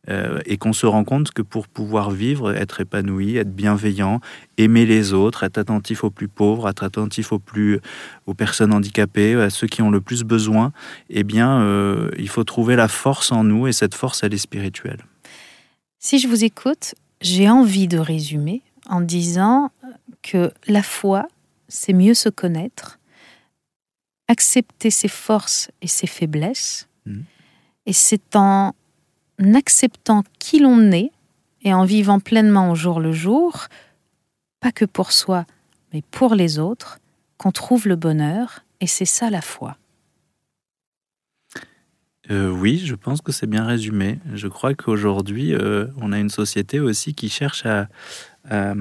Euh, 0.08 0.40
et 0.46 0.56
qu'on 0.56 0.72
se 0.72 0.86
rend 0.86 1.04
compte 1.04 1.32
que 1.32 1.42
pour 1.42 1.68
pouvoir 1.68 2.10
vivre, 2.10 2.54
être 2.54 2.80
épanoui, 2.80 3.36
être 3.36 3.54
bienveillant, 3.54 4.20
aimer 4.56 4.86
les 4.86 5.12
autres, 5.12 5.42
être 5.42 5.58
attentif 5.58 6.02
aux 6.02 6.10
plus 6.10 6.28
pauvres, 6.28 6.66
être 6.68 6.82
attentif 6.82 7.30
aux, 7.30 7.38
plus, 7.38 7.80
aux 8.26 8.32
personnes 8.32 8.72
handicapées, 8.72 9.34
à 9.34 9.50
ceux 9.50 9.66
qui 9.66 9.82
ont 9.82 9.90
le 9.90 10.00
plus 10.00 10.24
besoin, 10.24 10.72
eh 11.10 11.24
bien, 11.24 11.60
euh, 11.60 12.10
il 12.18 12.30
faut 12.30 12.44
trouver 12.44 12.74
la 12.74 12.88
force 12.88 13.32
en 13.32 13.44
nous 13.44 13.66
et 13.66 13.72
cette 13.72 13.94
force, 13.94 14.22
elle 14.22 14.32
est 14.32 14.38
spirituelle. 14.38 15.04
Si 15.98 16.18
je 16.18 16.26
vous 16.26 16.42
écoute, 16.42 16.94
j'ai 17.20 17.50
envie 17.50 17.88
de 17.88 17.98
résumer 17.98 18.62
en 18.88 19.02
disant 19.02 19.70
que 20.22 20.50
la 20.66 20.82
foi, 20.82 21.28
c'est 21.68 21.92
mieux 21.92 22.14
se 22.14 22.30
connaître, 22.30 22.98
accepter 24.26 24.90
ses 24.90 25.08
forces 25.08 25.70
et 25.82 25.86
ses 25.86 26.06
faiblesses. 26.06 26.88
Mm. 27.04 27.20
Et 27.84 27.92
c'est 27.92 28.36
en 28.36 28.74
acceptant 29.54 30.24
qui 30.38 30.58
l'on 30.60 30.92
est 30.92 31.10
et 31.62 31.72
en 31.74 31.84
vivant 31.84 32.20
pleinement 32.20 32.70
au 32.70 32.74
jour 32.74 33.00
le 33.00 33.12
jour, 33.12 33.66
pas 34.60 34.72
que 34.72 34.84
pour 34.84 35.12
soi, 35.12 35.44
mais 35.92 36.02
pour 36.10 36.34
les 36.34 36.58
autres, 36.58 36.98
qu'on 37.36 37.52
trouve 37.52 37.88
le 37.88 37.96
bonheur. 37.96 38.64
Et 38.80 38.86
c'est 38.86 39.04
ça 39.04 39.30
la 39.30 39.40
foi. 39.40 39.76
Euh, 42.30 42.50
oui, 42.50 42.78
je 42.84 42.94
pense 42.94 43.20
que 43.22 43.32
c'est 43.32 43.46
bien 43.46 43.64
résumé. 43.64 44.18
Je 44.34 44.48
crois 44.48 44.74
qu'aujourd'hui, 44.74 45.54
euh, 45.54 45.86
on 45.96 46.12
a 46.12 46.18
une 46.18 46.28
société 46.28 46.78
aussi 46.78 47.14
qui 47.14 47.28
cherche 47.28 47.64
à, 47.64 47.88
à, 48.50 48.74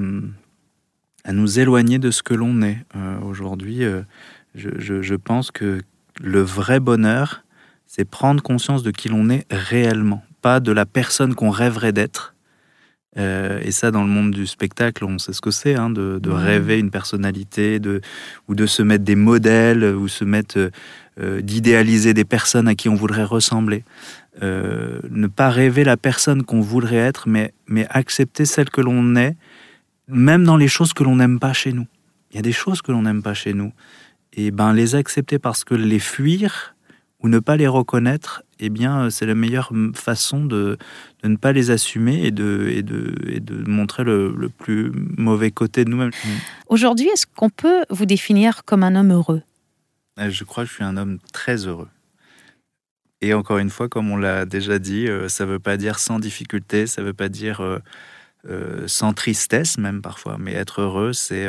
nous 1.32 1.60
éloigner 1.60 1.98
de 1.98 2.12
ce 2.12 2.24
que 2.24 2.34
l'on 2.34 2.62
est. 2.62 2.86
Euh, 2.96 3.20
aujourd'hui, 3.22 3.84
je, 4.56 5.16
pense 5.16 5.52
que 5.52 5.82
le 6.20 6.42
vrai 6.42 6.80
bonheur, 6.80 7.44
c'est 7.86 8.06
prendre 8.06 8.44
conscience 8.44 8.84
de 8.84 8.92
qui 8.92 9.08
l'on 9.08 9.30
est 9.30 9.46
réellement, 9.50 10.24
pas 10.48 10.62
de 10.62 10.72
la 10.72 10.86
personne 10.86 11.36
qu'on 11.36 11.50
rêverait 11.50 11.92
d'être. 11.92 12.34
Euh, 13.18 13.60
et 13.66 13.72
ça, 13.72 13.92
dans 13.92 14.04
le 14.04 14.08
monde 14.08 14.32
du 14.32 14.48
spectacle, 14.48 15.04
on 15.04 15.18
sait 15.18 15.34
ce 15.34 15.42
que 15.42 15.52
c'est, 15.52 15.76
hein, 15.76 15.90
de, 15.90 16.30
rêver 16.30 16.80
une 16.80 16.90
personnalité, 16.90 17.82
de, 17.82 18.00
ou 18.48 18.56
de 18.56 18.66
se 18.66 18.82
mettre 18.82 19.04
des 19.04 19.18
modèles, 19.18 19.84
ou 19.84 20.08
se 20.08 20.24
mettre 20.24 20.72
euh, 21.20 21.42
d'idéaliser 21.42 22.14
des 22.14 22.24
personnes 22.24 22.70
à 22.70 22.76
qui 22.76 22.88
on 22.88 22.96
voudrait 22.96 23.26
ressembler. 23.26 23.84
Euh, 24.42 25.02
ne 25.10 25.28
pas 25.28 25.50
rêver 25.50 25.84
la 25.84 25.98
personne 25.98 26.44
qu'on 26.44 26.62
voudrait 26.62 26.96
être, 27.12 27.28
mais, 27.28 27.54
mais 27.68 27.86
accepter 27.90 28.46
celle 28.46 28.70
que 28.70 28.80
l'on 28.80 29.18
est, 29.18 29.36
même 30.08 30.46
dans 30.46 30.56
les 30.56 30.70
choses 30.70 30.94
que 30.94 31.04
l'on 31.04 31.18
n'aime 31.18 31.40
pas 31.40 31.52
chez 31.52 31.74
nous. 31.74 31.88
Il 32.32 32.38
y 32.38 32.40
a 32.40 32.44
des 32.44 32.54
choses 32.64 32.82
que 32.82 32.94
l'on 32.94 33.02
n'aime 33.02 33.22
pas 33.22 33.34
chez 33.34 33.54
nous 33.54 33.74
et 34.32 34.52
ben 34.52 34.72
les 34.72 34.96
accepter 34.96 35.40
parce 35.40 35.66
que 35.66 35.76
les 35.76 36.00
fuir 36.00 36.74
ou 37.20 37.28
ne 37.28 37.40
pas 37.40 37.58
les 37.58 37.68
reconnaître, 37.68 38.44
eh 38.60 38.70
bien 38.70 39.10
c'est 39.10 39.26
la 39.26 39.36
meilleure 39.36 39.72
façon 39.94 40.46
de, 40.46 40.78
de, 41.24 41.28
ne 41.28 41.36
pas 41.36 41.52
les 41.52 41.72
assumer 41.72 42.26
et 42.26 42.32
de, 42.32 42.70
et 42.72 42.84
de, 42.84 43.14
et 43.28 43.40
de 43.40 43.68
montrer 43.70 44.04
le, 44.04 44.34
le, 44.36 44.50
plus 44.50 44.92
mauvais 45.18 45.52
côté 45.52 45.86
de 45.86 45.90
nous-mêmes. 45.90 46.10
Mm. 46.10 46.30
Aujourd'hui, 46.70 47.08
est-ce 47.08 47.26
qu'on 47.28 47.50
peut 47.50 47.86
vous 47.90 48.06
définir 48.06 48.66
comme 48.66 48.84
un 48.84 48.96
homme 48.96 49.12
heureux? 49.12 49.42
Euh, 50.20 50.30
Je 50.30 50.44
crois 50.44 50.64
que 50.64 50.70
je 50.70 50.76
suis 50.76 50.84
un 50.84 50.98
homme 50.98 51.20
très 51.34 51.68
heureux. 51.68 51.90
Et 53.22 53.34
encore 53.34 53.58
une 53.58 53.72
fois, 53.72 53.90
comme 53.90 54.12
on 54.12 54.18
l'a 54.18 54.46
déjà 54.46 54.78
dit, 54.78 55.08
euh, 55.08 55.28
ça 55.28 55.46
ne 55.46 55.52
veut 55.52 55.60
pas 55.60 55.78
dire 55.78 56.00
sans 56.00 56.20
difficulté, 56.20 56.86
ça 56.88 57.02
ne 57.02 57.08
veut 57.08 57.14
pas 57.14 57.30
dire 57.30 57.62
euh, 57.62 58.88
sans 58.88 59.14
tristesse 59.14 59.78
même 59.78 60.02
parfois, 60.02 60.38
mais 60.40 60.54
être 60.54 60.82
heureux, 60.82 61.14
c'est 61.14 61.48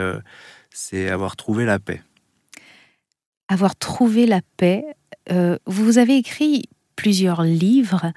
c'est 0.71 1.09
avoir 1.09 1.37
trouvé 1.37 1.65
la 1.65 1.79
paix 1.79 2.03
avoir 3.49 3.75
trouvé 3.77 4.27
la 4.27 4.41
paix. 4.57 4.85
Euh, 5.33 5.59
vous 5.67 5.99
avez 5.99 6.17
écrit 6.17 6.69
plusieurs 6.99 7.43
livres. 7.43 8.13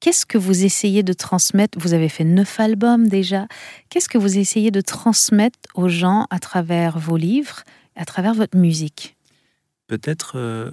Qu'est-ce 0.00 0.24
que 0.24 0.38
vous 0.38 0.64
essayez 0.64 1.02
de 1.02 1.12
transmettre? 1.12 1.78
Vous 1.78 1.92
avez 1.92 2.08
fait 2.08 2.24
neuf 2.24 2.58
albums 2.58 3.08
déjà. 3.08 3.46
Qu'est-ce 3.90 4.08
que 4.08 4.16
vous 4.16 4.38
essayez 4.38 4.70
de 4.70 4.80
transmettre 4.80 5.58
aux 5.74 5.88
gens 5.88 6.26
à 6.30 6.38
travers 6.38 6.98
vos 6.98 7.18
livres, 7.18 7.62
à 7.94 8.06
travers 8.06 8.32
votre 8.32 8.56
musique? 8.56 9.16
Peut-être 9.86 10.32
euh, 10.36 10.70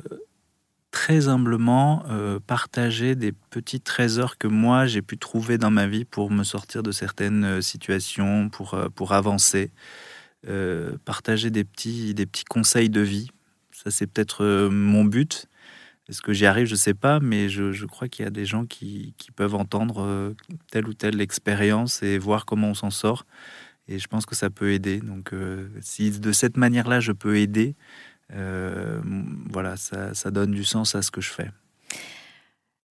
très 0.91 1.27
humblement 1.27 2.03
euh, 2.09 2.39
partager 2.39 3.15
des 3.15 3.33
petits 3.33 3.81
trésors 3.81 4.37
que 4.37 4.47
moi 4.47 4.85
j'ai 4.85 5.01
pu 5.01 5.17
trouver 5.17 5.57
dans 5.57 5.71
ma 5.71 5.87
vie 5.87 6.05
pour 6.05 6.31
me 6.31 6.45
sortir 6.45 6.81
de 6.81 6.93
certaines 6.93 7.61
situations, 7.61 8.47
pour, 8.49 8.77
pour 8.95 9.11
avancer. 9.11 9.69
partager 11.05 11.49
des 11.51 11.65
petits, 11.65 12.13
des 12.13 12.25
petits 12.25 12.45
conseils 12.45 12.89
de 12.89 13.01
vie 13.01 13.29
ça, 13.83 13.89
c'est 13.89 14.05
peut-être 14.05 14.43
euh, 14.43 14.69
mon 14.69 15.05
but. 15.05 15.47
Est-ce 16.11 16.21
que 16.21 16.33
j'y 16.33 16.45
arrive? 16.45 16.65
Je 16.65 16.73
ne 16.73 16.77
sais 16.77 16.93
pas, 16.93 17.21
mais 17.21 17.47
je, 17.47 17.85
crois 17.85 18.09
qu'il 18.09 18.25
y 18.25 18.27
a 18.27 18.31
des 18.31 18.43
gens 18.45 18.65
qui, 18.65 19.15
peuvent 19.37 19.55
entendre 19.55 20.03
euh, 20.03 20.35
telle 20.69 20.85
ou 20.89 20.93
telle 20.93 21.21
expérience 21.21 22.03
et 22.03 22.17
voir 22.17 22.45
comment 22.45 22.67
on 22.67 22.73
s'en 22.73 22.89
sort. 22.89 23.25
Et 23.87 23.97
je 23.97 24.07
pense 24.07 24.25
que 24.25 24.35
ça 24.35 24.49
peut 24.49 24.73
aider. 24.73 24.99
Donc, 24.99 25.31
euh, 25.31 25.69
si 25.79 26.11
de 26.11 26.31
cette 26.33 26.57
manière-là, 26.57 26.99
je 26.99 27.13
peux 27.13 27.37
aider, 27.37 27.75
voilà, 28.29 29.77
ça, 29.77 30.31
donne 30.31 30.51
du 30.51 30.65
sens 30.65 30.95
à 30.95 31.01
ce 31.01 31.11
que 31.11 31.21
je 31.21 31.29
fais. 31.29 31.49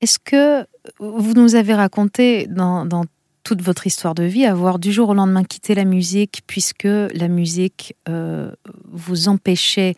Est-ce 0.01 0.19
que 0.19 0.67
vous 0.99 1.35
nous 1.35 1.57
avez 1.57 1.75
raconté 1.75 2.47
dans, 2.47 3.05
toute 3.43 3.61
votre 3.61 3.87
histoire 3.87 4.15
de 4.15 4.23
vie 4.23 4.45
avoir 4.45 4.79
du 4.79 4.93
jour 4.93 5.11
au 5.11 5.15
lendemain 5.15 5.45
quitté 5.45 5.75
la 5.75 5.85
musique 5.85 6.43
puisque 6.47 6.85
la 6.85 7.29
musique 7.29 7.97
vous 8.07 9.29
empêchait 9.29 9.95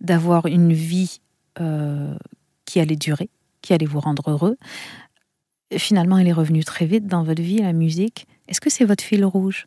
d'avoir 0.00 0.46
une 0.46 0.72
vie 0.72 1.20
euh, 1.60 2.14
qui 2.72 2.80
allait 2.80 2.96
durer, 2.96 3.28
qui 3.60 3.74
allait 3.74 3.84
vous 3.84 4.00
rendre 4.00 4.30
heureux. 4.30 4.56
Finalement, 5.76 6.16
elle 6.16 6.26
est 6.26 6.32
revenue 6.32 6.64
très 6.64 6.86
vite 6.86 7.06
dans 7.06 7.22
votre 7.22 7.42
vie, 7.42 7.58
la 7.58 7.74
musique. 7.74 8.26
Est-ce 8.48 8.62
que 8.62 8.70
c'est 8.70 8.86
votre 8.86 9.04
fil 9.04 9.26
rouge? 9.26 9.66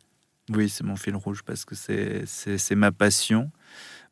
Oui, 0.52 0.68
c'est 0.68 0.82
mon 0.82 0.96
fil 0.96 1.14
rouge 1.14 1.44
parce 1.46 1.64
que 1.64 1.76
c'est 1.76 2.74
ma 2.74 2.90
passion. 2.90 3.52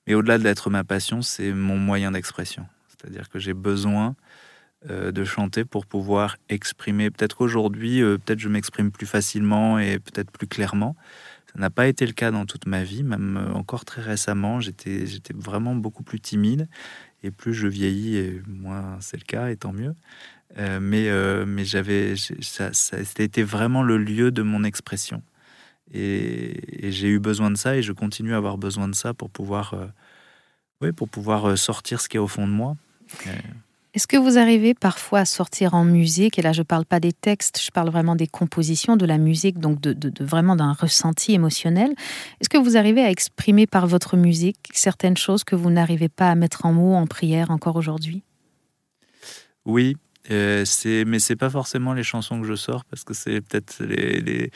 Mais 0.06 0.14
au-delà 0.14 0.38
d'être 0.38 0.70
ma 0.70 0.84
passion, 0.84 1.22
c'est 1.22 1.52
mon 1.52 1.76
moyen 1.76 2.12
d'expression. 2.12 2.66
C'est-à-dire 2.86 3.28
que 3.30 3.40
j'ai 3.40 3.52
besoin 3.52 4.14
euh, 4.88 5.10
de 5.10 5.24
chanter 5.24 5.64
pour 5.64 5.86
pouvoir 5.86 6.36
exprimer. 6.48 7.10
Peut-être 7.10 7.36
qu'aujourd'hui, 7.36 8.00
euh, 8.00 8.16
peut-être 8.18 8.38
je 8.38 8.48
m'exprime 8.48 8.92
plus 8.92 9.06
facilement 9.06 9.80
et 9.80 9.98
peut-être 9.98 10.30
plus 10.30 10.46
clairement. 10.46 10.94
Ça 11.52 11.58
n'a 11.58 11.70
pas 11.70 11.88
été 11.88 12.06
le 12.06 12.12
cas 12.12 12.30
dans 12.30 12.46
toute 12.46 12.66
ma 12.66 12.84
vie, 12.84 13.02
même 13.02 13.38
euh, 13.38 13.54
encore 13.54 13.84
très 13.84 14.02
récemment. 14.02 14.60
J'étais 14.60 15.04
vraiment 15.34 15.74
beaucoup 15.74 16.04
plus 16.04 16.20
timide. 16.20 16.68
Et 17.24 17.30
plus 17.30 17.54
je 17.54 17.66
vieillis, 17.66 18.16
et 18.16 18.42
moins 18.46 18.98
c'est 19.00 19.16
le 19.16 19.24
cas, 19.24 19.48
et 19.48 19.56
tant 19.56 19.72
mieux. 19.72 19.94
mais 20.56 21.08
mais 21.46 21.64
j'avais, 21.64 22.14
ça, 22.40 22.70
été 23.18 23.42
vraiment 23.42 23.82
le 23.82 23.96
lieu 23.96 24.30
de 24.30 24.42
mon 24.42 24.62
expression. 24.62 25.22
Et, 25.92 26.90
j'ai 26.90 27.08
eu 27.08 27.18
besoin 27.18 27.50
de 27.50 27.56
ça, 27.56 27.76
et 27.76 27.82
je 27.82 27.92
continue 27.92 28.34
à 28.34 28.36
avoir 28.36 28.58
besoin 28.58 28.88
de 28.88 28.94
ça 28.94 29.14
pour 29.14 29.30
pouvoir, 29.30 29.74
oui, 30.82 30.92
pour 30.92 31.08
pouvoir 31.08 31.56
sortir 31.58 32.00
ce 32.00 32.08
qui 32.08 32.18
est 32.18 32.20
au 32.20 32.28
fond 32.28 32.46
de 32.46 32.52
moi. 32.52 32.76
Est-ce 33.94 34.08
que 34.08 34.16
vous 34.16 34.38
arrivez 34.38 34.74
parfois 34.74 35.20
à 35.20 35.24
sortir 35.24 35.74
en 35.74 35.84
musique, 35.84 36.36
et 36.36 36.42
là 36.42 36.52
je 36.52 36.62
ne 36.62 36.64
parle 36.64 36.84
pas 36.84 36.98
des 36.98 37.12
textes, 37.12 37.62
je 37.64 37.70
parle 37.70 37.90
vraiment 37.90 38.16
des 38.16 38.26
compositions, 38.26 38.96
de 38.96 39.06
la 39.06 39.18
musique, 39.18 39.60
donc 39.60 39.80
de, 39.80 40.12
vraiment 40.22 40.56
d'un 40.56 40.72
ressenti 40.72 41.32
émotionnel. 41.32 41.94
Est-ce 42.40 42.48
que 42.48 42.58
vous 42.58 42.76
arrivez 42.76 43.02
à 43.02 43.10
exprimer 43.10 43.68
par 43.68 43.86
votre 43.86 44.16
musique 44.16 44.58
certaines 44.72 45.16
choses 45.16 45.44
que 45.44 45.54
vous 45.54 45.70
n'arrivez 45.70 46.08
pas 46.08 46.28
à 46.28 46.34
mettre 46.34 46.66
en 46.66 46.72
mots, 46.72 46.94
en 46.94 47.06
prière 47.06 47.52
encore 47.52 47.76
aujourd'hui? 47.76 48.24
Oui, 49.64 49.96
euh, 50.32 50.64
mais 51.06 51.20
c'est 51.20 51.36
pas 51.36 51.50
forcément 51.50 51.92
les 51.92 52.02
chansons 52.02 52.40
que 52.40 52.46
je 52.48 52.56
sors 52.56 52.84
parce 52.86 53.04
que 53.04 53.14
c'est 53.14 53.40
peut-être 53.42 53.84
les, 53.84 54.50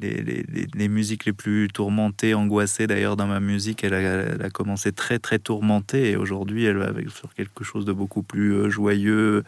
les, 0.00 0.44
les, 0.74 0.88
musiques 0.88 1.24
les 1.24 1.32
plus 1.32 1.68
tourmentées, 1.68 2.34
angoissées. 2.34 2.86
D'ailleurs, 2.86 3.16
dans 3.16 3.26
ma 3.26 3.40
musique, 3.40 3.84
elle 3.84 3.94
a, 3.94 4.50
commencé 4.50 4.92
très 4.92 5.18
très 5.18 5.38
tourmentée 5.38 6.10
et 6.10 6.16
aujourd'hui, 6.16 6.64
elle 6.64 6.78
va 6.78 6.90
sur 7.08 7.34
quelque 7.34 7.64
chose 7.64 7.84
de 7.84 7.92
beaucoup 7.92 8.22
plus 8.22 8.52
euh, 8.54 8.68
joyeux, 8.70 9.44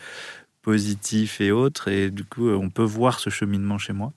positif 0.63 1.41
et 1.41 1.53
autre. 1.53 1.89
Et 1.89 2.11
du 2.11 2.25
coup, 2.25 2.49
on 2.51 2.71
peut 2.71 2.83
voir 2.83 3.21
ce 3.21 3.31
cheminement 3.31 3.79
chez 3.79 3.93
moi. 3.93 4.13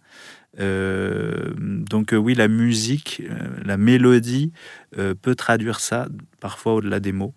Euh, 0.60 1.54
donc 1.58 2.14
oui, 2.14 2.36
la 2.36 2.48
musique, 2.48 3.24
la 3.64 3.78
mélodie 3.78 4.52
peut 5.22 5.36
traduire 5.36 5.80
ça 5.80 6.08
parfois 6.40 6.76
au-delà 6.76 7.00
des 7.00 7.12
mots, 7.12 7.34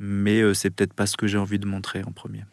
mais 0.00 0.54
c'est 0.54 0.70
peut-être 0.70 0.94
pas 0.94 1.06
ce 1.06 1.16
que 1.16 1.26
j'ai 1.26 1.38
envie 1.38 1.58
de 1.58 1.66
montrer 1.66 2.02
en 2.04 2.12
premier. 2.12 2.44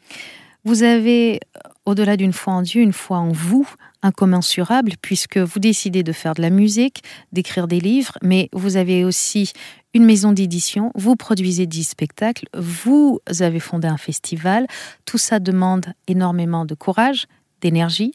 Vous 0.66 0.84
avez, 0.84 1.41
au-delà 1.86 2.16
d'une 2.16 2.32
foi 2.32 2.54
en 2.54 2.62
Dieu, 2.62 2.82
une 2.82 2.94
foi 2.94 3.18
en 3.18 3.32
vous, 3.32 3.68
incommensurable, 4.04 4.93
puisque 5.01 5.38
vous 5.38 5.60
décidez 5.60 6.04
de 6.04 6.12
faire 6.12 6.36
de 6.36 6.41
la 6.41 6.49
musique, 6.49 7.04
d'écrire 7.32 7.68
des 7.68 7.80
livres, 7.80 8.18
mais 8.22 8.49
vous 8.54 8.78
avez 8.78 9.04
aussi 9.04 9.54
une 9.93 10.06
maison 10.06 10.32
d'édition, 10.34 10.91
vous 10.95 11.16
produisez 11.16 11.66
dix 11.66 11.84
spectacles, 11.86 12.47
vous 12.56 13.20
avez 13.39 13.60
fondé 13.60 13.88
un 13.88 13.97
festival. 13.97 14.68
Tout 15.06 15.18
ça 15.18 15.39
demande 15.39 15.93
énormément 16.08 16.66
de 16.66 16.76
courage, 16.76 17.28
d'énergie, 17.62 18.14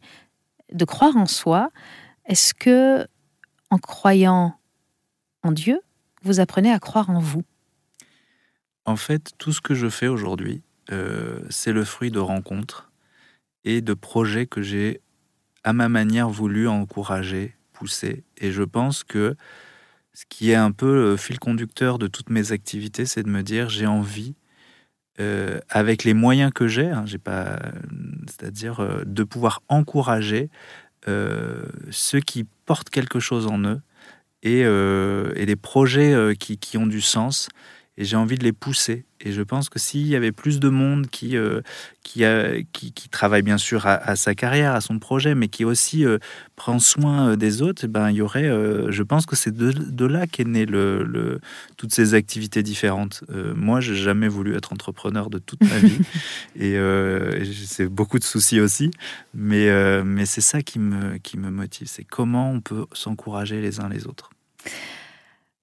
de 0.73 0.85
croire 0.85 1.17
en 1.17 1.27
soi. 1.27 1.71
Est-ce 2.27 2.53
que, 2.53 3.07
en 3.71 3.79
croyant 3.79 4.55
en 5.43 5.53
Dieu, 5.53 5.81
vous 6.23 6.41
apprenez 6.41 6.71
à 6.71 6.79
croire 6.79 7.11
en 7.11 7.21
vous? 7.21 7.43
En 8.85 8.97
fait, 8.97 9.33
tout 9.39 9.53
ce 9.53 9.61
que 9.61 9.75
je 9.75 9.89
fais 9.89 10.09
aujourd'hui, 10.09 10.63
euh, 10.91 11.41
c'est 11.51 11.73
le 11.73 11.85
fruit 11.85 12.11
de 12.11 12.19
rencontres 12.19 12.91
et 13.65 13.81
de 13.83 13.95
projets 13.95 14.47
que 14.47 14.63
j'ai 14.63 15.01
à 15.65 15.73
ma 15.73 15.89
manière 15.89 16.29
voulu 16.29 16.69
encourager, 16.69 17.55
pousser. 17.73 18.25
Et 18.39 18.53
je 18.53 18.63
pense 18.63 19.05
que 19.05 19.37
ce 20.13 20.25
qui 20.29 20.51
est 20.51 20.57
un 20.57 20.73
peu 20.73 21.11
le 21.11 21.17
fil 21.17 21.39
conducteur 21.39 21.99
de 21.99 22.07
toutes 22.07 22.31
mes 22.31 22.53
activités, 22.53 23.07
c'est 23.07 23.23
de 23.23 23.29
me 23.29 23.43
dire 23.43 23.69
j'ai 23.69 23.87
envie, 23.87 24.35
euh, 25.21 25.61
avec 25.69 26.05
les 26.05 26.15
moyens 26.15 26.53
que 26.55 26.69
j'ai, 26.69 26.89
hein, 26.91 27.05
j'ai 27.07 27.19
pas, 27.19 27.59
c'est-à-dire 28.27 28.81
euh, 28.81 29.03
de 29.05 29.25
pouvoir 29.25 29.63
encourager 29.69 30.51
ceux 31.91 32.21
qui 32.21 32.45
portent 32.67 32.91
quelque 32.91 33.19
chose 33.19 33.47
en 33.47 33.65
eux 33.65 33.81
et, 34.43 34.59
et 34.61 35.47
les 35.47 35.57
projets 35.57 36.37
qui, 36.39 36.59
qui, 36.59 36.77
ont 36.77 36.87
du 36.87 37.01
sens 37.01 37.49
et 37.99 38.05
j'ai 38.05 38.17
envie 38.17 38.39
de 38.39 38.45
les 38.45 38.53
pousser. 38.53 39.05
Et 39.21 39.33
je 39.33 39.43
pense 39.43 39.69
que 39.69 39.81
s'il 39.81 40.07
y 40.07 40.15
avait 40.15 40.31
plus 40.31 40.61
de 40.61 40.69
monde 40.69 41.09
qui, 41.09 41.37
euh, 41.37 41.61
qui, 42.05 42.63
travaille 43.11 43.43
bien 43.43 43.59
sûr 43.59 43.87
à, 43.87 44.15
sa 44.15 44.37
carrière, 44.37 44.73
à 44.77 44.81
son 44.81 45.01
projet, 45.01 45.35
mais 45.35 45.49
qui 45.49 45.65
aussi 45.65 46.07
euh, 46.07 46.19
prend 46.55 46.79
soin 46.79 47.31
euh, 47.31 47.37
des 47.37 47.61
autres, 47.61 47.83
eh 47.87 47.89
ben, 47.89 48.11
il 48.11 48.19
y 48.19 48.23
aurait, 48.23 48.49
je 48.93 49.03
pense 49.03 49.27
que 49.27 49.35
c'est 49.35 49.51
de, 49.51 49.73
de, 49.73 50.05
là 50.07 50.29
qu'est 50.29 50.47
né 50.47 50.65
le, 50.65 51.03
le, 51.03 51.41
toutes 51.77 51.93
ces 51.93 52.15
activités 52.15 52.63
différentes. 52.63 53.25
moi, 53.57 53.81
j'ai 53.81 53.97
jamais 53.97 54.29
voulu 54.29 54.57
être 54.57 54.73
entrepreneur 54.73 55.29
de 55.29 55.39
toute 55.39 55.61
ma 55.61 55.79
vie. 55.79 55.99
et 56.57 56.79
c'est 57.67 57.89
beaucoup 57.89 58.21
de 58.21 58.25
soucis 58.25 58.61
aussi. 58.61 58.93
Mais, 59.35 59.69
mais 60.05 60.25
c'est 60.25 60.41
ça 60.41 60.63
qui 60.63 60.79
me, 60.79 61.19
qui 61.19 61.37
me 61.37 61.51
motive. 61.51 61.89
C'est 61.89 62.05
comment 62.05 62.53
on 62.53 62.61
peut 62.61 62.87
s'encourager 62.93 63.61
les 63.61 63.81
uns 63.81 63.89
les 63.89 64.07
autres. 64.07 64.31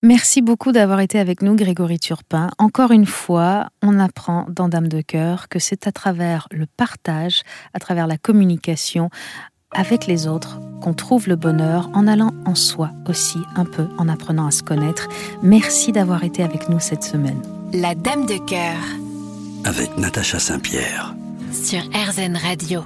Merci 0.06 0.44
beaucoup 0.44 0.72
d'avoir 0.72 1.00
été 1.00 1.18
avec 1.18 1.42
nous, 1.42 1.56
Grégory 1.56 1.98
Turpin. 1.98 2.52
Encore 2.60 2.92
une 2.92 3.08
fois, 3.08 3.70
on 3.82 4.00
apprend 4.00 4.46
dans 4.50 4.70
Dame 4.70 4.88
de 4.88 5.02
cœur 5.02 5.50
que 5.50 5.58
c'est 5.58 5.88
à 5.88 5.92
travers 5.92 6.48
le 6.52 6.68
partage, 6.68 7.42
à 7.74 7.80
travers 7.80 8.06
la 8.06 8.20
communication 8.20 9.10
avec 9.72 10.06
les 10.06 10.28
autres 10.28 10.60
qu'on 10.80 10.94
trouve 10.94 11.28
le 11.28 11.36
bonheur 11.36 11.90
en 11.96 12.06
allant 12.06 12.36
en 12.46 12.54
soi 12.54 12.92
aussi 13.10 13.40
un 13.56 13.66
peu, 13.66 13.88
en 13.98 14.08
apprenant 14.08 14.46
à 14.46 14.52
se 14.52 14.62
connaître. 14.62 15.08
Merci 15.42 15.92
d'avoir 15.92 16.24
été 16.24 16.44
avec 16.44 16.70
nous 16.70 16.80
cette 16.80 17.04
semaine. 17.04 17.42
La 17.74 17.96
Dame 17.96 18.28
de 18.28 18.38
cœur. 18.38 18.78
Avec 19.64 19.98
Natacha 19.98 20.38
Saint-Pierre. 20.38 21.16
Sur 21.52 21.80
RZN 21.80 22.38
Radio. 22.38 22.84